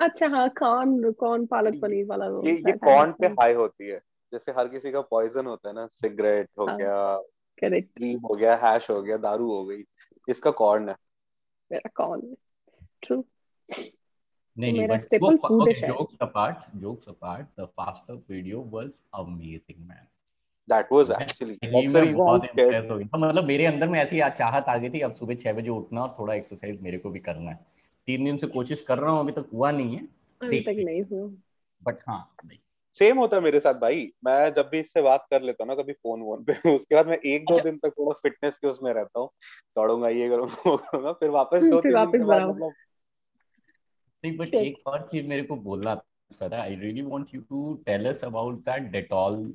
[0.00, 4.00] अच्छा हाँ कौन कौन पालक पनीर वाला ये ये have पे हाई होती है।
[4.32, 7.16] जैसे हर किसी का पॉइजन होता है ना सिगरेट हो हाँ। गया
[7.58, 9.84] करेक्ट हो गया हैश हो गया दारू हो गई
[10.28, 10.96] इसका कॉर्न है।
[11.72, 12.36] मेरा कौन
[13.02, 13.24] ट्रू
[14.58, 15.14] नहीं नहीं बट
[15.82, 20.06] है। Jokes apart jokes apart the Fast up video was amazing man
[20.68, 21.58] that was actually
[22.12, 26.02] हो। मतलब मेरे अंदर में ऐसी चाहत आ गई थी अब सुबह छह बजे उठना
[26.02, 27.66] और थोड़ा एक्सरसाइज मेरे को भी करना है।
[28.06, 30.08] तीन दिन से कोशिश कर रहा हूँ अभी तक हुआ नहीं है।
[30.42, 31.30] अभी तक नहीं हुआ।
[31.82, 32.36] बट हाँ
[32.96, 35.82] सेम होता है मेरे साथ भाई। मैं जब भी इससे बात कर लेता हूँ ना
[35.82, 38.68] कभी फ़ोन वोन पे उसके बाद मैं एक दो अच्छा। दिन तक थोड़ा फिटनेस के
[38.68, 39.28] उसमें रहता हूँ।
[39.76, 42.72] दौड़ूँगा ये करूँगा वो करूँगा फिर वापस दो तीन दिन के बाद मतलब
[44.24, 48.06] नहीं बट एक और चीज़ मेरे को बोलना था। I really want you to tell
[48.06, 49.52] us about that Dettol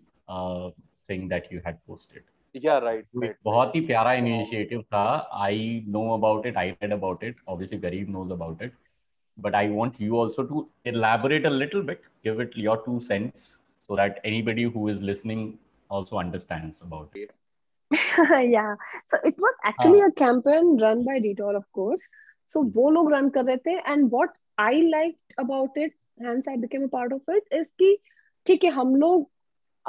[1.11, 2.23] Thing that you had posted
[2.65, 5.05] या राइट राइट बहुत ही प्यारा इनिशिएटिव था
[5.45, 8.73] I know about it I read about it obviously गरीब knows about it
[9.39, 13.57] but I want you also to elaborate a little bit, give it your two cents,
[13.83, 15.59] so that anybody who is listening
[15.91, 17.31] also understands about it.
[17.91, 18.75] yeah
[19.05, 20.09] so it was actually हाँ.
[20.09, 22.01] a campaign run by Detol of course
[22.55, 26.57] so वो लोग run कर रहे थे and what I liked about it hence I
[26.57, 27.97] became a part of it is कि
[28.47, 29.29] ठीक है हम लोग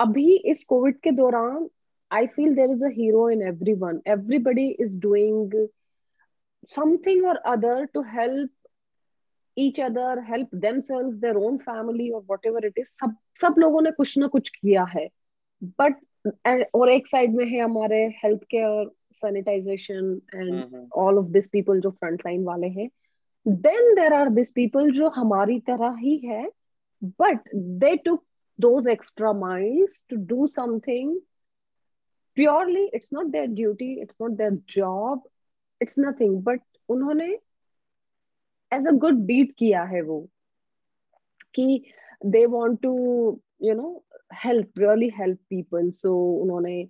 [0.01, 1.69] अभी इस कोविड के दौरान
[2.11, 5.37] I feel there is a hero in everyone everybody is doing
[6.71, 8.51] something or other to help
[9.57, 13.91] each other help themselves their own family or whatever it is सब सब लोगों ने
[13.91, 15.07] कुछ ना कुछ किया है
[15.79, 16.01] बट
[16.75, 18.91] और एक साइड में है हमारे health care
[19.21, 22.89] sanitization and hmm, all of this people जो फ्रंट लाइन वाले हैं
[23.47, 26.45] then there are this people जो हमारी तरह ही है
[27.21, 28.25] but they took
[28.61, 31.17] those extra miles to do something
[32.37, 35.23] purely it's not their duty it's not their job
[35.83, 37.27] it's nothing but उन्होंने
[38.73, 40.21] as a good deed किया है वो
[41.55, 41.85] कि
[42.27, 42.93] they want to
[43.63, 44.05] you know
[44.45, 46.83] help really help people so उन्होंने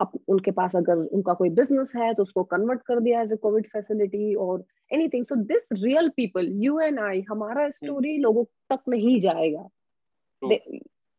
[0.00, 3.36] up, उनके पास अगर उनका कोई बिज़नेस है तो उसको कन्वर्ट कर दिया एज ए
[3.36, 8.88] कोविड फैसिलिटी और anything so this real people you and I हमारा स्टोरी लोगों तक
[8.88, 9.68] नहीं जाएगा.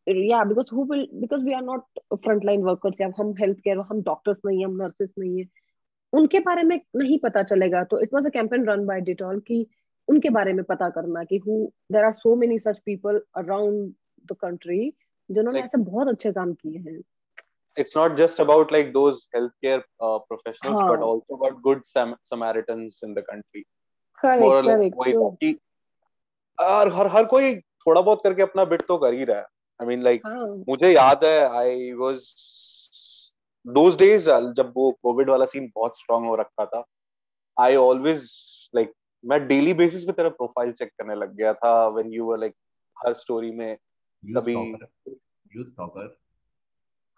[0.10, 1.84] Yeah because who will because we are not
[2.14, 5.46] front line या हम हेल्थ केयर हम डॉक्टर्स नहीं है हम नर्सेस नहीं है
[6.14, 9.68] उनके बारे में नहीं पता चलेगा। तो it was a campaign run by Dettol की
[10.08, 13.94] उनके बारे में पता करना कि who there are so many such people around
[14.32, 14.94] the country
[15.32, 17.02] जिन्होंने ऐसे बहुत अच्छे काम किए हैं।
[17.80, 20.90] It's not just about like those healthcare uh, professionals हाँ.
[20.90, 23.64] but also about good Sam- samaritans in the country.
[24.22, 28.66] Correct more or less correct वही था और हर हर कोई थोड़ा बहुत करके अपना
[28.66, 29.46] बिट तो कर ही रहा है।
[29.82, 30.22] आई मीन लाइक
[30.70, 32.26] मुझे याद है आई वाज
[33.66, 36.84] दोस डेज़ जब वो कोविड वाला सीन बहुत स्ट्रांग हो रखा था
[37.58, 38.26] आई ऑलवेज
[38.74, 38.94] लाइक
[39.24, 42.54] मैं डेली बेसिस पे तेरा प्रोफ़ाइल चेक करने लग गया था व्हेन यू वर लाइक
[42.98, 43.78] हर स्टोरी में
[44.24, 44.88] You कभी stalker.
[45.52, 46.08] You stalker.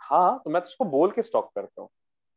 [0.01, 1.89] हाँ तो मैं तो उसको बोल के स्टॉक करता हूँ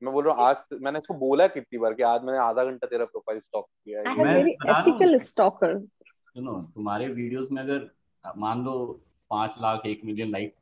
[0.02, 2.86] मैं बोल रहा हूँ आज मैंने इसको बोला कितनी बार कि आज मैंने आधा घंटा
[2.86, 4.34] तेरा प्रोफ़ाइल स्टॉक किया है मैं।
[4.70, 7.88] एथिकल स्टॉकर सुनो तुम्हारे वीडियोस में अगर
[8.24, 8.74] मान लो
[9.30, 10.54] पाँच लाख एक मिलियन लाइक्स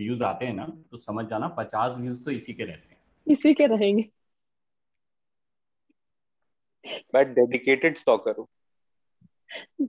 [0.00, 3.54] व्यूज़ आते हैं ना तो समझ जाना पचास व्यूज़ तो इसी के रहते हैं इसी
[3.54, 4.08] के रहेंगे
[7.14, 8.46] मैं डेडिकेटेड स्टॉकर हूँ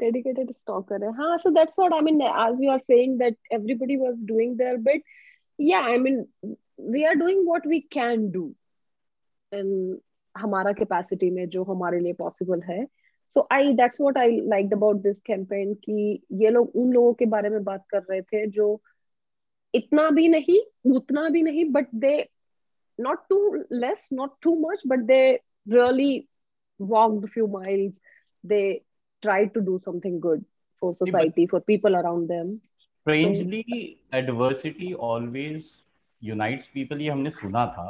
[0.02, 4.16] dedicated stalker हाँ so that's what I mean as you are saying that everybody was
[4.30, 5.02] doing their bit
[5.60, 6.22] yeah I mean
[6.94, 8.44] we are doing what we can do
[9.52, 10.00] and
[10.36, 12.80] हमारा capacity में जो हमारे लिए possible है
[13.36, 17.26] so I that's what I liked about this campaign कि ये लोग उन लोगों के
[17.26, 18.82] बारे में बात कर रहे थे जो
[19.74, 20.60] इतना भी नहीं
[20.92, 22.18] उतना भी नहीं but they
[23.00, 26.28] not too less not too much but they really
[26.80, 28.00] walked a few miles
[28.44, 28.82] they
[29.24, 30.46] tried to do something good
[30.82, 32.60] for society for people around them
[33.00, 33.64] strangely
[34.14, 35.64] adversity always
[36.22, 37.86] unites people ये हमने सुना था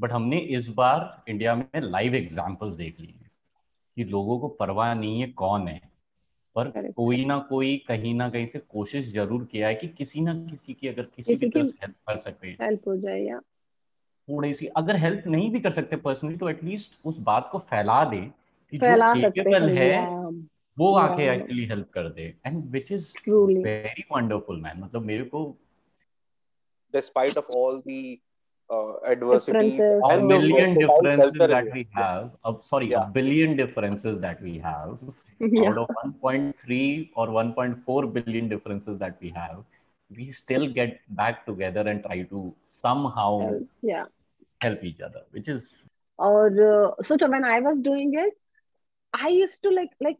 [0.00, 3.21] but हमने इस बार India में live examples देख हैं
[3.96, 5.80] कि लोगों को परवाह नहीं है कौन है
[6.56, 6.94] पर Correct.
[6.96, 10.74] कोई ना कोई कहीं ना कहीं से कोशिश ज़रूर किया है कि किसी ना किसी
[10.74, 13.38] की अगर किसी किसी की तरफ़ हेल्प कर सके। help हो जाए या
[14.28, 18.04] थोड़ी सी अगर हेल्प नहीं भी कर सकते पर्सनली तो एटलीस्ट उस बात को फैला
[18.04, 18.20] दे
[18.72, 20.26] कि फैला जो सकते हैं है
[20.78, 25.56] वो आके एक्चुअली हेल्प कर दे। And which is very wonderful man मतलब मेरे को
[26.94, 28.20] despite of all the
[28.69, 31.99] uh, adversities Differences a and the million versatile differences culture that in we it.
[31.99, 32.99] have uh, sorry Yeah.
[32.99, 34.97] a billion differences that we have
[35.39, 39.63] yeah out of 1.3 or 1.4 billion differences that we have
[40.15, 44.05] we still get back together and try to somehow help, yeah
[44.61, 45.73] help each other which is
[46.17, 48.33] or uh, so to- when I was doing it
[49.13, 50.17] I used to like like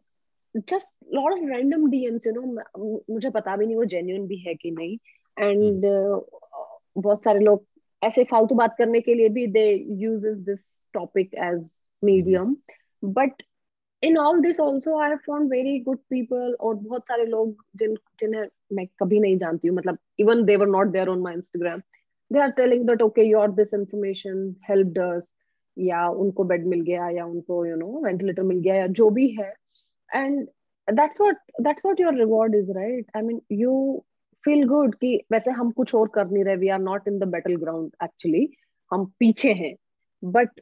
[0.68, 4.38] just lot of random DMs you know म- मुझे पता भी नहीं वो genuine भी
[4.48, 4.98] है कि नहीं
[5.50, 6.20] and uh,
[7.06, 7.66] बहुत सारे लोग
[8.03, 9.65] ऐसे फालतू बात करने के लिए भी they
[10.01, 10.65] use this
[10.95, 11.71] topic as
[12.03, 12.57] medium
[13.03, 13.43] but
[14.03, 18.47] in all this also I found very good people और बहुत सारे लोग जिन, जिन्हें
[18.73, 21.81] मैं कभी नहीं जानती हूँ मतलब even they were not there on my Instagram
[22.31, 25.33] they are telling that okay your this information help डर्स
[25.77, 29.29] या उनको बेड मिल गया, या उनको यू नो वेंटिलेटर मिल गया, या जो भी
[29.41, 29.53] है.
[30.11, 30.47] And
[30.89, 34.05] that's what that's what your reward is right I mean you
[34.45, 37.29] feel good कि वैसे हम कुछ और कर नहीं रहे we are not in the
[37.29, 38.49] battle ground actually
[38.91, 39.75] हम पीछे हैं.
[40.23, 40.61] बट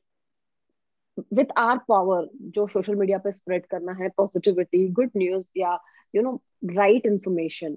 [1.33, 5.79] विथ आर पावर जो सोशल मीडिया पे स्प्रेड करना है पॉजिटिविटी गुड न्यूज़ या
[6.15, 6.35] you know
[6.65, 7.77] right information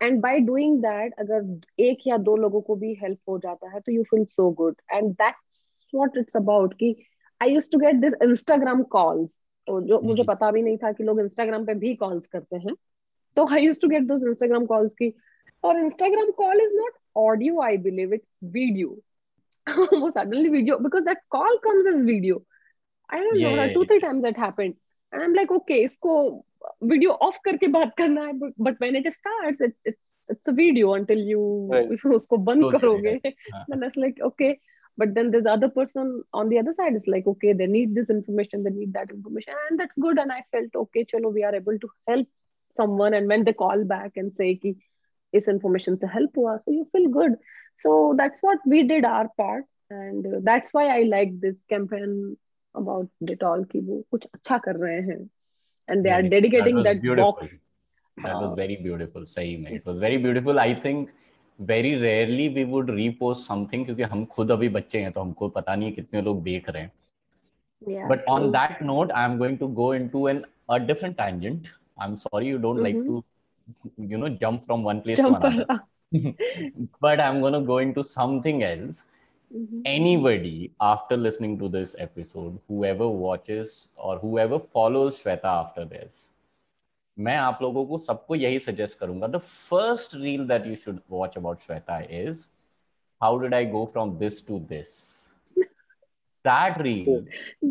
[0.00, 3.80] and by doing that अगर एक या दो लोगों को भी हेल्प हो जाता है
[3.80, 6.94] तो you feel so good and that's what it's about कि
[7.40, 11.04] I used to get this Instagram calls तो जो मुझे। पता भी नहीं था कि
[11.04, 12.74] लोग इंस्टाग्राम पे भी कॉल्स करते हैं.
[13.36, 15.12] तो I used to get those Instagram calls की
[15.64, 18.88] और Instagram call is not audio I believe it's video
[20.00, 22.42] वो suddenly video because that call comes as video
[23.14, 23.84] I don't know two.
[23.84, 24.74] Three times it happened
[25.12, 26.20] and I am like okay इसको
[26.82, 31.18] video off करके बात करना है but when it starts it's it's a video until
[31.30, 31.40] you.
[32.14, 33.10] उसको बंद करोगे।
[33.52, 34.54] हाँ। then it's like okay
[34.98, 36.10] but then there's other person
[36.40, 39.58] on the other side is like okay they need this information they need that information
[39.64, 42.30] and that's good and i felt okay chalo we are able to help
[42.76, 44.74] someone and when they call back and say ki
[45.32, 47.38] is information se help hua so you feel good
[47.84, 52.16] so that's what we did our part and uh, that's why i like this campaign
[52.74, 55.22] about Dettol ki wo kuch acha kar rahe hain
[55.88, 57.32] and they yeah, are dedicating was that, beautiful.
[57.32, 57.54] box
[58.22, 58.56] That was हाँ.
[58.56, 59.24] very beautiful.
[59.24, 59.72] सही में.
[59.72, 60.58] It was very beautiful.
[60.58, 61.08] I think
[61.70, 65.74] very rarely we would repost something क्योंकि हम खुद अभी बच्चे हैं तो हमको पता
[65.76, 66.92] नहीं है कितने लोग देख रहे हैं.
[67.92, 70.44] yeah But on that note, I'm going to go into an
[70.76, 71.68] a different tangent.
[71.97, 73.05] I'm sorry you don't like Mhm.
[73.05, 73.23] to,
[73.97, 75.65] you know, jump from one place jump to another.
[75.69, 75.87] around.
[77.01, 78.97] but I'm going to go into something else.
[79.51, 79.81] Mhm.
[79.85, 86.27] Anybody after listening to this episode, whoever watches or whoever follows Shweta after this,
[87.19, 91.37] मैं आप लोगों को सबको यही suggest करूंगा the first reel that you should watch
[91.37, 92.45] about Shweta is
[93.23, 95.04] how did I go from this to this
[96.48, 97.24] that reel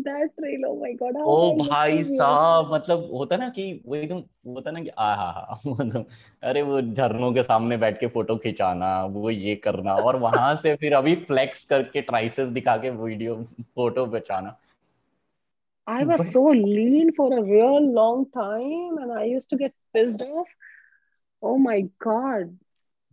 [0.06, 4.22] that trail oh my god how ओ भाई साहब मतलब होता ना कि वो एकदम
[4.54, 6.08] होता ना कि आ हा हा मतलब
[6.50, 10.74] अरे वो झरनों के सामने बैठ के फ़ोटो खिंचाना वो ये करना और वहाँ से
[10.84, 14.56] फिर अभी फ्लेक्स करके ट्राइसेप्स दिखा के वीडियो फ़ोटो बचाना
[15.86, 20.22] I was so lean for a real long time and I used to get pissed
[20.22, 20.48] off.
[21.42, 22.58] Oh my God.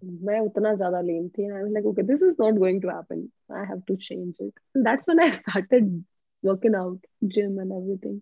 [0.03, 3.31] मैं उतना ज़्यादा lean थी was like, okay, this is not going to happen.
[3.49, 4.53] I have to change it.
[4.75, 6.03] And that's when I started
[6.43, 8.21] working out, gym and everything.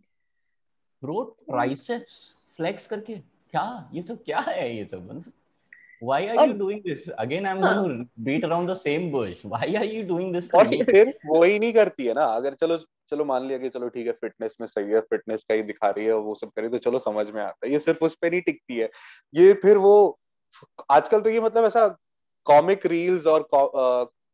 [1.03, 2.17] Bro triceps
[2.57, 3.15] flex करके
[3.51, 5.31] क्या ये सब क्या है ये सब मतलब
[6.01, 7.73] why are you और- doing this again i'm हाँ.
[7.73, 10.67] going to beat around the same bush why are you doing this और?
[10.85, 12.77] फिर वही नहीं करती है ना अगर चलो
[13.11, 15.89] चलो मान लिया कि चलो ठीक है फिटनेस में सही है फिटनेस का ही दिखा
[15.89, 18.29] रही है वो सब करी तो चलो समझ में आता है ये सिर्फ़ उस पे
[18.29, 18.89] नहीं टिकती है
[19.35, 19.93] ये फिर वो
[20.91, 21.87] आजकल तो ये मतलब ऐसा
[22.45, 23.39] कॉमिक रील्स और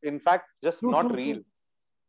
[0.03, 1.43] in fact just not reel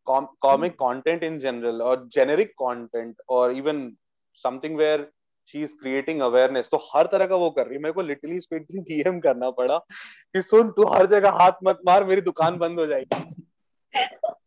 [0.09, 3.93] comic content in general और जेनेरिक कंटेंट और even
[4.35, 5.11] something where
[5.47, 8.37] she is creating awareness तो हर तरह का वो कर रही है। मेरे को लिटरली
[8.37, 9.79] इसको एक दिन डीएम करना पड़ा
[10.33, 13.45] कि सुन तू हर जगह हाथ मत मार मेरी दुकान बंद हो जाएगी।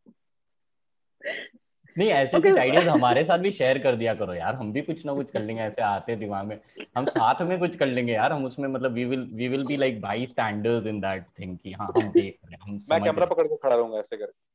[1.97, 2.49] नहीं ऐसे Okay.
[2.49, 5.31] कुछ आइडियाज़ हमारे साथ भी शेयर कर दिया करो यार। हम भी कुछ ना कुछ
[5.31, 6.59] कर लेंगे ऐसे आते दिमाग में।
[6.97, 9.77] हम साथ में कुछ कर लेंगे यार। हम उसमें मतलब we will we will be
[9.77, 13.25] like by standards in that thing कि हाँ हम देख रहे हैं हम मैं कैमरा
[13.25, 14.51] पकड़ के खड़ा रहूँगा ऐसे करके।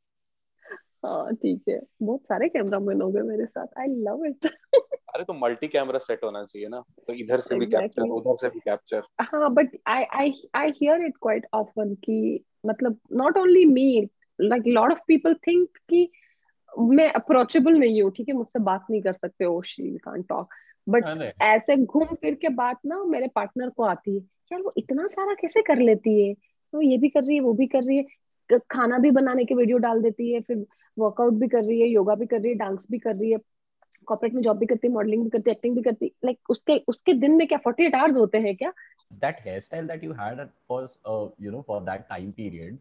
[1.07, 4.47] हाँ ठीक है। बहुत सारे कैमरामैन हो गए मेरे साथ। आई लव इट
[5.15, 8.49] अरे तो मल्टी कैमरा सेट होना चाहिए ना। तो इधर से भी कैप्चर उधर से
[8.49, 13.65] भी कैप्चर हाँ but I I I hear it quite often कि मतलब not only
[13.65, 14.09] me
[14.41, 16.13] like lot of people think कि
[16.79, 18.35] मैं अप्रोचेबल नहीं हूँ ठीक है?
[18.35, 20.49] मुझसे बात नहीं कर सकते oh she can't talk
[20.89, 24.21] but ऐसे घूम फिर के बात ना मेरे पार्टनर को आती है।
[24.53, 26.35] यार वो इतना सारा कैसे कर लेती है?
[26.75, 29.55] वो ये भी कर रही है वो भी कर रही है। खाना भी बनाने के
[29.55, 30.65] वीडियो डाल देती है फिर
[30.99, 33.39] वर्कआउट भी कर रही है योगा भी कर रही है डांस भी कर रही है
[34.07, 36.51] कॉर्पोरेट में जॉब भी करती है मॉडलिंग भी करती है एक्टिंग भी करती है। लाइक
[36.51, 38.73] उसके उसके दिन में क्या फोर्टी एट आवर्स होते हैं क्या?
[39.23, 42.79] That hairstyle that you had at was uh, you know for that time period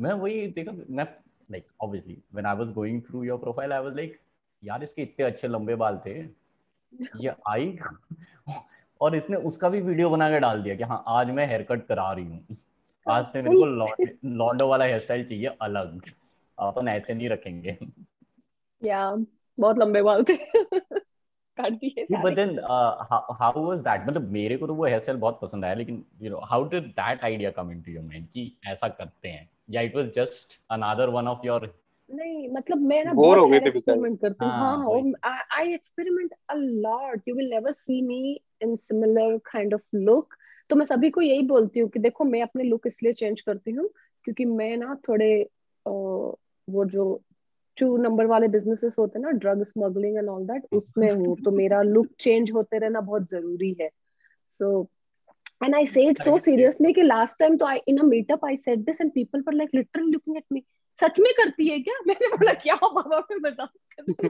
[0.00, 1.06] मैं वही देखा मैं
[1.50, 4.20] like obviously when I was going through your profile I was like
[4.64, 6.20] यार इसके इतने अच्छे लंबे बाल थे।
[7.20, 7.78] ये आई?
[9.00, 11.86] और इसने उसका भी वीडियो बना के डाल दिया कि हाँ आज मैं हेयर कट
[11.86, 12.56] करा रही हूँ।
[13.10, 13.64] आज से मेरे को
[14.24, 16.02] लॉन्डो वाला हेयर स्टाइल चाहिए अलग।
[16.58, 17.78] अपन ऐसे नहीं रखेंगे।
[18.84, 19.16] या
[19.60, 20.36] बहुत लंबे बाल थे।
[21.56, 22.58] काट दिए but then
[23.40, 26.30] how was that मतलब मेरे को तो वो हेयर स्टाइल बहुत पसंद आया लेकिन you
[26.30, 29.51] know how did that idea come into your mind कि ऐसा करते हैं?
[29.70, 31.74] या it was just another one of your
[32.14, 34.78] नहीं मतलब मैं ना बहुत हो गए थे एक्सपेरिमेंट करती हूँ। हाँ,
[35.24, 40.34] हाँ I experiment a lot you will never see me in similar kind of look
[40.70, 43.70] तो मैं सभी को यही बोलती हूँ कि देखो मैं अपने लुक इसलिए चेंज करती
[43.70, 43.88] हूँ
[44.24, 45.48] क्योंकि मैं ना थोड़े
[45.86, 47.22] वो जो
[47.76, 51.50] टू नंबर वाले बिजनेसेस होते हैं ना drug smuggling and all that उसमें हूँ। तो
[51.50, 53.90] मेरा लुक चेंज होते रहना बहुत ज़रूरी है।
[54.50, 54.90] सो
[55.61, 56.45] and I say it so Correct.
[56.45, 59.53] seriously कि last time तो I in a meetup I said this and people were
[59.53, 60.63] like literally looking at me
[61.01, 64.29] सच में करती है क्या मैंने बोला क्या बाबा मैं मजाक कर रही हूँ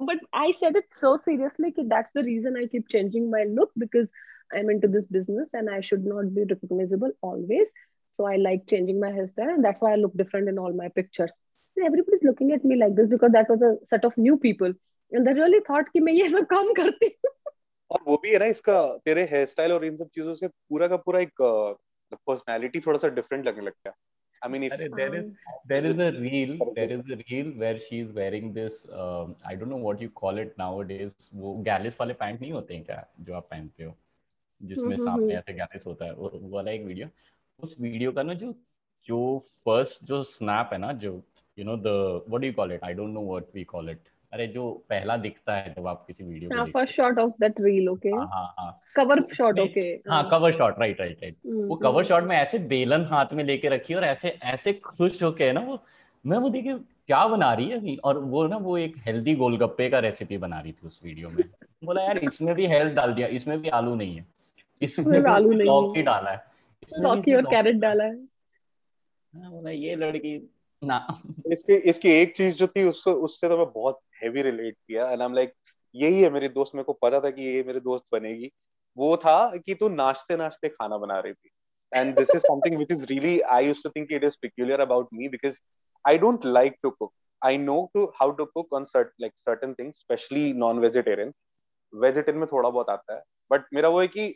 [0.09, 3.71] but I said it so seriously कि that's the reason I keep changing my look
[3.83, 4.09] because
[4.53, 7.67] I'm into this business and I should not be recognizable always
[8.11, 10.89] so I like changing my hairstyle and that's why I look different in all my
[10.89, 11.31] pictures
[11.77, 14.73] and everybody's looking at me like this because that was a set of new people
[15.11, 17.33] and they really thought कि मैं ये सब काम करती हूँ
[17.90, 20.88] और वो भी है ना इसका तेरे हेयर स्टाइल और इन सब चीज़ों से पूरा
[20.88, 21.42] का पूरा एक
[22.26, 23.94] पर्सनालिटी थोड़ा सा डिफरेंट लगने लगता है
[24.42, 25.30] आई मीन अरे there is
[25.70, 29.54] there is a reel there is a reel where she is wearing this um, I
[29.54, 33.04] don't know what you call it nowadays वो गैलिस वाले पैंट नहीं होते हैं क्या
[33.20, 33.96] जो आप पहनते हो?
[34.60, 37.08] जिसमें हम्म, सामने हम्म। ऐसे गैलिस होता है वो वो वाला एक वीडियो
[37.60, 38.52] उस वीडियो का ना जो
[39.08, 39.18] जो
[39.66, 41.12] फ़र्स्ट जो स्नैप है ना जो
[41.58, 41.88] you know the
[42.28, 45.16] what do you call it I don't know what we call it अरे जो पहला
[45.16, 48.26] दिखता है जब आप किसी वीडियो हाँ को first shot of that reel okay हाँ
[48.26, 49.80] हाँ हाँ। कवर शॉट ओके
[50.10, 53.44] हाँ cover shot right right right hmm, वो कवर शॉट में ऐसे बेलन हाथ में
[53.44, 55.78] लेके रखी और ऐसे ऐसे खुश होके है ना वो
[56.26, 56.72] मैं वो देखी
[57.06, 60.72] क्या बना रही है और वो ना वो एक हेल्दी गोलगप्पे का रेसिपी बना रही
[60.72, 61.44] थी उस वीडियो में।
[61.84, 64.26] बोला यार इसमें भी हेल्थ डाल दिया इसमें भी आलू नहीं है।
[64.82, 66.44] इसमें इसमें आलू नहीं लौकी डाला है।
[66.98, 68.16] लौकी और कैरेट डाला है।
[69.34, 70.50] हाँ, बोला ये लड़की
[70.84, 75.10] ना। इसकी इसकी एक चीज़ जो थी उससे उससे तो मैं बहुत हैवी रिलेट किया
[75.10, 75.52] एंड आई एम लाइक
[75.94, 78.50] यही है मेरी दोस्त मेरे को पता था कि ये मेरी दोस्त बनेगी।
[78.96, 81.50] वो था कि तू नाचते नाचते खाना बना रही थी।
[81.92, 85.14] And this is something which is really I used to think it is peculiar about
[85.18, 85.58] me because
[86.04, 87.12] I don't like to cook.
[87.42, 91.32] I know to how to cook on cert, like certain things, especially non-vegetarian.
[91.92, 94.34] Vegetarian में थोड़ा बहुत आता है but मेरा वो है कि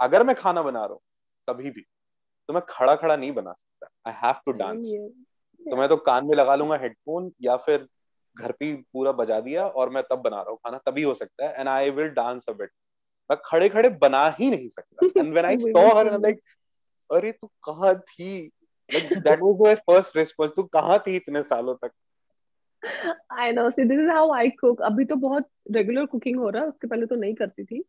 [0.00, 1.00] अगर मैं खाना बना रहा हूँ
[1.48, 1.84] कभी भी
[2.48, 4.94] तो मैं खड़ा खड़ा नहीं बना सकता। आई हैव टू डांस
[5.60, 7.86] तो मैं तो कान में लगा लूँगा हेडफोन या फिर
[8.36, 11.46] घर पे पूरा बजा दिया और मैं तब बना रहा हूँ खाना तभी हो सकता
[11.46, 12.70] है and I will dance a bit
[13.30, 16.40] मैं खड़े खड़े बना ही नहीं सकता। And when I saw her like
[17.10, 18.50] अरे तू कहाँ थी?
[18.90, 21.90] That was my first response तू कहाँ थी इतने सालों तक?
[23.30, 23.70] I know.
[23.70, 24.80] See, this is how I cook.
[24.82, 27.82] अभी तो बहुत रेगुलर कुकिंग हो रहा है उसके पहले तो नहीं करती थी।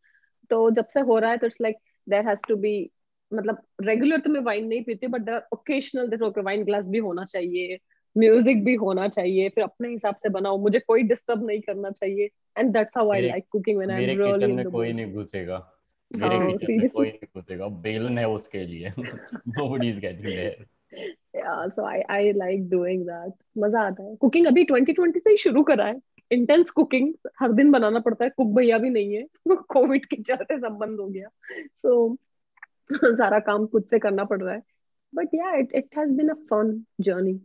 [0.50, 1.78] तो जब से हो रहा है तो it's like
[2.10, 2.92] there has to be
[3.34, 7.78] मतलब रेगुलर तो मैं वाइन नहीं पीती बट ओकेशनल वाइन ग्लास भी होना चाहिए।
[8.18, 12.30] म्यूज़िक भी होना चाहिए फिर अपने हिसाब से बनाओ मुझे कोई डिस्टर्ब नहीं करना चाहिए
[12.58, 14.94] and that's how I like cooking when I am really kitchen in में द कोई
[14.94, 15.80] नहीं घुसेगा।
[16.18, 18.94] मेरे हाँ, किचन में कोई नहीं घुसेगा। बेलन है उसके लिए।
[19.60, 20.66] nobody is getting there
[21.34, 23.32] yeah so i i like doing that.
[23.58, 26.00] मज़ा आता है। कुकिंग अभी 2020 से ही शुरू करा है।
[26.32, 29.26] इंटेंस कुकिंग हर दिन बनाना पड़ता है। कुक भैया भी नहीं है।
[29.56, 31.28] कोविड के चलते सब बंद हो गया।
[31.82, 32.18] सो
[33.18, 34.62] सारा काम खुद से करना पड़ रहा है।
[35.16, 37.40] But yeah it it has been a fun journey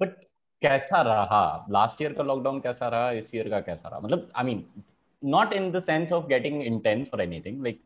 [0.00, 0.14] but
[0.62, 1.66] कैसा रहा?
[1.70, 3.10] लास्ट ईयर का लॉकडाउन कैसा रहा?
[3.12, 4.00] इस ईयर का कैसा रहा?
[4.00, 4.64] मतलब I mean
[5.22, 7.80] not in the sense of getting intense और anything like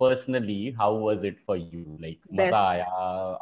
[0.00, 2.58] personally how was it for you like मज़ा.
[2.68, 2.84] आया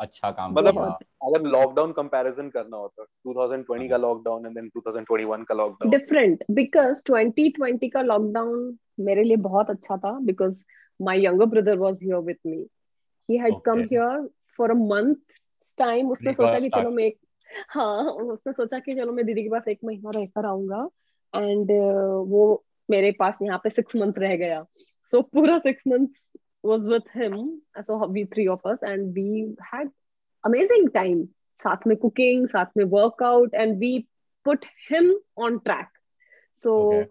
[0.00, 0.78] अच्छा काम मतलब
[1.22, 7.02] अगर लॉकडाउन कंपैरिजन करना होता 2020 का लॉकडाउन एंड देन 2021 का लॉकडाउन डिफरेंट बिकॉज़
[7.10, 10.64] 2020 का लॉकडाउन मेरे लिए बहुत अच्छा था because
[11.00, 12.66] my younger brother was here with me
[13.28, 13.92] he had come Okay.
[13.92, 15.14] Here for a month
[15.78, 16.90] time उसने सोचा कि चलो.
[16.90, 17.18] मैं एक
[17.68, 20.88] हाँ उसने सोचा कि चलो मैं दीदी के पास एक महीना रहकर आऊँगा।
[21.34, 21.70] एंड
[22.30, 24.64] वो मेरे पास यहाँ पे सिक्स मंथ रह गया।
[25.10, 26.26] सो पूरा six months
[26.66, 27.34] was with him
[27.86, 29.26] so we three of us and we
[29.66, 29.90] had
[30.44, 31.20] amazing time
[31.60, 33.90] साथ में cooking साथ में workout and we
[34.46, 35.06] put him
[35.46, 35.92] on track
[36.60, 37.04] so Okay.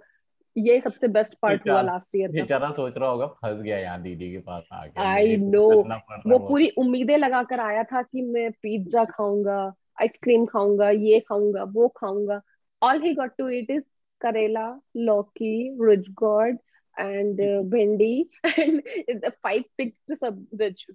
[0.55, 4.01] ये सबसे बेस्ट पार्ट हुआ लास्ट ईयर का बेचारा सोच रहा होगा फंस गया यहाँ
[4.01, 5.83] दीदी के पास आ गया I मेरे को know.
[5.83, 10.89] करना पड़ रहा वो पूरी उम्मीदें लगाकर आया था कि मैं पिज्जा खाऊँगा। आइसक्रीम खाऊँगा
[10.89, 12.41] ये खाऊँगा वो खाऊँगा।
[12.81, 13.83] All he got to eat is
[14.21, 16.57] karela lauki ridge gourd
[16.99, 17.41] and
[17.71, 18.29] bhindi
[18.59, 18.81] and
[19.43, 20.15] five fixed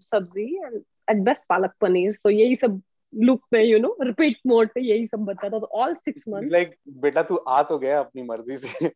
[0.04, 0.80] sabzi and
[1.10, 2.80] at best palak paneer so यही सब
[3.14, 6.74] लुक में यू नो रिपीट मोड पे यही सब बताता तो ऑल सिक्स मंथ लाइक
[6.88, 8.86] बेटा तू आ तो गया अपनी मर्ज़ी से।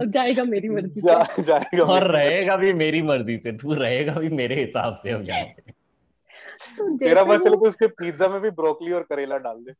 [0.00, 3.74] अब जाएगा मेरी मर्ज़ी से जा, जाएगा और मेरी- रहेगा भी मेरी मर्ज़ी से। तू
[3.74, 5.73] रहेगा भी मेरे हिसाब से अब यहाँ पे
[6.78, 9.72] तो तेरा पता चले तो उसके पिज्जा में भी ब्रोकली और करेला डाल दे।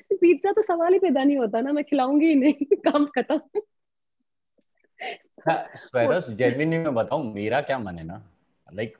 [0.00, 3.60] तो पिज्जा तो सवाल ही पैदा नहीं होता ना मैं खिलाऊँगी ही नहीं काम खत्म।
[5.76, 8.22] स्वेरस जेन्युइनली मैं बताऊँ मेरा क्या मन है ना
[8.72, 8.96] like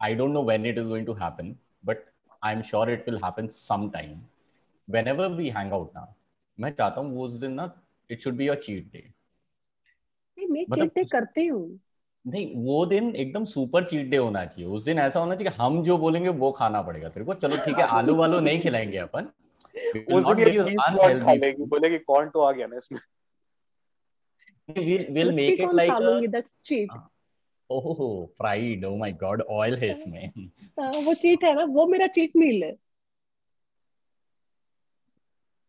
[0.00, 2.04] I don't know when it is going to happen but
[2.42, 4.20] I am sure it will happen some time
[4.88, 6.14] whenever we hang out ना
[6.58, 7.72] मैं चाहता हूँ वो उस दिन ना
[8.10, 9.12] it should be your cheat day
[10.38, 11.80] मैं मतलब चीट डे उस- करती हूँ।
[12.26, 15.56] नहीं वो दिन एकदम सुपर चीट डे होना चाहिए। उस दिन ऐसा होना चाहिए कि
[15.62, 18.98] हम जो बोलेंगे वो खाना पड़ेगा। तेरे को चलो ठीक है आलू वालू नहीं खिलाएँगे
[18.98, 19.24] अपन।
[20.12, 21.70] उस दिन ये give you चीज़ कौन खा unhealthy लेगी। food.
[21.70, 23.00] बोलेगी कौन तो आ गया ना इसमें?
[24.70, 26.26] We'll, we'll make it like a, लूँगी?
[26.26, 26.90] That's cheat
[27.72, 30.32] oh fried oh my god है इसमें।
[31.04, 32.76] वो चीट है ना वो मेरा चीट मील है।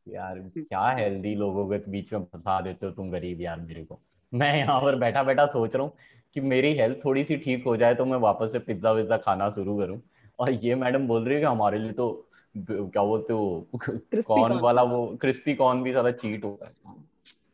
[0.08, 4.02] यार क्या हेल्दी लोगों के बीच में फंसा देते हो तुम गरीब यार मेरे को।
[4.34, 5.94] मैं यहाँ पर बैठा बैठा सोच रहा हूँ
[6.34, 9.50] कि मेरी हेल्थ थोड़ी सी ठीक हो जाए तो मैं वापस से पिज्जा विज्जा खाना
[9.52, 10.02] शुरू करूँ।
[10.40, 13.68] और ये मैडम बोल रही है कि हमारे लिए तो क्या बोलते हो
[14.16, 16.74] कॉर्न वाला वो क्रिस्पी कॉर्न भी सारा चीट होता है।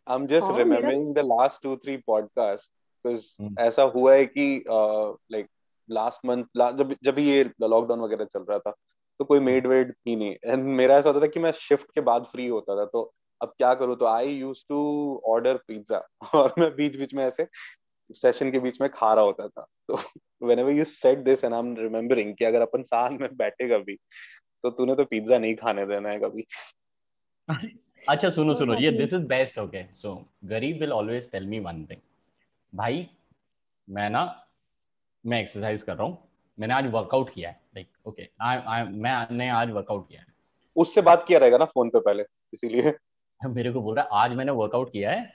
[0.10, 2.66] I'm just हाँ, मेरा- remembering the last two three podcasts
[3.06, 5.48] because हम्म। ऐसा हुआ है कि लाइक
[5.92, 6.44] लास्ट मंथ
[6.78, 8.72] जब जब ये लॉकडाउन वगैरह चल रहा था
[9.20, 12.02] तो कोई मेड वेड थी नहीं। एंड मेरा ऐसा होता था कि मैं शिफ्ट के
[12.02, 13.96] बाद फ्री होता था तो अब क्या करूँ?
[13.96, 16.02] तो I use to order pizza
[16.36, 17.48] और मैं बीच बीच में ऐसे
[18.16, 19.98] सेशन के बीच में खा रहा होता था। तो
[20.48, 23.96] whenever you said this and I'm remembering कि अगर अपन साथ में बैठे कभी
[24.64, 26.46] तो तूने तो पिज्जा नहीं खाने देना है कभी।
[28.10, 30.14] अच्छा सुनो सुनो ये this is best okay so
[30.46, 32.02] गरीब will always tell me one thing
[32.76, 33.08] भाई
[33.90, 34.24] मैं ना
[35.26, 36.18] मैं एक्सरसाइज कर रहा हूँ।
[36.60, 38.30] मैंने आज वर्कआउट किया है। लाइक ओके
[39.02, 40.28] मैंने आज वर्कआउट किया है।
[40.76, 42.24] उससे बात किया रहेगा ना फ़ोन पे पहले
[42.54, 42.94] इसीलिए।
[43.46, 45.34] मेरे को बोल रहा है आज मैंने वर्कआउट किया है।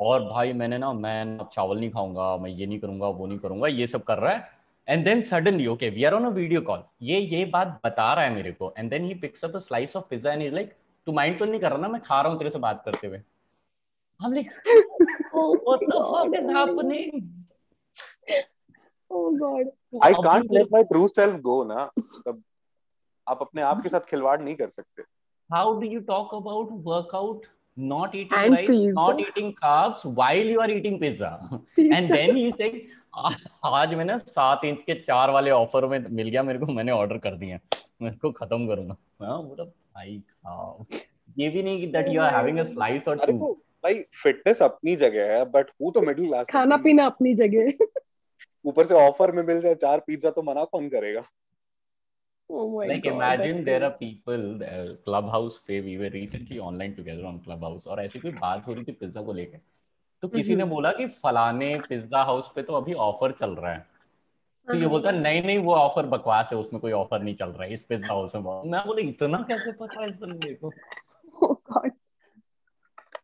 [0.00, 3.38] और भाई मैंने ना मैं ना चावल नहीं खाऊँगा मैं ये नहीं करूँगा वो नहीं
[3.38, 4.48] करूँगा ये सब कर रहा है।
[4.88, 8.24] And then suddenly okay we are on a video call ये ये बात बता रहा
[8.24, 10.72] है मेरे को। And then he picks up a slice of pizza and is like
[11.06, 13.06] तू माइंड तो नहीं कर रहा ना मैं खा रहा हूँ तेरे से बात करते
[13.06, 13.20] हुए?
[14.20, 14.50] हम like
[15.66, 17.22] what the fuck is happening?
[19.10, 19.70] Oh God.
[20.04, 21.84] I can't let my true self go ना।
[22.26, 22.42] तब
[23.26, 25.02] आप अपने आप के साथ खिलवाड़ नहीं कर सकते।
[25.50, 27.48] How do you talk about workout?
[27.76, 28.94] Not eating And rice pizza.
[28.94, 31.30] not eating carbs while you are eating pizza.
[31.76, 31.94] Pizza.
[31.96, 32.80] and then he said
[33.14, 36.92] "आ- आज मैंने सात इंच के चार वाले ऑफ़र में मिल गया मेरे को मैंने
[36.92, 37.58] ऑर्डर कर दिया
[38.02, 40.86] मैं इसको खत्म करूँगा। हाँ बोला भाई साहब।
[41.38, 43.52] ये भी नहीं that you are having a slice और टू तो
[43.84, 47.72] भाई फिटनेस अपनी जगह है बट हूँ तो मिडिल क्लास खाना पीना अपनी जगह।
[48.66, 51.20] ऊपर से ऑफ़र में मिल जाए चार पिज्जा तो मना कौन करेगा?
[52.50, 56.96] Oh my like God, imagine there are people uh, clubhouse पे we were recently online
[56.96, 59.58] together on clubhouse और ऐसी कोई बात हो रही थी पिज्जा को लेके
[60.22, 63.72] तो किसी ने हम्म। बोला कि फलाने पिज्जा हाउस पे तो अभी ऑफ़र चल रहा
[63.72, 63.86] है
[64.68, 67.50] तो ये। बोलता है नहीं नहीं वो ऑफ़र बकवास है उसमें कोई ऑफ़र नहीं चल
[67.50, 70.72] रहा है इस पिज्जा हाउस में मैं बोले इतना कैसे पता है इस बंदे को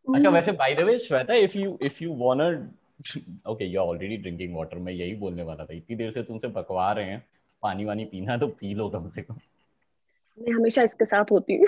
[0.09, 0.15] Oh.
[0.15, 0.33] अच्छा Mm.
[0.33, 4.55] वैसे by the way Shweta if you if you want okay you are already drinking
[4.55, 7.19] water मैं यही बोलने वाला था इतनी देर से तुमसे बकवा रहे हैं
[7.61, 9.35] पानी वानी पीना है तो पी लो कम से कम।
[10.39, 11.65] मैं हमेशा इसके साथ होती हूँ।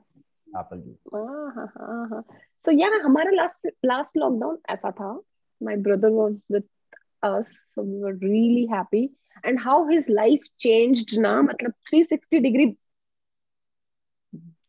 [0.61, 2.25] एप्पल जूस हाँ हाँ हाँ हाँ।
[2.69, 5.23] So yeah हमारा लास्ट लास्ट लॉकडाउन ऐसा था।
[5.63, 6.65] My brother was with
[7.25, 9.09] us so we were really happy
[9.45, 12.67] and how his life changed ना मतलब 360 डिग्री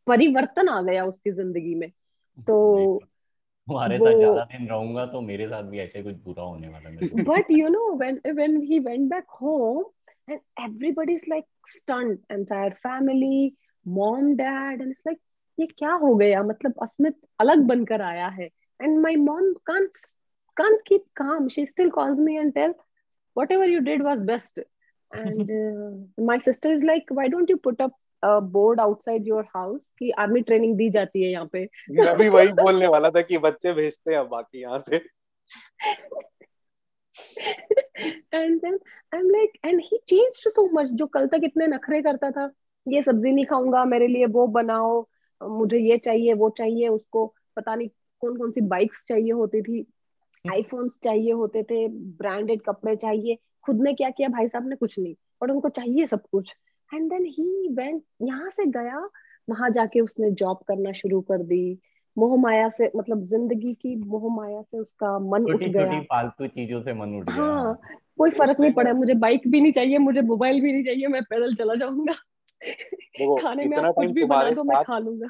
[0.07, 1.89] परिवर्तन आ गया उसकी ज़िंदगी में।
[2.37, 3.01] तो
[3.69, 7.23] हमारे साथ ज़्यादा दिन रहूँगा तो मेरे साथ भी ऐसे कुछ बुरा होने वाला है
[7.23, 9.83] but you know when when he went back home
[10.29, 13.55] and everybody is like stunned entire family
[13.87, 15.19] mom dad and it's like
[15.57, 16.43] ये क्या हो गया?
[16.43, 19.97] मतलब अस्मित अलग बनकर आया है। And my mom can't
[20.57, 22.73] can't keep calm she still calls me and tell
[23.33, 24.59] whatever you did was best
[25.11, 27.93] and uh, my sister is like why don't you put up
[28.23, 31.63] a board outside your house कि army training दी जाती है यहाँ पे
[31.99, 35.01] मैं भी वही बोलने वाला था कि बच्चे भेजते हैं बाकी यहाँ से
[38.33, 38.77] and then
[39.13, 42.49] I'm like and he changed so much जो कल तक इतने नखरे करता था
[42.85, 44.99] ये सब्ज़ी नहीं खाऊँगा मेरे लिए वो बनाओ
[45.41, 47.89] मुझे ये चाहिए वो चाहिए उसको पता नहीं
[48.21, 49.85] कौन कौन सी बाइक्स चाहिए होती थी
[50.45, 54.29] आईफोन्स चाहिए होते थे ब्रांडेड कपड़े चाहिए। खुद ने क्या किया?
[54.29, 56.55] भाई साहब ने कुछ नहीं और उनको चाहिए सब कुछ।
[56.89, 58.99] एंड देन ही वेंट यहाँ से गया
[59.47, 61.79] वहाँ जाके उसने जॉब करना शुरू कर दी।
[62.17, 66.05] मोह माया से मतलब ज़िंदगी की मोह माया से उसका मन उठ छोटी गया। छोटी
[66.05, 67.79] फालतू चीज़ों से मन उठ गया। हाँ
[68.17, 71.07] कोई फ़र्क उसने नहीं पड़ा। मुझे बाइक भी नहीं चाहिए मुझे मोबाइल भी नहीं चाहिए
[71.07, 72.13] मैं पैदल चला जाऊँगा।
[72.61, 75.27] देखो खाने में इतना आप कुछ टाइम भी बना तुम्हारे दो मैं साथ खा लूँगा।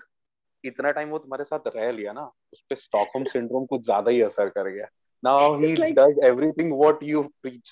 [0.63, 2.23] इतना टाइम वो तुम्हारे साथ रह लिया ना
[2.53, 4.87] उस पे स्टॉकहोम सिंड्रोम कुछ ज़्यादा ही असर कर गया।
[5.27, 7.67] ही It's like- what you preach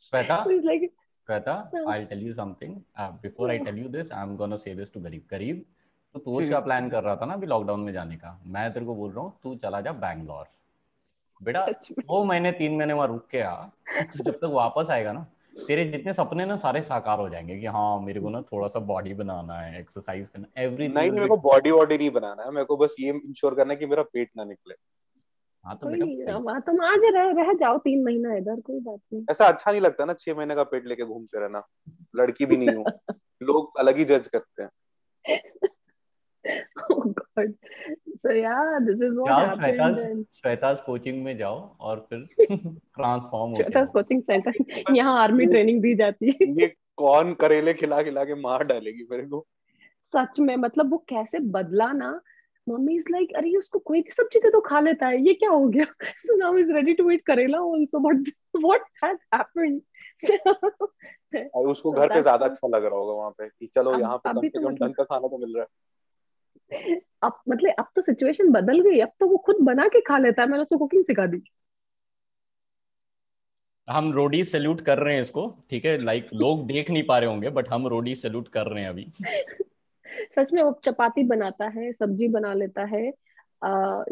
[0.00, 0.88] Shweta So it's like
[1.26, 2.70] Shweta हाँ। I'll tell you something.
[3.00, 5.64] Uh, before I हाँ। tell you this I'm gonna say this to गरीब गरीब
[6.14, 8.86] तो तू उसका प्लान कर रहा था ना अभी लॉकडाउन में जाने का। मैं तेरे
[8.86, 10.46] को बोल रहा हूँ तू चला जा बैंगलोर
[11.42, 13.54] बेटा दो महीने तीन महीने वहाँ रुक के आ।
[14.02, 15.26] तो जब तक वापस आएगा ना
[15.66, 18.80] तेरे जितने सपने ना सारे साकार हो जाएँगे कि हाँ मेरे को ना थोड़ा सा
[18.80, 22.64] बॉडी बनाना है एक्सरसाइज करना एवरीथिंग नहीं मेरे को बॉडी वॉडी नहीं बनाना है। मेरे
[22.64, 24.74] को बस ये इंश्योर करना है कि मेरा पेट ना निकले।
[25.64, 29.70] हाँ तो तुम आज रह, रह जाओ तीन महीना इधर कोई बात नहीं। ऐसा अच्छा
[29.70, 31.62] नहीं लगता ना छह महीने का पेट लेके घूमते रहना।
[32.16, 32.84] लड़की भी नहीं हूँ।
[33.42, 34.70] लोग अलग ही जज करते हैं।
[36.92, 37.54] Oh god
[38.26, 42.26] so yeah this is what happened and Shweta's coaching में जाओ और फिर
[42.96, 44.52] ट्रांसफॉर्म हो श्वेता's कोचिंग सेंटर
[44.96, 49.26] यहाँ आर्मी ट्रेनिंग दी जाती है। ये कौन करेले खिला खिला के मार डालेगी मेरे
[49.26, 49.46] को।
[50.16, 52.20] सच में मतलब वो कैसे बदला ना
[52.70, 55.50] मम्मी इज़ लाइक अरे उसको कोई भी सब्ज़ी दे तो खा लेता है। ये क्या
[55.50, 55.84] हो गया?
[56.04, 59.80] So now is ready to eat karela also but what has happened
[61.54, 64.32] और उसको घर पे ज़्यादा अच्छा लग रहा होगा वहाँ पे कि चलो यहाँ पे
[64.32, 65.68] कम से तो कम मतलब- ढंग का खाना तो मिल रहा है।
[67.22, 70.42] अब मतलब अब तो सिचुएशन बदल गई। अब तो वो खुद बना के खा लेता
[70.42, 71.42] है। मैंने उसको कुकिंग सिखा दी।
[73.88, 75.96] हम रोडी सैल्यूट कर रहे हैं इसको ठीक है?
[76.04, 79.06] लाइक लोग देख नहीं पा रहे होंगे बट हम रोडी सैल्यूट कर रहे हैं अभी।
[80.36, 83.06] सच में वो चपाती बनाता है, सब्ज़ी बना लेता है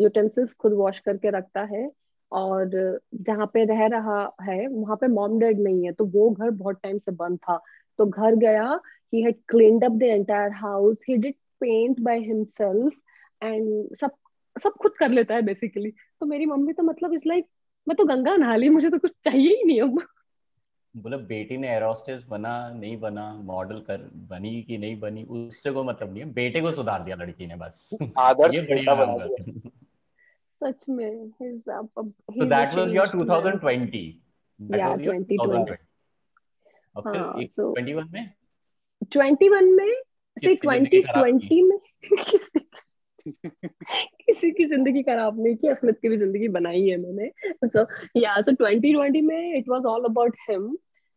[0.00, 1.90] यूटेंसिल्स खुद वॉश करके रखता है
[2.32, 2.70] और
[3.16, 6.80] जहाँ पे रह रहा है, वहाँ पे मॉम डैड नहीं है तो वो घर बहुत
[6.82, 7.60] टाइम से बंद था।
[7.98, 8.78] तो घर गया
[9.12, 12.92] he had cleaned up the entire house he did paint by himself
[13.42, 14.10] and सब
[14.56, 17.46] सब खुद कर लेता है बेसिकली तो मेरी मम्मी तो मतलब इस लाइक
[17.86, 19.98] मैं तो गंगा नहा ली, मुझे तो कुछ चाहिए ही नहीं अब।
[20.97, 25.85] बोले बेटी ने एरोस्टेस बना नहीं बना मॉडल कर बनी कि नहीं बनी उससे कोई
[25.85, 29.27] मतलब नहीं है। बेटे को सुधार दिया लड़की ने बस। आदर्श ये बेटा बना
[30.65, 33.23] सच में was your changed man.
[33.23, 34.20] 2020
[34.70, 35.36] that Yeah, was your 2020.
[35.47, 35.77] 2020
[36.97, 38.32] और फिर हाँ, एक so- 21 में?
[39.16, 39.94] 21 में?
[40.44, 41.78] से किसकी ज़िंदगी खराब 2020 में?
[44.26, 47.30] किसी की ज़िंदगी खराब नहीं की असमत की भी ज़िंदगी बनाई है मैंने
[47.64, 47.86] सो
[48.20, 50.76] या सो 2020 में it was all about him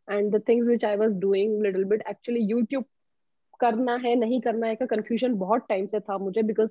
[0.09, 2.83] and the things which I was doing little bit actually YouTube
[3.59, 6.69] करना है नहीं करना है का कंफ्यूजन बहुत टाइम से था मुझे बिकॉज़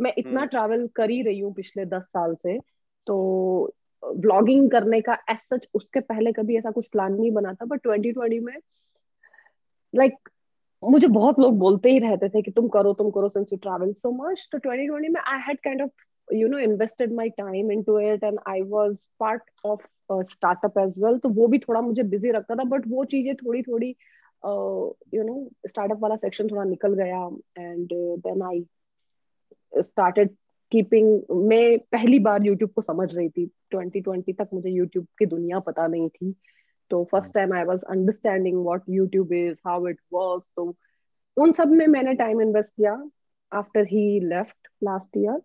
[0.00, 2.58] मैं इतना। ट्रैवल कर ही रही हूँ पिछले दस साल से।
[3.06, 3.74] तो
[4.04, 7.80] व्लॉगिंग करने का एज सच उसके पहले कभी ऐसा कुछ प्लान नहीं बना था बट
[7.86, 8.56] 2020 में
[9.94, 10.28] लाइक
[10.82, 13.92] मुझे बहुत लोग बोलते ही रहते थे कि तुम करो तुम करो since you travel
[13.92, 17.98] so much तो 2020 में I had kind of you know invested my time into
[18.00, 19.86] it and I was part of
[20.32, 23.62] startup as well तो वो भी थोड़ा मुझे बिज़ी रखता था बट वो चीज़ें थोड़ी
[23.62, 23.94] थोड़ी
[25.14, 27.28] यू नो स्टार्टअप वाला सेक्शन थोड़ा निकल गया
[27.58, 27.88] and
[28.26, 28.64] then I
[29.72, 30.30] started
[30.72, 35.58] keeping मैं पहली बार यूट्यूब को समझ रही थी। 2020 तक मुझे यूट्यूब की दुनिया
[35.60, 36.34] पता नहीं थी।
[36.92, 40.64] तो first time I was understanding what YouTube is how it works तो
[41.36, 42.92] उन सब में मैंने टाइम इन्वेस्ट किया
[43.52, 45.40] after he left last year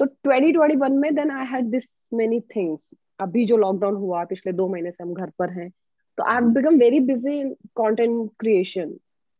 [0.00, 4.68] तो 2021 में then I had this many things अभी जो लॉकडाउन हुआ पिछले दो
[4.68, 5.70] महीने से हम घर पर हैं।
[6.18, 8.96] तो I have become very busy in content creation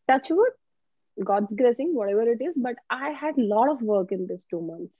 [0.08, 0.52] touch wood
[1.16, 4.60] God's blessing, whatever it is, but I had a lot of work in these two
[4.62, 4.96] months.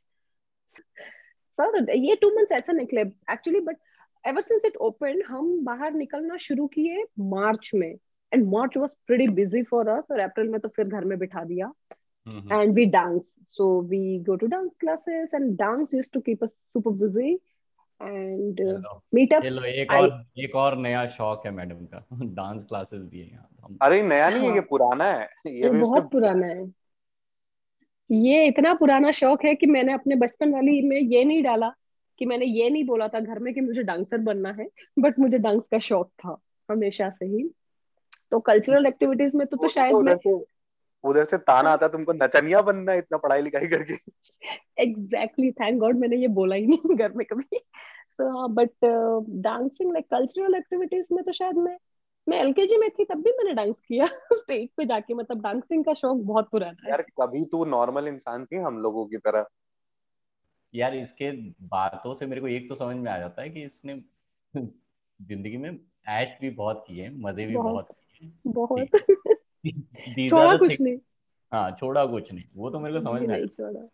[1.59, 1.65] So
[1.95, 3.77] ये two months ऐसा निकले actually, but
[4.29, 7.95] ever since it opened, हम बाहर निकलना शुरू किए मार्च में
[8.35, 10.11] and March was pretty busy for us.
[10.11, 11.73] और अप्रैल में तो फिर घर में बिठा दिया
[12.29, 13.25] and we dance.
[13.61, 17.37] So we go to dance classes and dance used to keep us super busy.
[18.01, 19.49] And uh, चलो meetups.
[19.49, 23.31] चलो एक I- और एक और नया शौक है मैडम का। डांस क्लासेस भी है
[23.31, 26.73] यहाँ अरे नया नहीं है हाँ। ये पुराना है। ये भी बहुत पुराना है।
[28.11, 31.73] ये इतना पुराना शौक है कि मैंने अपने बचपन वाली में ये नहीं डाला।
[32.23, 34.69] कि मैंने ये नहीं बोला था घर में कि मुझे डांसर बनना है
[34.99, 36.37] बट मुझे डांस का शौक था
[36.71, 37.55] हमेशा से ही।
[38.31, 40.41] तो कल्चरल एक्टिविटीज़ में तो तो शायद उधर मैं
[41.05, 43.95] उधर से ताना आता तुमको नचनिया बनना इतना पढ़ाई लिखाई करके।
[44.79, 47.61] एग्जैक्टली थैंक गॉड मैंने ये बोला ही नहीं घर में कभी।
[48.11, 48.71] सो हाँ but
[49.29, 51.79] dancing like cultural activities में तो शायद मैं
[52.29, 55.93] मैं एलकेजी में थी तब भी मैंने डांस किया। स्टेज पे जाके मतलब डांसिंग का
[55.93, 59.47] शौक बहुत पुराना है। यार कभी तू नॉर्मल इंसान थी हम लोगों की तरह?
[60.75, 61.31] यार इसके
[61.67, 64.03] बातों से मेरे को एक तो समझ में आ जाता है कि इसने
[65.23, 65.79] ज़िंदगी में
[66.09, 67.89] ऐश भी बहुत किए मज़े भी बहुत।
[68.47, 68.89] बहुत
[70.31, 70.97] छोड़ा कुछ नहीं।
[71.53, 73.89] हाँ छोड़ा कुछ नहीं। वो तो मेरे को समझ में नहीं आया छोड़ा।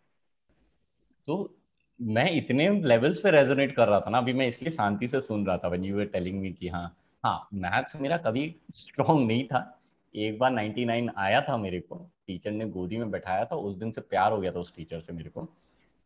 [1.25, 1.55] तो
[2.01, 5.45] मैं इतने लेवल्स पे रेजोनेट कर रहा था ना अभी मैं इसलिए शांति से सुन
[5.45, 9.47] रहा था when you were telling me कि हाँ हाँ मैथ्स मेरा कभी स्ट्रांग नहीं
[9.47, 9.81] था।
[10.15, 13.91] एक बार 99 आया था मेरे को टीचर ने गोदी में बैठाया था उस दिन
[13.91, 15.47] से प्यार हो गया था उस टीचर से मेरे को।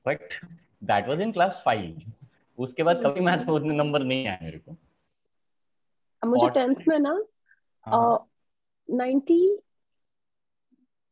[0.05, 0.33] But
[0.83, 2.11] that was in class five
[2.57, 4.75] उसके बाद कभी मैथ्स में उतने नंबर नहीं आए मेरे को।
[6.21, 7.19] अब मुझे टेंथ में ना
[7.87, 8.29] हाँ।
[8.89, 9.39] नाइन्टी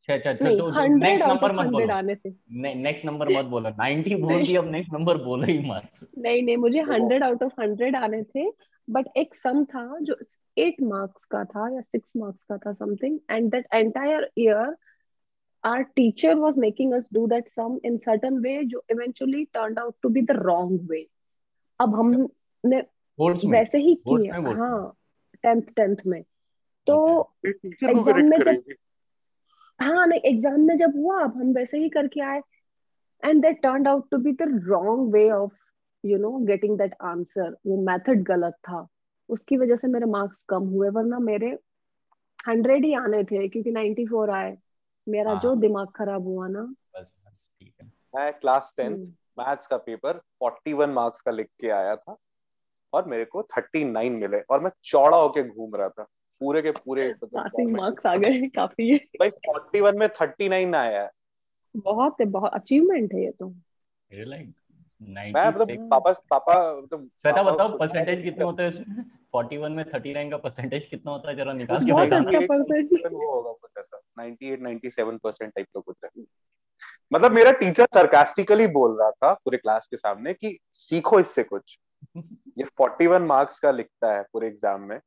[0.08, 2.30] अच्छा अच्छा अच्छा, तो नेक्स्ट नंबर मत बोलो। आने थे
[2.74, 6.56] नेक्स्ट नंबर मत बोलो। 90 बोल दी अब नेक्स्ट नंबर बोलो ही मत। नहीं नहीं
[6.56, 8.48] मुझे देखो। हंड्रेड आउट ऑफ़ हंड्रेड आने थे
[8.88, 10.16] बट एक सम था जो
[10.56, 14.76] एट मार्क्स का था या सिक्स मार्क्स का था something and that entire year
[15.66, 19.92] our teacher was making us do that sum in certain way जो eventually turned out
[20.06, 21.02] to be the wrong way.
[21.80, 22.80] अब हमने
[23.18, 24.96] बोर्ड्स में। वैसे ही किए। हाँ
[25.42, 26.22] टेंथ टेंथ में।
[26.86, 27.18] तो
[27.86, 28.64] Exam में जब-
[29.80, 32.40] हाँ नहीं एग्ज़ाम में जब हुआ अब हम वैसे ही करके आए।
[33.24, 35.52] And that turn out to be the wrong way of
[36.04, 38.88] you know getting that answer वो मेथड गलत था।
[39.28, 41.58] उसकी वजह से मेरे मार्क्स कम हुए वरना मेरे
[42.48, 44.58] हंड्रेड ही आने थे क्योंकि नाइन्टी फोर आए।
[45.08, 48.98] मेरा हाँ। जो दिमाग खराब हुआ ना। बस बस ठीक है। मैं क्लास टेंथ
[49.38, 52.16] मैथ्स का पेपर 41 मार्क्स का लिख के आया था
[52.92, 56.06] और मेरे को 39 मिले और मैं चौड़ा होके घूम रहा था।
[56.40, 61.02] पूरे के पूरे मतलब पासिंग मार्क्स आ गए काफ़ी। है भाई 41 में 39 आया
[61.02, 61.10] है।
[61.76, 64.54] बहुत है बहुत अचीवमेंट है ये तो। मेरे लाइक
[65.02, 70.36] मैं मतलब पापा पापा मतलब श्वेता बताओ परसेंटेज कितने होते हैं 41 में 39 का
[70.36, 71.36] परसेंटेज कितना होता है?
[71.36, 75.80] जरा निकाल के बताना अच्छा परसेंट वो होगा कुछ ऐसा 98 97 परसेंट टाइप का
[75.80, 76.10] कुछ है।
[77.12, 81.78] मतलब मेरा टीचर सरकास्टिकली बोल रहा था पूरे क्लास के सामने कि सीखो इससे कुछ।
[82.58, 84.98] ये 41 मार्क्स का लिखता है पूरे एग्ज़ाम में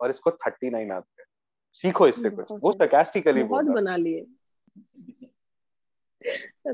[0.00, 1.26] और इसको 39 आते हैं।
[1.72, 4.26] सीखो इससे कुछ। वो। सरकास्टिकली बहुत बना लिए।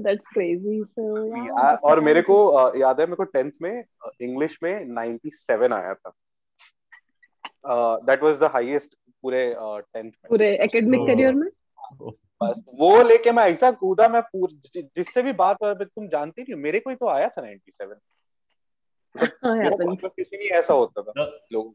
[0.05, 1.05] That's crazy so
[1.35, 2.35] yeah और मेरे को
[2.79, 3.85] याद है मेरे को टेंथ में
[4.21, 6.13] इंग्लिश में 97 आया था।
[7.67, 11.49] दैट वाज द हाईएस्ट पूरे टेंथ में पूरे एकेडमिक तो- करियर में
[12.43, 14.23] बस वो लेके मैं ऐसा कूदा मैं
[14.77, 17.95] जिससे भी बात हो तुम जानती नहीं मेरे को ही तो आया था 97
[19.45, 21.75] हाँ मेरा happens conversation ही ऐसा होता था लोग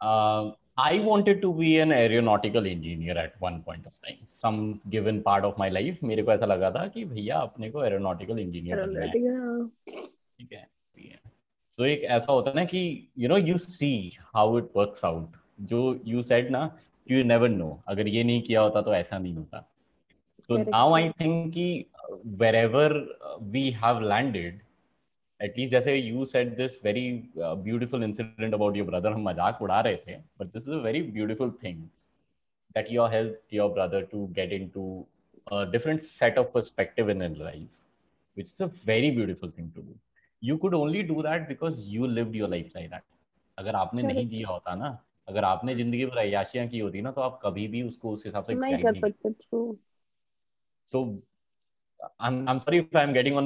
[0.00, 4.18] Uh, I wanted to be an aeronautical engineer at one point of time.
[4.44, 7.84] Some given part of my life, मेरे को ऐसा लगा था कि भैया अपने को
[7.84, 9.70] aeronautical engineer बनना है हाँ।
[10.38, 10.75] ठीक है
[11.78, 12.82] सो एक ऐसा होता है ना कि
[13.18, 13.90] you know you see
[14.34, 15.36] how it works out
[15.70, 16.62] जो यू सेड ना
[17.10, 19.60] यू नेवर नो अगर ये नहीं किया होता तो ऐसा नहीं होता.
[20.48, 21.84] तो नाउ आई थिंक कि
[22.54, 22.92] wherever
[23.42, 24.60] we have landed
[25.40, 29.96] at least जैसे you said this very beautiful incident about your brother हम मज़ाक उड़ा रहे
[30.06, 31.84] थे but this is a very beautiful thing
[32.76, 34.82] that you helped your brother to get into
[35.58, 37.68] a different set of perspective in life
[38.36, 39.94] which is a very very thing to to
[40.44, 43.02] you could only do that because you live your life like that
[43.58, 44.14] अगर आपने yeah.
[44.14, 47.68] नहीं दिया होता ना अगर आपने ज़िंदगी भर अयाशियाँ की होती ना तो आप कभी
[47.68, 49.30] भी उसको उस हिसाब से नहीं कर सकते
[50.86, 51.22] so
[52.20, 53.36] I am sorry if I am getting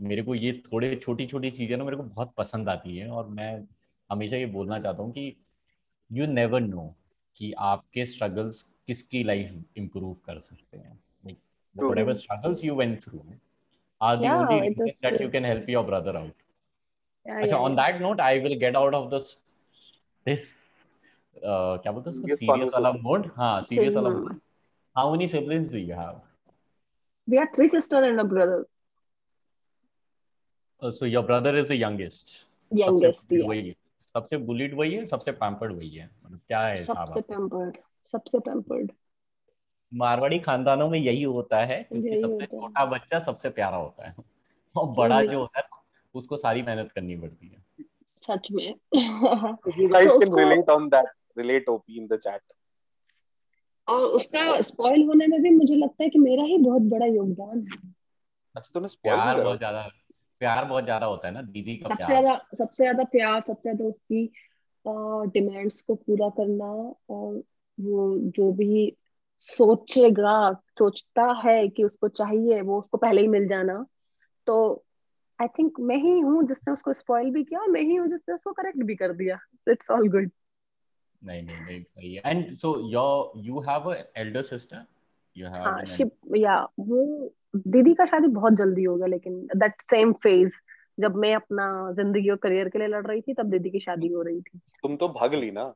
[0.00, 3.28] मेरे को ये थोड़े छोटी छोटी चीज़ें ना मेरे को बहुत पसंद आती है और
[3.28, 3.68] मैं
[4.10, 5.36] हमेशा ये बोलना चाहता हूँ कि
[6.12, 6.94] यू नेवर नो
[7.36, 11.38] कि आपके स्ट्रगल्स किसकी लाइफ इम्प्रूव कर सकते हैं। Like
[12.16, 13.18] struggles you went through
[14.00, 16.34] are the Yeah, only reasons that you can help your brother out.
[17.26, 17.76] yeah, अच्छा yeah, on yeah.
[17.80, 19.34] that note I will get out of this
[20.26, 20.46] this
[21.44, 22.90] uh, क्या बोलते हैं उसको Serious serious वाला.
[23.08, 24.18] Mode हाँ serious वाला Hmm.
[24.18, 24.40] Mode
[24.98, 26.20] how many siblings do you have
[27.26, 28.66] we are three sister and a brother
[30.82, 32.32] Uh, so your brother is the youngest
[32.70, 33.74] youngest सबसे bullied yeah वही है
[34.14, 37.76] सबसे बुलिड वही है सबसे पैम्पर्ड वही है मतलब क्या है सबसे pampered
[38.12, 38.92] सबसे pampered
[39.94, 44.14] मारवाड़ी खानदानों में यही होता है क्योंकि सबसे छोटा बच्चा सबसे प्यारा होता है।
[44.76, 45.64] और बड़ा जो होता है
[46.14, 47.64] उसको सारी मेहनत करनी पड़ती है।
[48.22, 48.74] सच में।
[49.78, 51.06] You guys So can उसको- relate on that
[51.36, 52.40] relate op in the chat.
[53.88, 57.58] और उसका स्पॉइल होने में भी मुझे लगता है कि मेरा ही बहुत बड़ा योगदान
[57.58, 57.78] है।
[58.56, 59.90] अच्छा तूने spoil प्यार बहुत ज़्यादा
[60.38, 63.84] प्यार बहुत ज़्यादा होता है ना दीदी का सबसे ज़्यादा सबसे ज़्यादा प्यार सबसे ज़्यादा
[63.84, 64.32] उसकी
[65.40, 66.66] डिमांड्स को पूरा करना
[67.10, 67.42] और
[67.80, 68.96] वो जो भी
[69.38, 73.86] सोचेगा सोचता है कि उसको चाहिए वो उसको पहले ही मिल जाना।
[74.46, 74.84] तो
[75.40, 78.34] आई थिंक मैं ही हूँ जिसने उसको स्पॉइल भी किया और मैं ही हूँ जिसने
[78.34, 79.38] उसको करेक्ट भी कर दिया।
[79.68, 80.30] इट्स ऑल गुड
[81.24, 84.84] नहीं नहीं नहीं सही है। And so your you have a elder sister
[85.36, 89.82] you have हाँ शिप या वो दीदी का शादी बहुत जल्दी हो गया लेकिन दैट
[89.82, 90.54] सेम फ़ेज़
[91.00, 94.08] जब मैं अपना ज़िंदगी और करियर के लिए लड़ रही थी तब दीदी की शादी
[94.08, 95.74] हो रही थी। तुम तो भाग ली ना।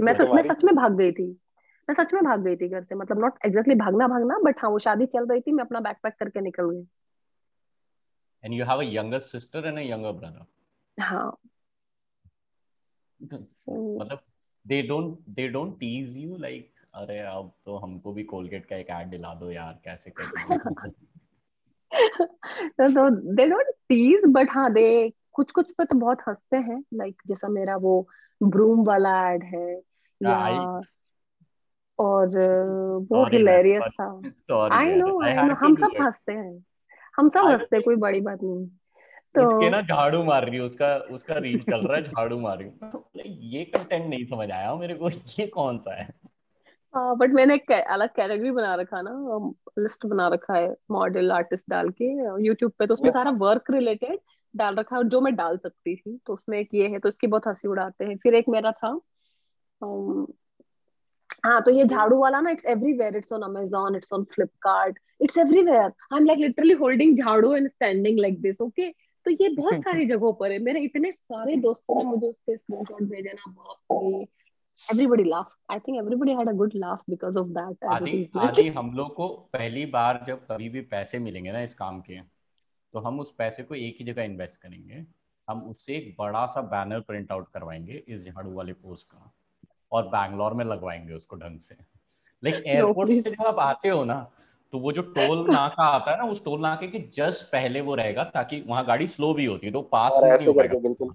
[0.00, 1.38] मैं तो मैं सच में भाग गई थी।
[1.88, 4.70] मैं सच में भाग गई थी घर से मतलब नॉट एग्जैक्टली भागना भागना बट हाँ
[4.70, 6.86] वो शादी चल रही थी मैं अपना बैग पैक करके निकल गई।
[8.44, 10.44] And you have a younger sister and a younger brother
[11.02, 11.36] हाँ।
[13.22, 14.18] So, मतलब
[14.66, 18.90] they don't they don't tease you like अरे अब तो हमको भी कोलगेट का एक
[18.90, 20.56] ऐड दिला दो यार कैसे कैसे
[22.94, 27.22] तो दे डोंट टीज बट हाँ दे कुछ कुछ पे तो बहुत हँसते हैं लाइक
[27.26, 28.08] जैसा मेरा वो
[28.42, 29.66] ब्रूम वाला एड है
[30.22, 30.84] या I-
[31.98, 32.28] और
[33.10, 36.64] वो Sorry, हिलेरियस था। Sorry I know I know हम सब हँसते हैं।
[37.16, 38.66] हम सब हँसते कोई बड़ी बात नहीं।
[39.34, 42.40] तो उठ के ना झाड़ू मार रही हूँ उसका उसका रील चल रहा है झाड़ू
[42.40, 45.10] मार रही हूँ। तो ये कंटेंट नहीं समझ आया मेरे को
[45.40, 46.08] ये कौन सा है?
[46.96, 52.04] बट मैंने अलग कैटेगरी बना रखा ना लिस्ट बना रखा है मॉडल आर्टिस्ट डाल के
[52.46, 54.18] यूट्यूब पे तो उसमें सारा वर्क रिलेटेड
[54.56, 57.08] डाल रखा है और जो मैं डाल सकती थी तो उसमें एक ये है तो
[57.08, 59.00] इसकी बहुत हँसी उड़ाते हैं। फिर एक मेरा था
[61.46, 65.38] हाँ तो ये झाड़ू वाला ना it's everywhere it's on Amazon it's on Flipkart it's
[65.38, 68.90] everywhere I am like literally holding झाड़ू and standing like this okay
[69.26, 73.02] तो ये बहुत सारी जगहों पर है। मेरे इतने सारे दोस्तों ने मुझे उसके स्क्रीनशॉट
[73.02, 74.26] भेजे ना बाप रे।
[74.92, 78.68] Everybody laughed i think everybody had a good laugh because of that आदि advertisement आदि
[78.68, 82.98] हम लोग को पहली बार जब कभी भी पैसे मिलेंगे ना इस काम के तो
[82.98, 85.04] हम उस पैसे को एक ही जगह इन्वेस्ट करेंगे।
[85.48, 89.35] हम उससे एक बड़ा सा बैनर प्रिंट आउट करवाएँगे इस झाड़ू वाले पोस्ट का।
[89.92, 91.76] और बैंगलोर में लगवाएँगे उसको ढंग से।
[92.44, 94.32] लाइक एयरपोर्ट से जब आप आते हो ना
[94.72, 97.94] तो वो जो टोल नाका आता है ना उस टोल नाके के जस्ट पहले वो
[97.94, 101.14] रहेगा ताकि वहाँ गाड़ी स्लो भी होती है तो पास ऐसे बिल्कुल।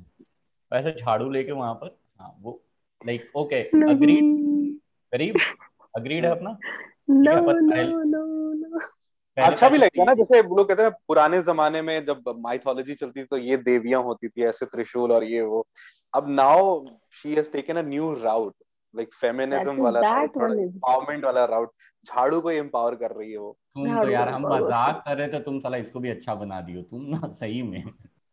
[0.74, 2.62] ऐसे झाड़ू लेके वहाँ पर हाँ वो
[3.06, 4.24] लाइक ओके अग्रीड
[5.12, 5.38] करीब
[5.98, 6.58] अग्रीड है अपना?
[7.10, 8.10] नो नो no, पहले- no, no.
[8.12, 8.92] पहले
[9.38, 12.96] अच्छा भी लगता है ना जैसे लोग कहते हैं ना पुराने जमाने में जब माइथोलॉजी
[12.96, 15.68] चलती थी तो ये देवियाँ होती थी ऐसे त्रिशूल और ये वो।
[16.16, 18.54] अब now she has taken a new route
[18.96, 21.72] like feminism वाला empowerment वाला राउट
[22.06, 25.40] झाड़ू को एम्पावर कर रही है वो। तुम तो यार हम मज़ाक कर रहे थे
[25.40, 27.84] तुम साला इसको भी अच्छा बना दियो तुम ना सही में।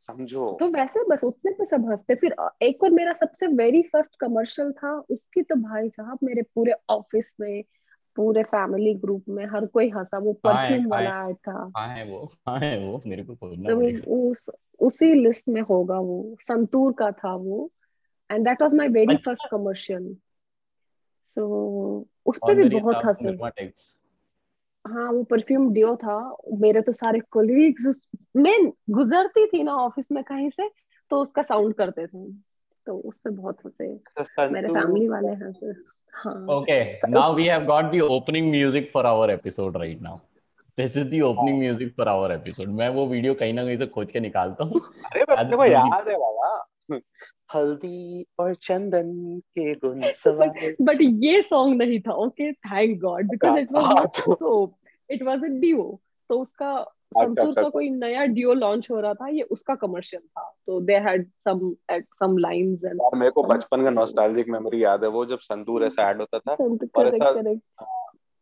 [0.00, 4.16] समझो। तो वैसे बस उतने पे सब हँसते फिर एक और मेरा सबसे वेरी फ़र्स्ट
[4.20, 7.64] कमर्शियल था उसकी तो भाई साहब मेरे पूरे ऑफ़िस में
[8.18, 12.04] पूरे फैमिली ग्रुप में हर कोई हंसा वो है, परफ्यूम वाला ऐड था। कहाँ है
[12.04, 12.26] वो?
[12.26, 13.02] कहाँ है वो?
[13.06, 14.50] मेरे को खोजना तो पड़ेगा। उस
[14.80, 17.70] उसी लिस्ट में होगा वो। संतूर का था वो।
[18.30, 20.16] And that was my very अच्छा। फ़र्स्ट कमर्शियल
[21.26, 23.72] सो उस पे भी बहुत हंसे।
[24.86, 28.00] हाँ वो परफ्यूम डियो था। मेरे तो सारे कोलीग्स
[28.36, 30.70] मैं गुजरती थी ना ऑफ़िस में कहीं से
[31.10, 32.32] तो उसका साउंड करते थे।
[32.86, 33.88] तो उस पे बहुत हंसे।
[34.52, 35.94] मेरे फैमिली वाले हंसे हाँ
[36.26, 40.22] Okay, now we have got the opening music for our episode right now.
[40.78, 42.68] This is the opening music for our episode.
[42.68, 46.08] मैं वो वीडियो कहीं ना कहीं से खोज के निकालता हूँ अरे अपने को याद
[46.08, 47.00] है बाबा
[47.54, 49.12] हल्दी और चंदन
[49.58, 50.00] के गुण
[50.86, 54.74] बट ये सॉन्ग नहीं था okay thank god because it was हाँ, नॉट तो- soap
[55.10, 56.74] it was a deo तो उसका
[57.12, 60.80] संतूर अच्छा। का कोई नया डियो लॉन्च हो रहा था ये उसका कमर्शियल था। तो
[60.80, 65.10] they had some some lines and यार मेरे को बचपन का नॉस्टैल्जिक मेमोरी याद है
[65.10, 66.52] वो जब संतूर ऐसा ऐड होता था
[66.96, 67.30] और ऐसा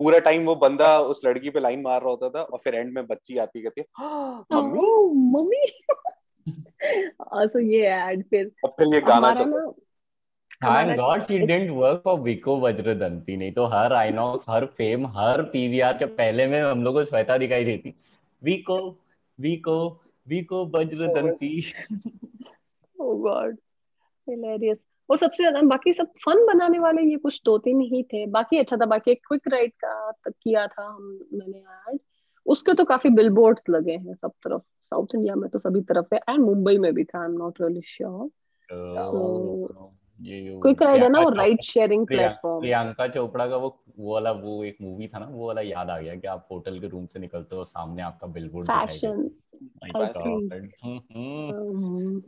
[0.00, 2.92] पूरा टाइम वो बंदा उस लड़की पे लाइन मार रहा होता था और फिर एंड
[2.94, 4.80] में बच्ची आती कहती है "हाँ, मम्मी?
[4.80, 5.66] ओह मम्मी
[7.46, 9.72] सो ये ऐड फिर और फिर ये गाना ना
[10.64, 15.42] Thank God she didn't work for Vico Vajradanti नहीं तो हर आइनॉक्स हर फेम हर
[15.42, 17.94] पीवीआर के पहले में हम लोग को श्वेता दिखाई देती।
[18.42, 18.78] Vicco
[19.38, 19.78] Vicco
[20.26, 21.64] Vicco Vajradanti
[22.96, 23.56] oh god
[24.28, 24.78] hilarious
[25.10, 28.58] और सबसे ज़्यादा बाकी सब फन बनाने वाले ये कुछ दो तीन ही थे। बाकी
[28.58, 31.98] अच्छा था बाकी एक क्विक राइड का तक किया था हम मैंने ऐड
[32.46, 36.20] उसके तो काफ़ी बिलबोर्ड्स लगे हैं सब तरफ़। साउथ इंडिया में तो सभी तरफ़ है
[36.28, 38.30] एंड मुंबई में भी था I am not really sure
[38.72, 39.66] ये
[40.62, 43.68] क्विक राइड है ना वो Priyanka ride sharing platform Priyanka Chopra का वो
[43.98, 46.80] वो वाला वो एक मूवी था ना वो वाला याद आ गया कि आप होटल
[46.80, 49.12] के रूम से निकलते हो सामने आपका बिलबोर्ड फ़ैशन.
[49.84, 52.20] हम्म, हम्म,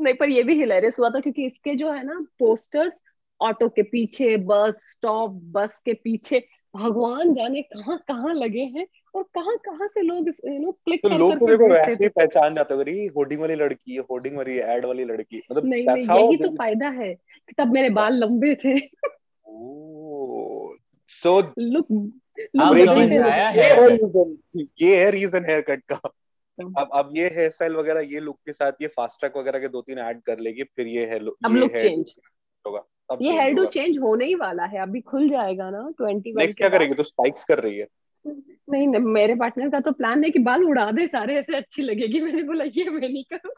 [0.00, 2.92] नहीं पर ये भी हिलेरियस हुआ था क्योंकि इसके जो है ना पोस्टर्स
[3.40, 6.40] ऑटो के पीछे बस स्टॉप बस के पीछे
[6.74, 11.08] भगवान जाने कहाँ कहाँ लगे हैं। और कहाँ कहाँ से लोग यू नो क्लिक तो
[11.08, 14.58] लोग तो देखो वैसे ही पहचान जाते होंगे ये होर्डिंग वाली लड़की है होर्डिंग वाली
[14.58, 18.54] एड वाली लड़की। मतलब नहीं नहीं यही तो फ़ायदा है कि तब मेरे बाल लंबे
[18.64, 18.74] थे.
[21.10, 21.86] So लुक
[22.60, 22.98] आप लुक
[24.82, 26.00] ये है है रीजन हेयर कट का।
[26.78, 29.68] अब अब ये हेयर स्टाइल वगैरह ये लुक के साथ ये फास्ट ट्रैक वगैरह के
[29.68, 32.10] दो तीन ऐड कर लेगी फिर ये है अब hair change.
[32.64, 36.32] होगा अब ये हेयर डू चेंज होने ही वाला है अभी खुल जाएगा ना ट्वेंटी
[36.36, 36.94] नेक्स्ट क्या करेगी?
[36.94, 37.86] तो स्पाइक्स कर रही है।
[38.26, 41.82] नहीं नहीं मेरे पार्टनर का तो प्लान है कि बाल उड़ा दे सारे ऐसे अच्छी
[41.82, 43.52] लगेगी। मैंने बोला ये मैं नहीं करूँ।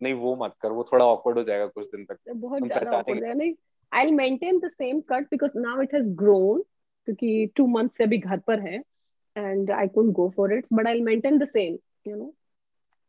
[0.00, 2.90] नहीं वो मत कर वो थोड़ा ऑकवर्ड हो जाएगा कुछ दिन तक। बहुत हम ज़्यादा
[2.90, 3.54] awkward है नहीं
[3.92, 6.62] I maintain the same cut because now it has grown
[7.08, 8.82] क्योंकि टू मंथ से अभी घर पर है
[9.36, 12.34] and I could go for it but I maintain the same you know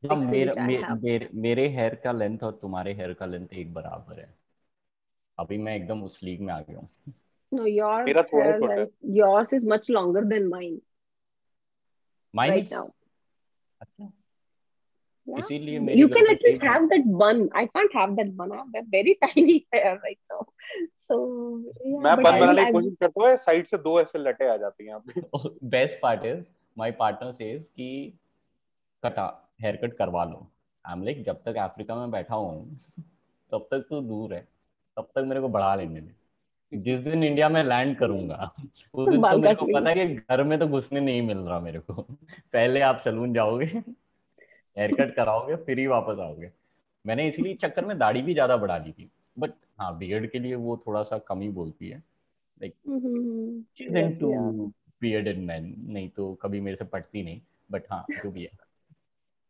[0.04, 4.34] मेरा मेरे मेरे हेयर का लेंथ और तुम्हारे हेयर का लेंथ एक बराबर है।
[5.38, 6.90] अभी मैं एकदम उस लीग में आ गया हूँ।
[7.56, 10.78] नो योर मेरा थोड़ा छोटा है। length yours is much longer than mine
[12.34, 12.86] mine right minus now
[13.82, 14.12] अच्छा
[15.28, 18.52] yeah इसीलिए मेरी you can at least have that bun i can't have that bun
[18.56, 20.42] i have that very tiny hair right now
[21.08, 21.18] so
[21.86, 24.58] yeah मैं बन I बनाने की कोशिश करता हूँ साइड से दो ऐसे लटे आ
[24.66, 26.44] जाती हैं यहाँ पे best part is
[26.78, 27.88] my partner says कि
[29.04, 29.26] कटा
[29.62, 30.46] हेयर कट करवा लो
[30.86, 32.80] आई एम लाइक जब तक अफ्रीका में बैठा हूँ
[33.52, 34.42] तब तक तो दूर है
[34.98, 36.14] तब तक मेरे को बढ़ा लेने दे
[36.74, 38.54] जिस दिन इंडिया में लैंड करूँगा
[38.94, 41.60] उस दिन तो मेरे को पता है कि घर में तो घुसने नहीं मिल रहा
[41.60, 41.94] मेरे को।
[42.54, 46.52] पहले आप सलून जाओगे हेयर कट कराओगे फिर ही वापस आओगे।
[47.08, 49.10] मैंने इसीलिए चक्कर में दाढ़ी भी ज़्यादा बढ़ा ली थी।
[49.40, 52.04] बट हाँ बियर्ड के लिए वो थोड़ा सा कम ही बोलती है।
[52.64, 52.72] Yes,
[53.84, 55.62] into yeah.
[55.90, 58.52] नहीं तो कभी मेरे से पटती नहीं बट हाँ जो भी है।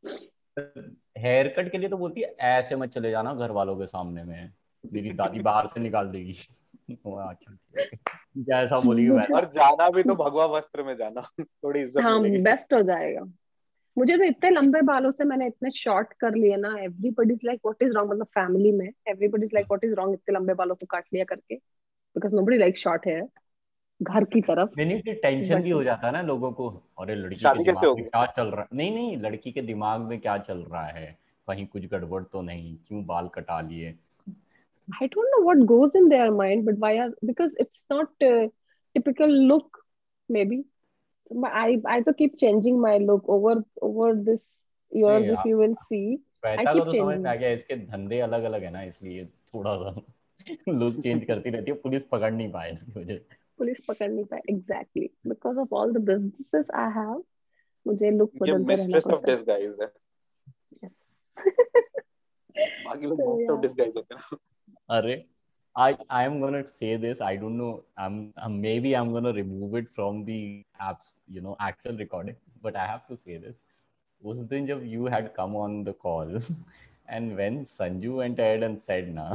[1.17, 4.23] हेयर कट के लिए तो बोलती है ऐसे मत चले जाना घर वालों के सामने
[4.23, 4.51] में।
[4.93, 6.35] मेरी दादी बाहर से निकाल देगी।
[8.37, 12.73] जैसा बोली मुझे- और जाना भी तो भगवा वस्त्र में जाना थोड़ी इज़्ज़त हाँ बेस्ट
[12.73, 13.21] हो जाएगा।
[13.97, 17.61] मुझे तो इतने लंबे बालों से मैंने इतने शॉर्ट कर लिए ना everybody is like
[17.65, 18.89] what is wrong मतलब फैमिली में?
[19.07, 21.55] Everybody is like what is wrong इतने लंबे बालों को काट लिया करके।
[22.15, 23.29] Because nobody like short hair
[24.01, 27.37] घर की तरफ़। नहीं फिर टेंशन भी हो जाता है ना लोगों को। अरे लड़की
[27.37, 28.61] के दिमाग में क्या चल रहा?
[28.61, 31.19] है नहीं नहीं लड़की के दिमाग में क्या चल रहा है?
[31.47, 33.99] कहीं कुछ गड़बड़ तो नहीं। क्यों बाल कटा लिए?
[34.88, 38.48] I don't know what goes in their mind, but why are because it's not uh,
[38.94, 39.78] typical look,
[40.28, 40.64] maybe.
[41.30, 44.46] But I I to keep changing my look over over this
[44.92, 45.26] years.
[45.26, 45.34] Yeah.
[45.34, 47.22] If you will see, Shweta को keep तो समझ changing.
[47.22, 49.24] में आ गया इसके धंधे अलग अलग है ना इसलिए
[49.54, 49.94] थोड़ा सा
[50.68, 54.24] लुक चेंज करती रहती है पुलिस पकड़ नहीं पाए इसकी वजह से पुलिस पकड़ नहीं
[54.32, 57.20] पाए exactly because of all the businesses I have.
[57.86, 59.36] मुझे लुक ये बदलते रहना मिस्ट्रेस ऑफ पड़ता है.
[59.36, 59.88] डिसगाइज है
[62.86, 63.62] बाकी लोग So, master of yeah.
[63.62, 64.38] Disguise होते हैं
[64.89, 65.23] अरे
[65.75, 67.21] I I am gonna say this.
[67.21, 67.83] I don't know.
[67.97, 72.37] I'm, I'm maybe I'm gonna remove it from the apps, you know, actual recording.
[72.61, 73.55] But I have to say this.
[74.23, 76.31] उस दिन जब you had come on the call,
[77.17, 79.25] and when Sanju went ahead and said, "Na,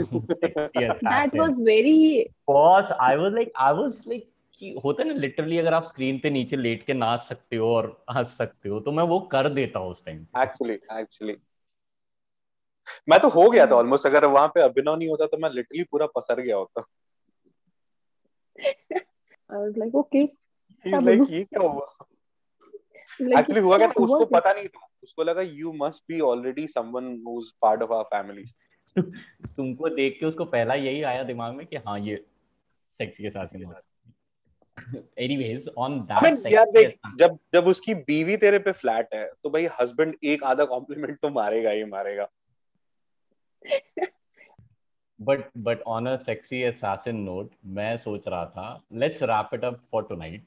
[1.02, 4.26] That was very boss, I was like, I was like,
[4.58, 7.74] कि होता है ना literally अगर आप screen पे नीचे लेट के नाच सकते हो
[7.74, 7.86] और
[8.16, 11.36] हंस सकते हो तो मैं वो कर देता हूँ उस टाइम एक्चुअली एक्चुअली
[13.08, 15.82] मैं तो हो गया था ऑलमोस्ट अगर वहाँ पे अभिनव नहीं होता तो मैं लिटरली
[15.82, 16.84] पूरा पसर गया होता।
[19.50, 20.26] I was like okay
[20.86, 21.86] like ये क्या हुआ?
[23.20, 26.66] Like एक्चुअली हुआ क्या था उसको पता नहीं था। उसको लगा you must be already
[26.66, 28.44] someone who is part of our family
[29.56, 32.24] तुमको देख के उसको पहला यही आया दिमाग में कि हाँ ये
[32.98, 33.64] सेक्सी के साथ ही
[35.18, 39.68] एनीवेज ऑन दैट यार देख जब जब उसकी बीवी तेरे पे फ्लैट है तो भाई
[39.80, 42.28] हस्बैंड एक आधा कॉम्प्लीमेंट तो मारेगा ही मारेगा।
[45.22, 49.80] But but on a sexy assassin note मैं सोच रहा था let's wrap it up
[49.92, 50.44] for tonight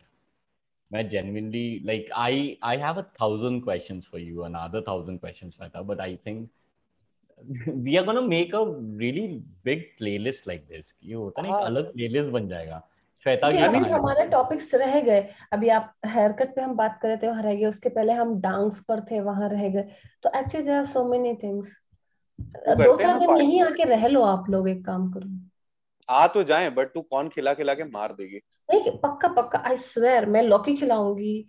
[0.94, 5.56] मैं genuinely genuinely like I I have a thousand questions for you another thousand questions
[5.56, 6.50] Shweta but I think
[7.86, 8.66] we are gonna make a
[9.02, 10.94] really big playlist like this.
[11.04, 12.90] ये होता ना एक हाँ। अलग playlist बन जाएगा।
[13.24, 17.08] श्वेता की अभी हमारे टॉपिक्स रह गए। अभी आप हेयर कट पे हम बात कर
[17.08, 19.84] रहे थे वहाँ रह गए। उसके पहले हम डांस पर थे वहाँ रह गए।
[20.24, 21.83] तो actually there are so many things
[22.40, 25.30] दो चार दिन यहीं आके रह लो आप लोग एक काम करो।
[26.10, 28.38] आ तो जाए बट तू कौन खिला खिला के मार देगी?
[28.70, 31.46] नहीं पक्का पक्का आई स्वेयर मैं लौकी खिलाऊँगी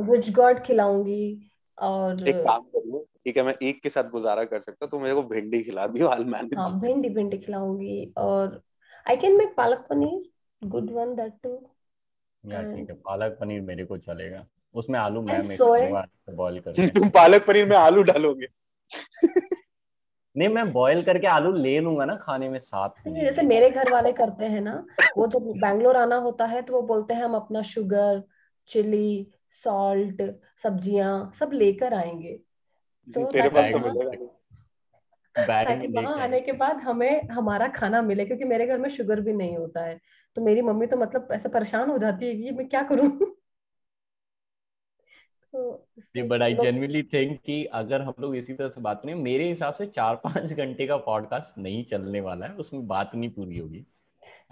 [0.00, 4.60] रिच गॉड खिलाऊँगी और एक काम कर ठीक है मैं एक के साथ गुजारा कर
[4.60, 8.60] सकता तू मेरे को भिंडी खिला दियो आई हाँ मैनेज भिंडी भिंडी खिलाऊँगी और
[9.08, 11.50] I can make palak paneer good one that too
[12.44, 15.58] या ठीक है पालक पनीर मेरे को चलेगा। उसमें आलू मैं मेक.
[15.60, 18.46] करूँगा बॉईल करके। तुम पालक पनीर में आलू डालोगे।
[20.36, 23.92] नहीं मैं बॉईल करके आलू ले लूँगा ना खाने में साथ में। जैसे मेरे घर
[23.92, 24.84] वाले करते हैं ना
[25.16, 28.22] वो जब बैंगलोर आना होता है तो वो बोलते हैं हम अपना शुगर
[28.70, 29.26] चिली
[29.64, 30.22] सॉल्ट
[30.62, 32.32] सब्ज़ियाँ सब लेकर आएँगे।
[33.08, 34.26] तो तेरे पास तो मिलेगा
[35.36, 39.32] ताकि वहाँ आने के बाद हमें हमारा खाना मिले क्योंकि मेरे घर में शुगर भी
[39.32, 39.98] नहीं होता है।
[40.36, 43.35] तो मेरी मम्मी तो मतलब ऐसे परेशान हो जाती है कि मैं क्या करूँ?
[45.56, 46.70] तो बट आई लोग-
[47.02, 50.52] थिंक कि अगर हम लोग इसी तरह से बात करें मेरे हिसाब से चार पाँच
[50.52, 53.86] घंटे का पॉडकास्ट नहीं चलने वाला है उसमें बात नहीं पूरी होगी।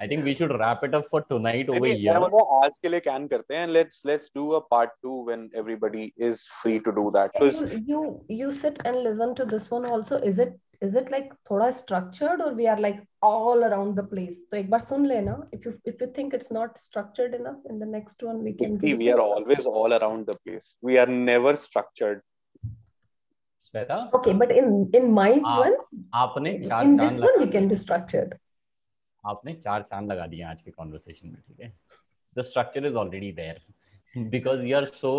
[0.01, 2.29] I think we should wrap it up for tonight नहीं, ओवर नहीं, मैं हियर बोल
[2.29, 5.49] रहा हूँ, आज के लिए कैन करते हैं let's let's do a part 2 when
[5.63, 8.01] everybody is free to do that And you you
[8.41, 10.57] you sit and listen to this one also is it
[10.87, 12.99] is it like थोड़ा structured or we are like
[13.29, 16.51] all around the place तो एक बार सुन लेना if you if you think it's
[16.57, 19.39] not structured enough in the next one we can give we it are a shot.
[19.39, 22.21] always all around the place we are never structured
[23.71, 24.71] Shweta okay but in
[25.01, 25.75] in my Ah, one
[26.21, 28.37] आपने चार in चांद this लगा one we can do structured
[29.26, 31.72] आपने चार चाँद लगा दिए आज के कॉन्वर्सेशन में ठीक है?
[32.36, 33.60] The structure is already there
[34.30, 35.12] because you are so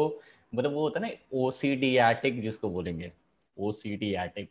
[0.55, 1.13] मतलब वो होता है ना
[1.45, 3.11] ओसीडी एटिक जिसको बोलेंगे
[3.57, 4.49] OCD attic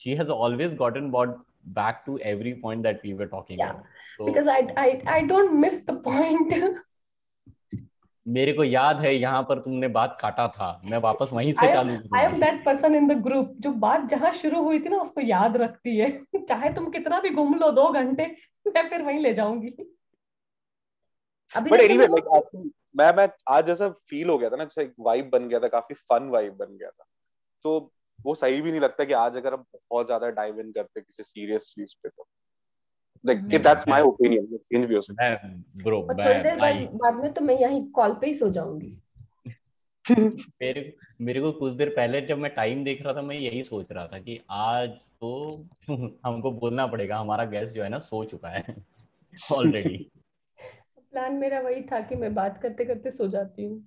[0.00, 1.44] she has always gotten but
[1.76, 3.70] back to every point that we were talking Yeah.
[3.70, 3.86] about.
[4.18, 6.52] So because I I I don't miss the point.
[8.28, 11.92] मेरे को याद है यहाँ पर तुमने बात काटा था। मैं वापस वहीं से चालू
[11.92, 14.96] I am करूँगी that person in the group जो बात जहाँ शुरू हुई थी ना
[14.96, 18.36] उसको याद रखती है। चाहे तुम कितना भी घूम लो दो घंटे
[18.66, 19.96] मैं फिर वहीं ले जाऊँगी।
[21.56, 24.82] अभी बट एनीवे मैं- लाइक मैं मैं आज जैसा फील हो गया था ना जैसे
[24.82, 27.04] एक वाइब बन गया था काफ़ी फन वाइब बन गया था।
[27.62, 27.92] तो
[28.22, 31.22] वो सही भी नहीं लगता कि आज अगर हम बहुत ज़्यादा डाइव इन करते किसी
[31.22, 32.26] सीरियस चीज़ पे तो।
[33.26, 36.60] लाइक नहीं, दैट्स माय मैं- ओपिनियन चेंज भी हो सकता मैं ब्रो और थोड़ी देर
[36.60, 38.98] मैं बाद में तो मैं यहीं कॉल पे ही सो जाऊँगी।
[40.62, 43.92] मेरे मेरे को कुछ देर पहले जब मैं टाइम देख रहा था मैं यही सोच
[43.92, 45.64] रहा था कि आज तो
[46.24, 48.76] हमको बोलना पड़ेगा हमारा गेस्ट जो है ना सो चुका है
[49.52, 50.10] ऑलरेडी
[50.98, 53.86] प्लान मेरा वही था कि मैं बात करते करते सो जाती हूँ।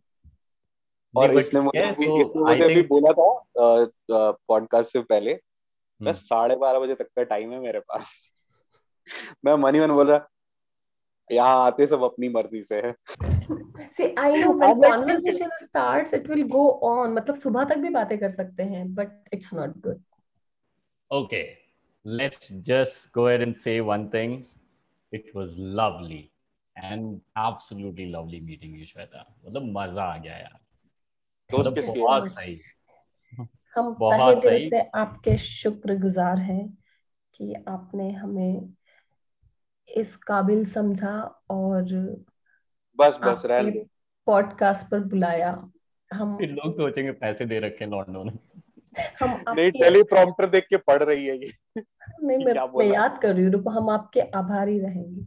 [1.15, 3.43] और इसने मुझे अभी इसने मुझे अभी बोला था
[4.47, 5.31] पॉडकास्ट से पहले
[6.01, 8.05] मैं हम्म। साढ़े बारह बजे तक का टाइम है मेरे पास।
[9.45, 10.27] मैं मनी मन बोल रहा
[11.29, 12.95] यहाँ आते सब अपनी मर्ज़ी से है
[13.97, 17.13] See, I know when conversation starts, it will go on.
[17.15, 20.01] मतलब सुबह तक भी बातें कर सकते हैं, but it's not good.
[21.11, 21.43] Okay
[22.05, 24.35] let's just go ahead and say one thing.
[25.13, 26.31] It was lovely
[26.75, 29.23] and absolutely lovely meeting you, Shweta.
[29.45, 30.59] मतलब मज़ा आ गया यार
[31.49, 32.59] दोस्त मतलब बहुत सही
[33.75, 36.65] हम तहे दिल से आपके शुक्रगुजार हैं
[37.35, 38.73] कि आपने हमें
[39.97, 41.83] इस काबिल समझा और
[42.97, 43.83] बस बस रहने आपके
[44.25, 45.71] पॉडकास्ट पर बुलाया
[46.13, 48.31] हम फिर लोग सोचेंगे पैसे दे रखे हैं लॉन्डो ने
[49.21, 51.53] हम नहीं टेलीप्रॉम्प्टर देख के पढ़ रही है ये
[52.23, 55.25] नहीं मैं, मैं याद कर रही हूँ रुको हम आपके आभारी रहेंगे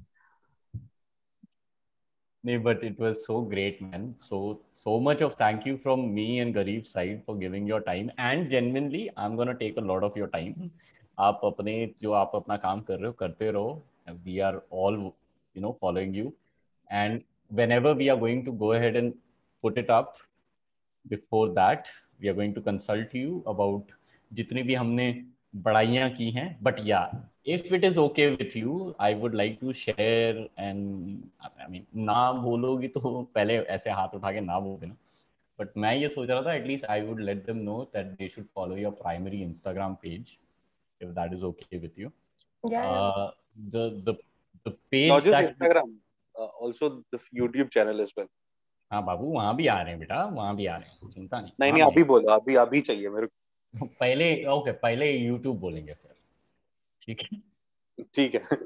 [2.45, 4.17] No, but it was so great, man.
[4.29, 8.11] So so much of thank you from me and Garib's side for giving your time.
[8.19, 10.71] And genuinely, I'm gonna take a lot of your time.
[11.19, 13.83] आप अपने जो आप अपना काम कर रहे हो करते रहो.
[14.25, 15.15] We are all,
[15.55, 16.35] you know, following you.
[16.91, 19.15] And whenever we are going to go ahead and
[19.65, 20.17] put it up,
[21.07, 21.87] before that,
[22.21, 23.85] we are going to consult you about
[24.31, 25.07] जितनी भी हमने
[25.65, 26.49] बड़ाइयाँ की हैं.
[26.63, 27.09] But yeah,
[27.45, 32.33] if it is okay with you, I would like to share and I mean ना
[32.43, 33.01] बोलोगी तो
[33.35, 34.97] पहले ऐसे हाथ उठा के ना बोल देना
[35.59, 38.47] बट मैं ये सोच रहा था at least I would let them know that they should
[38.55, 40.37] follow your primary Instagram page
[41.03, 42.09] if that is okay with you
[43.57, 44.15] Uh, the the
[44.91, 45.95] the not just that Instagram
[46.35, 48.29] uh, also the YouTube channel as well
[48.93, 51.53] हाँ बाबू वहाँ भी आ रहे हैं बेटा वहाँ भी आ रहे हैं चिंता नहीं
[51.61, 56.15] नहीं नहीं अभी बोलो अभी अभी चाहिए मेरे को पहले ओके पहले यूट्यूब बोलेंगे फिर
[57.03, 58.59] ठीक है ठीक है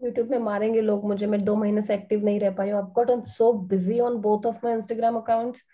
[0.00, 2.94] यूट्यूब में मारेंगे लोग मुझे मैं दो महीने से एक्टिव नहीं रह पाई हूँ I've
[2.94, 5.64] gotten so busy on both of my Instagram accounts.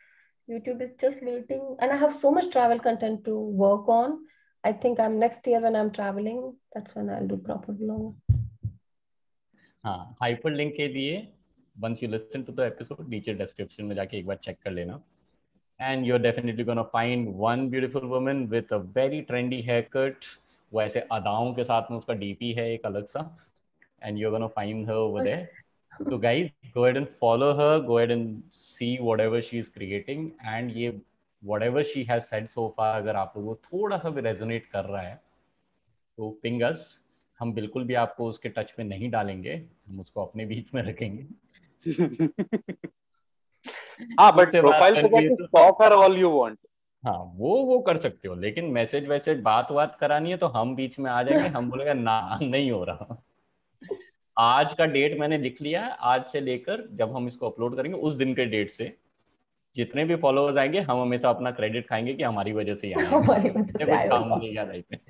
[0.49, 4.19] YouTube is just waiting, and I have so much travel content to work on.
[4.65, 6.55] I think I'm next year when I'm traveling.
[6.75, 8.15] That's when I'll do proper vlog.
[9.85, 11.27] हाँ hyperlink के लिए
[11.77, 15.01] once you listen to the episode नीचे description में जाके एक बार check कर लेना
[15.81, 20.27] and you're definitely gonna find one beautiful woman with a very trendy haircut
[20.73, 23.31] वो ऐसे अदाओं के साथ में उसका डीपी है एक अलग सा
[24.03, 25.49] and you're gonna find her over there
[26.09, 30.27] so guys go ahead and follow her go ahead and see whatever she is creating
[30.55, 30.91] and ये
[31.47, 34.85] whatever she has said so far अगर आप लोगों को थोड़ा सा भी resonate कर
[34.85, 35.23] रहा है
[36.17, 36.77] तो पिंग
[37.41, 39.55] हम बिल्कुल भी आपको उसके टच में नहीं डालेंगे
[39.89, 41.27] हम उसको अपने बीच में रखेंगे।
[44.21, 46.59] हाँ बट प्रोफ़ाइल पे जाके stalk her all you want
[47.07, 50.77] हाँ वो वो कर सकते हो लेकिन मैसेज वैसेज बात बात करानी है तो हम
[50.77, 53.23] बीच में आ जाएँगे हम बोलेंगे ना नहीं हो रहा।
[54.39, 58.15] आज का डेट मैंने लिख लिया आज से लेकर जब हम इसको अपलोड करेंगे उस
[58.15, 58.97] दिन के डेट से।
[59.79, 63.51] जितने भी फॉलोअर्स आएँगे हम हमेशा अपना क्रेडिट खाएँगे कि हमारी वजह से ही हमारी
[63.51, 65.01] वजह से आए काम नहीं किया लाइफ में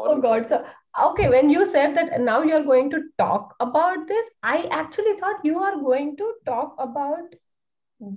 [0.00, 0.44] Oh God.
[0.50, 0.58] So,
[1.04, 5.48] okay, when you said that now you're going to talk about this, I actually thought
[5.48, 7.34] you are going to talk about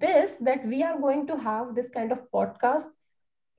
[0.03, 2.91] this, that we are going to have this kind of podcast.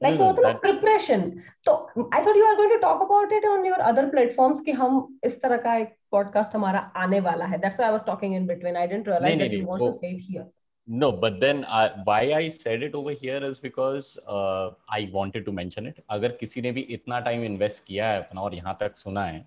[0.01, 1.27] Like No, no, वो होता ना that- preparation.
[1.69, 1.75] तो
[2.19, 5.03] I thought you are going to talk about it on your other platforms कि हम
[5.31, 7.61] इस तरह का एक podcast हमारा आने वाला है.
[7.65, 8.81] That's why I was talking in between.
[8.85, 10.47] I didn't realize नहीं, that नहीं, you want वो- to say it here.
[10.89, 15.45] No, but then I, why I said it over here is because uh, I wanted
[15.45, 16.01] to mention it.
[16.11, 19.47] अगर किसी ने भी इतना time invest किया है अपना और यहाँ तक सुना है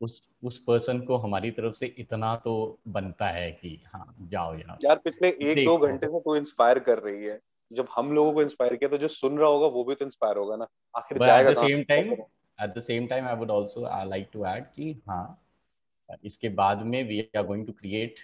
[0.00, 4.78] उस उस पर्सन को हमारी तरफ़ से इतना तो बनता है कि हाँ जाओ यार
[4.84, 7.40] यार पिछले एक दो। घंटे से तू इंस्पायर कर रही है
[7.72, 10.36] जब हम लोगों को इंस्पायर किया तो जो सुन रहा होगा वो भी तो इंस्पायर
[10.36, 12.12] होगा ना आखिर But at जाएगा same time,
[12.58, 15.42] at the same time, I would also I like to add कि हाँ
[16.24, 18.14] इसके बाद में we are going to create.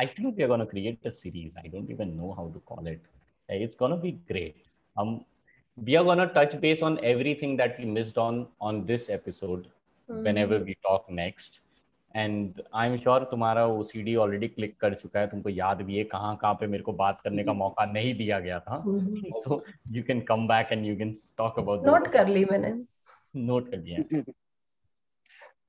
[0.00, 1.52] I think we are going to create a series.
[1.62, 3.00] I don't even know how to call it.
[3.48, 4.56] It's going to be great.
[4.96, 5.24] Um,
[5.76, 9.66] we are going to touch base on everything that we missed on on this episode
[10.08, 10.22] mm-hmm.
[10.24, 11.60] whenever we talk next.
[12.16, 15.82] And I am sure तुम्हारा O C D already click कर चुका है तुमको याद
[15.90, 18.76] भी है कहाँ कहाँ पे मेरे को बात करने का मौका नहीं दिया गया था
[18.86, 19.58] हम्म। so
[19.96, 22.72] you can come back and you can talk about Note कर ली मैंने.
[23.36, 24.22] नोट कर लिया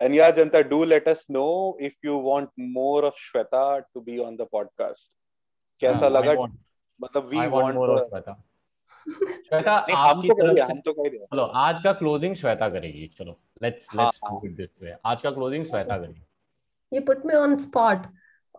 [0.00, 4.18] And yeah, Janta, do let us know if you want more of Shweta to be
[4.18, 5.08] on the podcast.
[5.80, 6.52] कैसा हाँ, लगा I want,
[7.00, 8.36] मतलब we I want want more uh, of Shweta
[9.06, 12.34] Shweta नहीं हम आपकी तो तरफ करेंगे से हम तो करेंगे चलो आज का क्लोजिंग
[12.36, 15.98] श्वेता करेगी चलो लेट्स हाँ, लेट्स हाँ। डू इट दिस वे आज का क्लोजिंग श्वेता
[15.98, 16.22] करेगी
[16.92, 18.06] You put me on spot.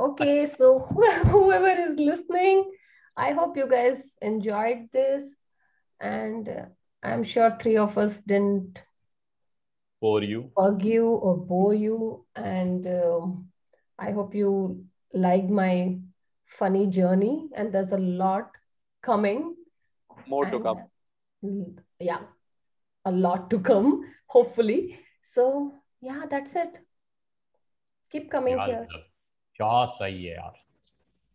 [0.05, 0.79] Okay, so
[1.34, 2.65] whoever is listening,
[3.17, 5.29] I hope you guys enjoyed this.
[5.99, 6.65] And uh,
[7.03, 8.81] I'm sure three of us didn't
[10.01, 11.97] For you bug you or bore you.
[12.49, 13.31] And um,
[13.99, 14.51] I hope you
[15.25, 15.71] liked my
[16.59, 17.31] funny journey.
[17.55, 18.51] And there's a lot
[19.03, 19.45] coming.
[20.34, 22.23] more to And, come uh, Yeah,
[23.05, 23.89] a lot to come,
[24.35, 24.79] hopefully.
[25.34, 26.79] So, yeah, that's it.
[28.13, 28.81] Keep coming यार here.
[28.81, 29.03] मतलब
[29.55, 30.53] क्या सही है यार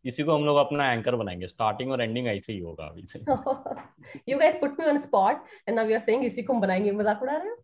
[0.05, 3.25] इसी को हम लोग अपना एंकर बनाएंगे स्टार्टिंग और एंडिंग ऐसे ही होगा अभी से
[4.31, 6.93] you guys put me on spot and now we are saying इसी को हम बनाएंगे
[7.01, 7.57] मजाक उड़ा रहे हो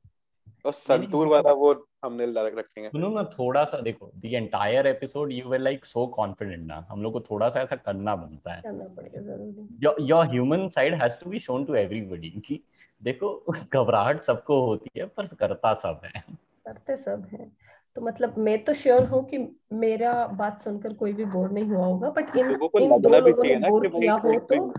[0.66, 5.48] और संतूर वाला वो हमने रखेंगे। सुनो ना थोड़ा सा देखो the entire episode you
[5.48, 8.84] were like so confident ना। हम लोग को थोड़ा सा ऐसा करना बनता है। करना
[8.84, 12.64] पड़ेगा ज़रूरी। Your your human side has to be shown to everybody कि
[13.04, 16.24] देखो घबराहट सबको होती है पर करता सब है।
[16.68, 17.58] करते सब हैं।
[17.96, 21.86] तो मतलब मैं तो श्योर हूँ कि मेरा बात सुनकर कोई भी बोर नहीं हुआ
[21.86, 24.74] होगा बट इन लोगों को इन दो लोगों ना बोर किया हो तो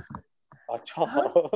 [0.75, 1.49] अच्छा। हाँ।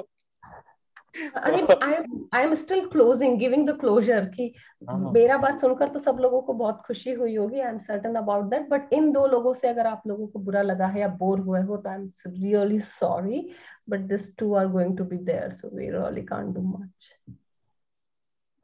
[1.17, 4.53] I am still closing giving the closure कि
[4.83, 8.15] हाँ। मेरा बात सुनकर तो सब लोगों को बहुत खुशी हुई होगी I am certain
[8.15, 11.09] about that but इन दो लोगों से अगर आप लोगों को बुरा लगा है या
[11.19, 13.49] बोर हुए हो तो I am really sorry
[13.91, 17.13] but this two are going to be there so we really can't do much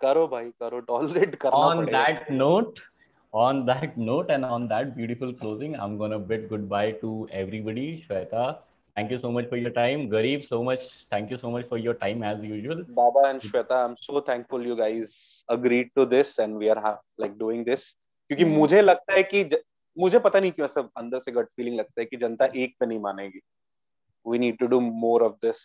[0.00, 2.80] करो भाई करो टॉलरेट करना on पड़ेगा that note
[3.32, 8.44] on that note and on that beautiful closing i'm gonna bid goodbye to everybody shweta
[8.96, 11.78] thank you so much for your time garib so much thank you so much for
[11.78, 16.38] your time as usual Baba and Shweta, I'm so thankful you guys agreed to this
[16.38, 17.94] and we are ha- like doing this
[18.30, 19.62] क्योंकि हम्म। मुझे लगता है कि ज-
[19.96, 22.86] मुझे पता नहीं क्यों सब अंदर से गट फीलिंग लगता है कि जनता एक पे
[22.86, 23.40] नहीं मानेगी
[24.26, 25.64] we need to do more of this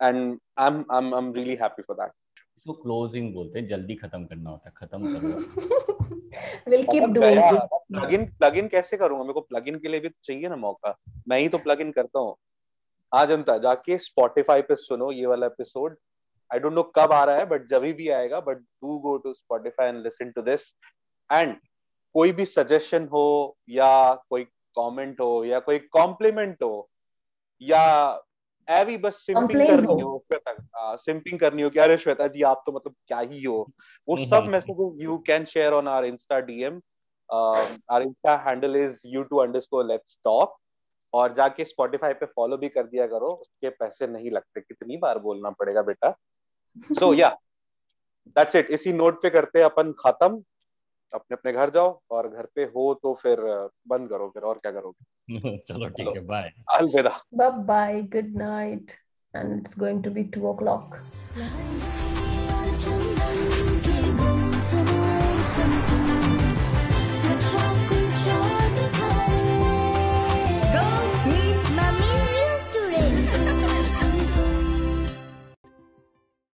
[0.00, 2.14] and I'm I'm I'm really happy for that
[2.58, 5.36] इसको क्लोजिंग बोलते हैं जल्दी खत्म करना होता है खत्म करो
[6.68, 9.68] विल कीप मतलब डूइंग गया this plug in plug in कैसे करूँगा मेरे को प्लग
[9.68, 10.94] इन के लिए भी तो चाहिए ना मौका
[11.28, 12.36] मैं ही तो प्लग करता हूँ
[13.14, 15.96] हाँ जनता जाके स्पॉटिफाई पे सुनो ये वाला एपिसोड
[16.52, 19.34] आई डोंट नो कब आ रहा है बट जब भी आएगा but do go to
[19.34, 20.74] Spotify and listen to this
[21.32, 21.56] and
[22.14, 24.44] कोई भी सजेशन हो या कोई
[24.78, 26.88] कमेंट हो या कोई कॉम्प्लीमेंट हो
[27.62, 27.82] या
[28.68, 32.62] ऐवी बस सिंपिंग करनी हो। हो श्वेता सिंपिंग करनी हो कि अरे श्वेता जी आप
[32.66, 33.70] तो मतलब क्या ही हो।
[34.08, 36.80] वो सब। Messages you can share on our Insta DM
[37.30, 40.56] our Insta handle is you two underscore let's talk
[41.14, 45.18] और जाके स्पॉटिफाई पे फॉलो भी कर दिया करो उसके पैसे नहीं लगते। कितनी बार
[45.18, 46.16] बोलना पड़ेगा बेटा?
[46.92, 47.38] सो या
[48.28, 50.42] दैट्स इट इसी नोट पे करते हैं अपन खत्म।
[51.14, 54.58] अपने अपने घर जाओ और घर पे हो तो फिर uh, बंद करो फिर और
[54.58, 55.58] क्या करोगे?
[55.68, 58.96] चलो ठीक है बाय अलविदा। Bye bye good night
[59.34, 60.98] and it's going to be two o'clock.
[61.38, 62.13] Chandan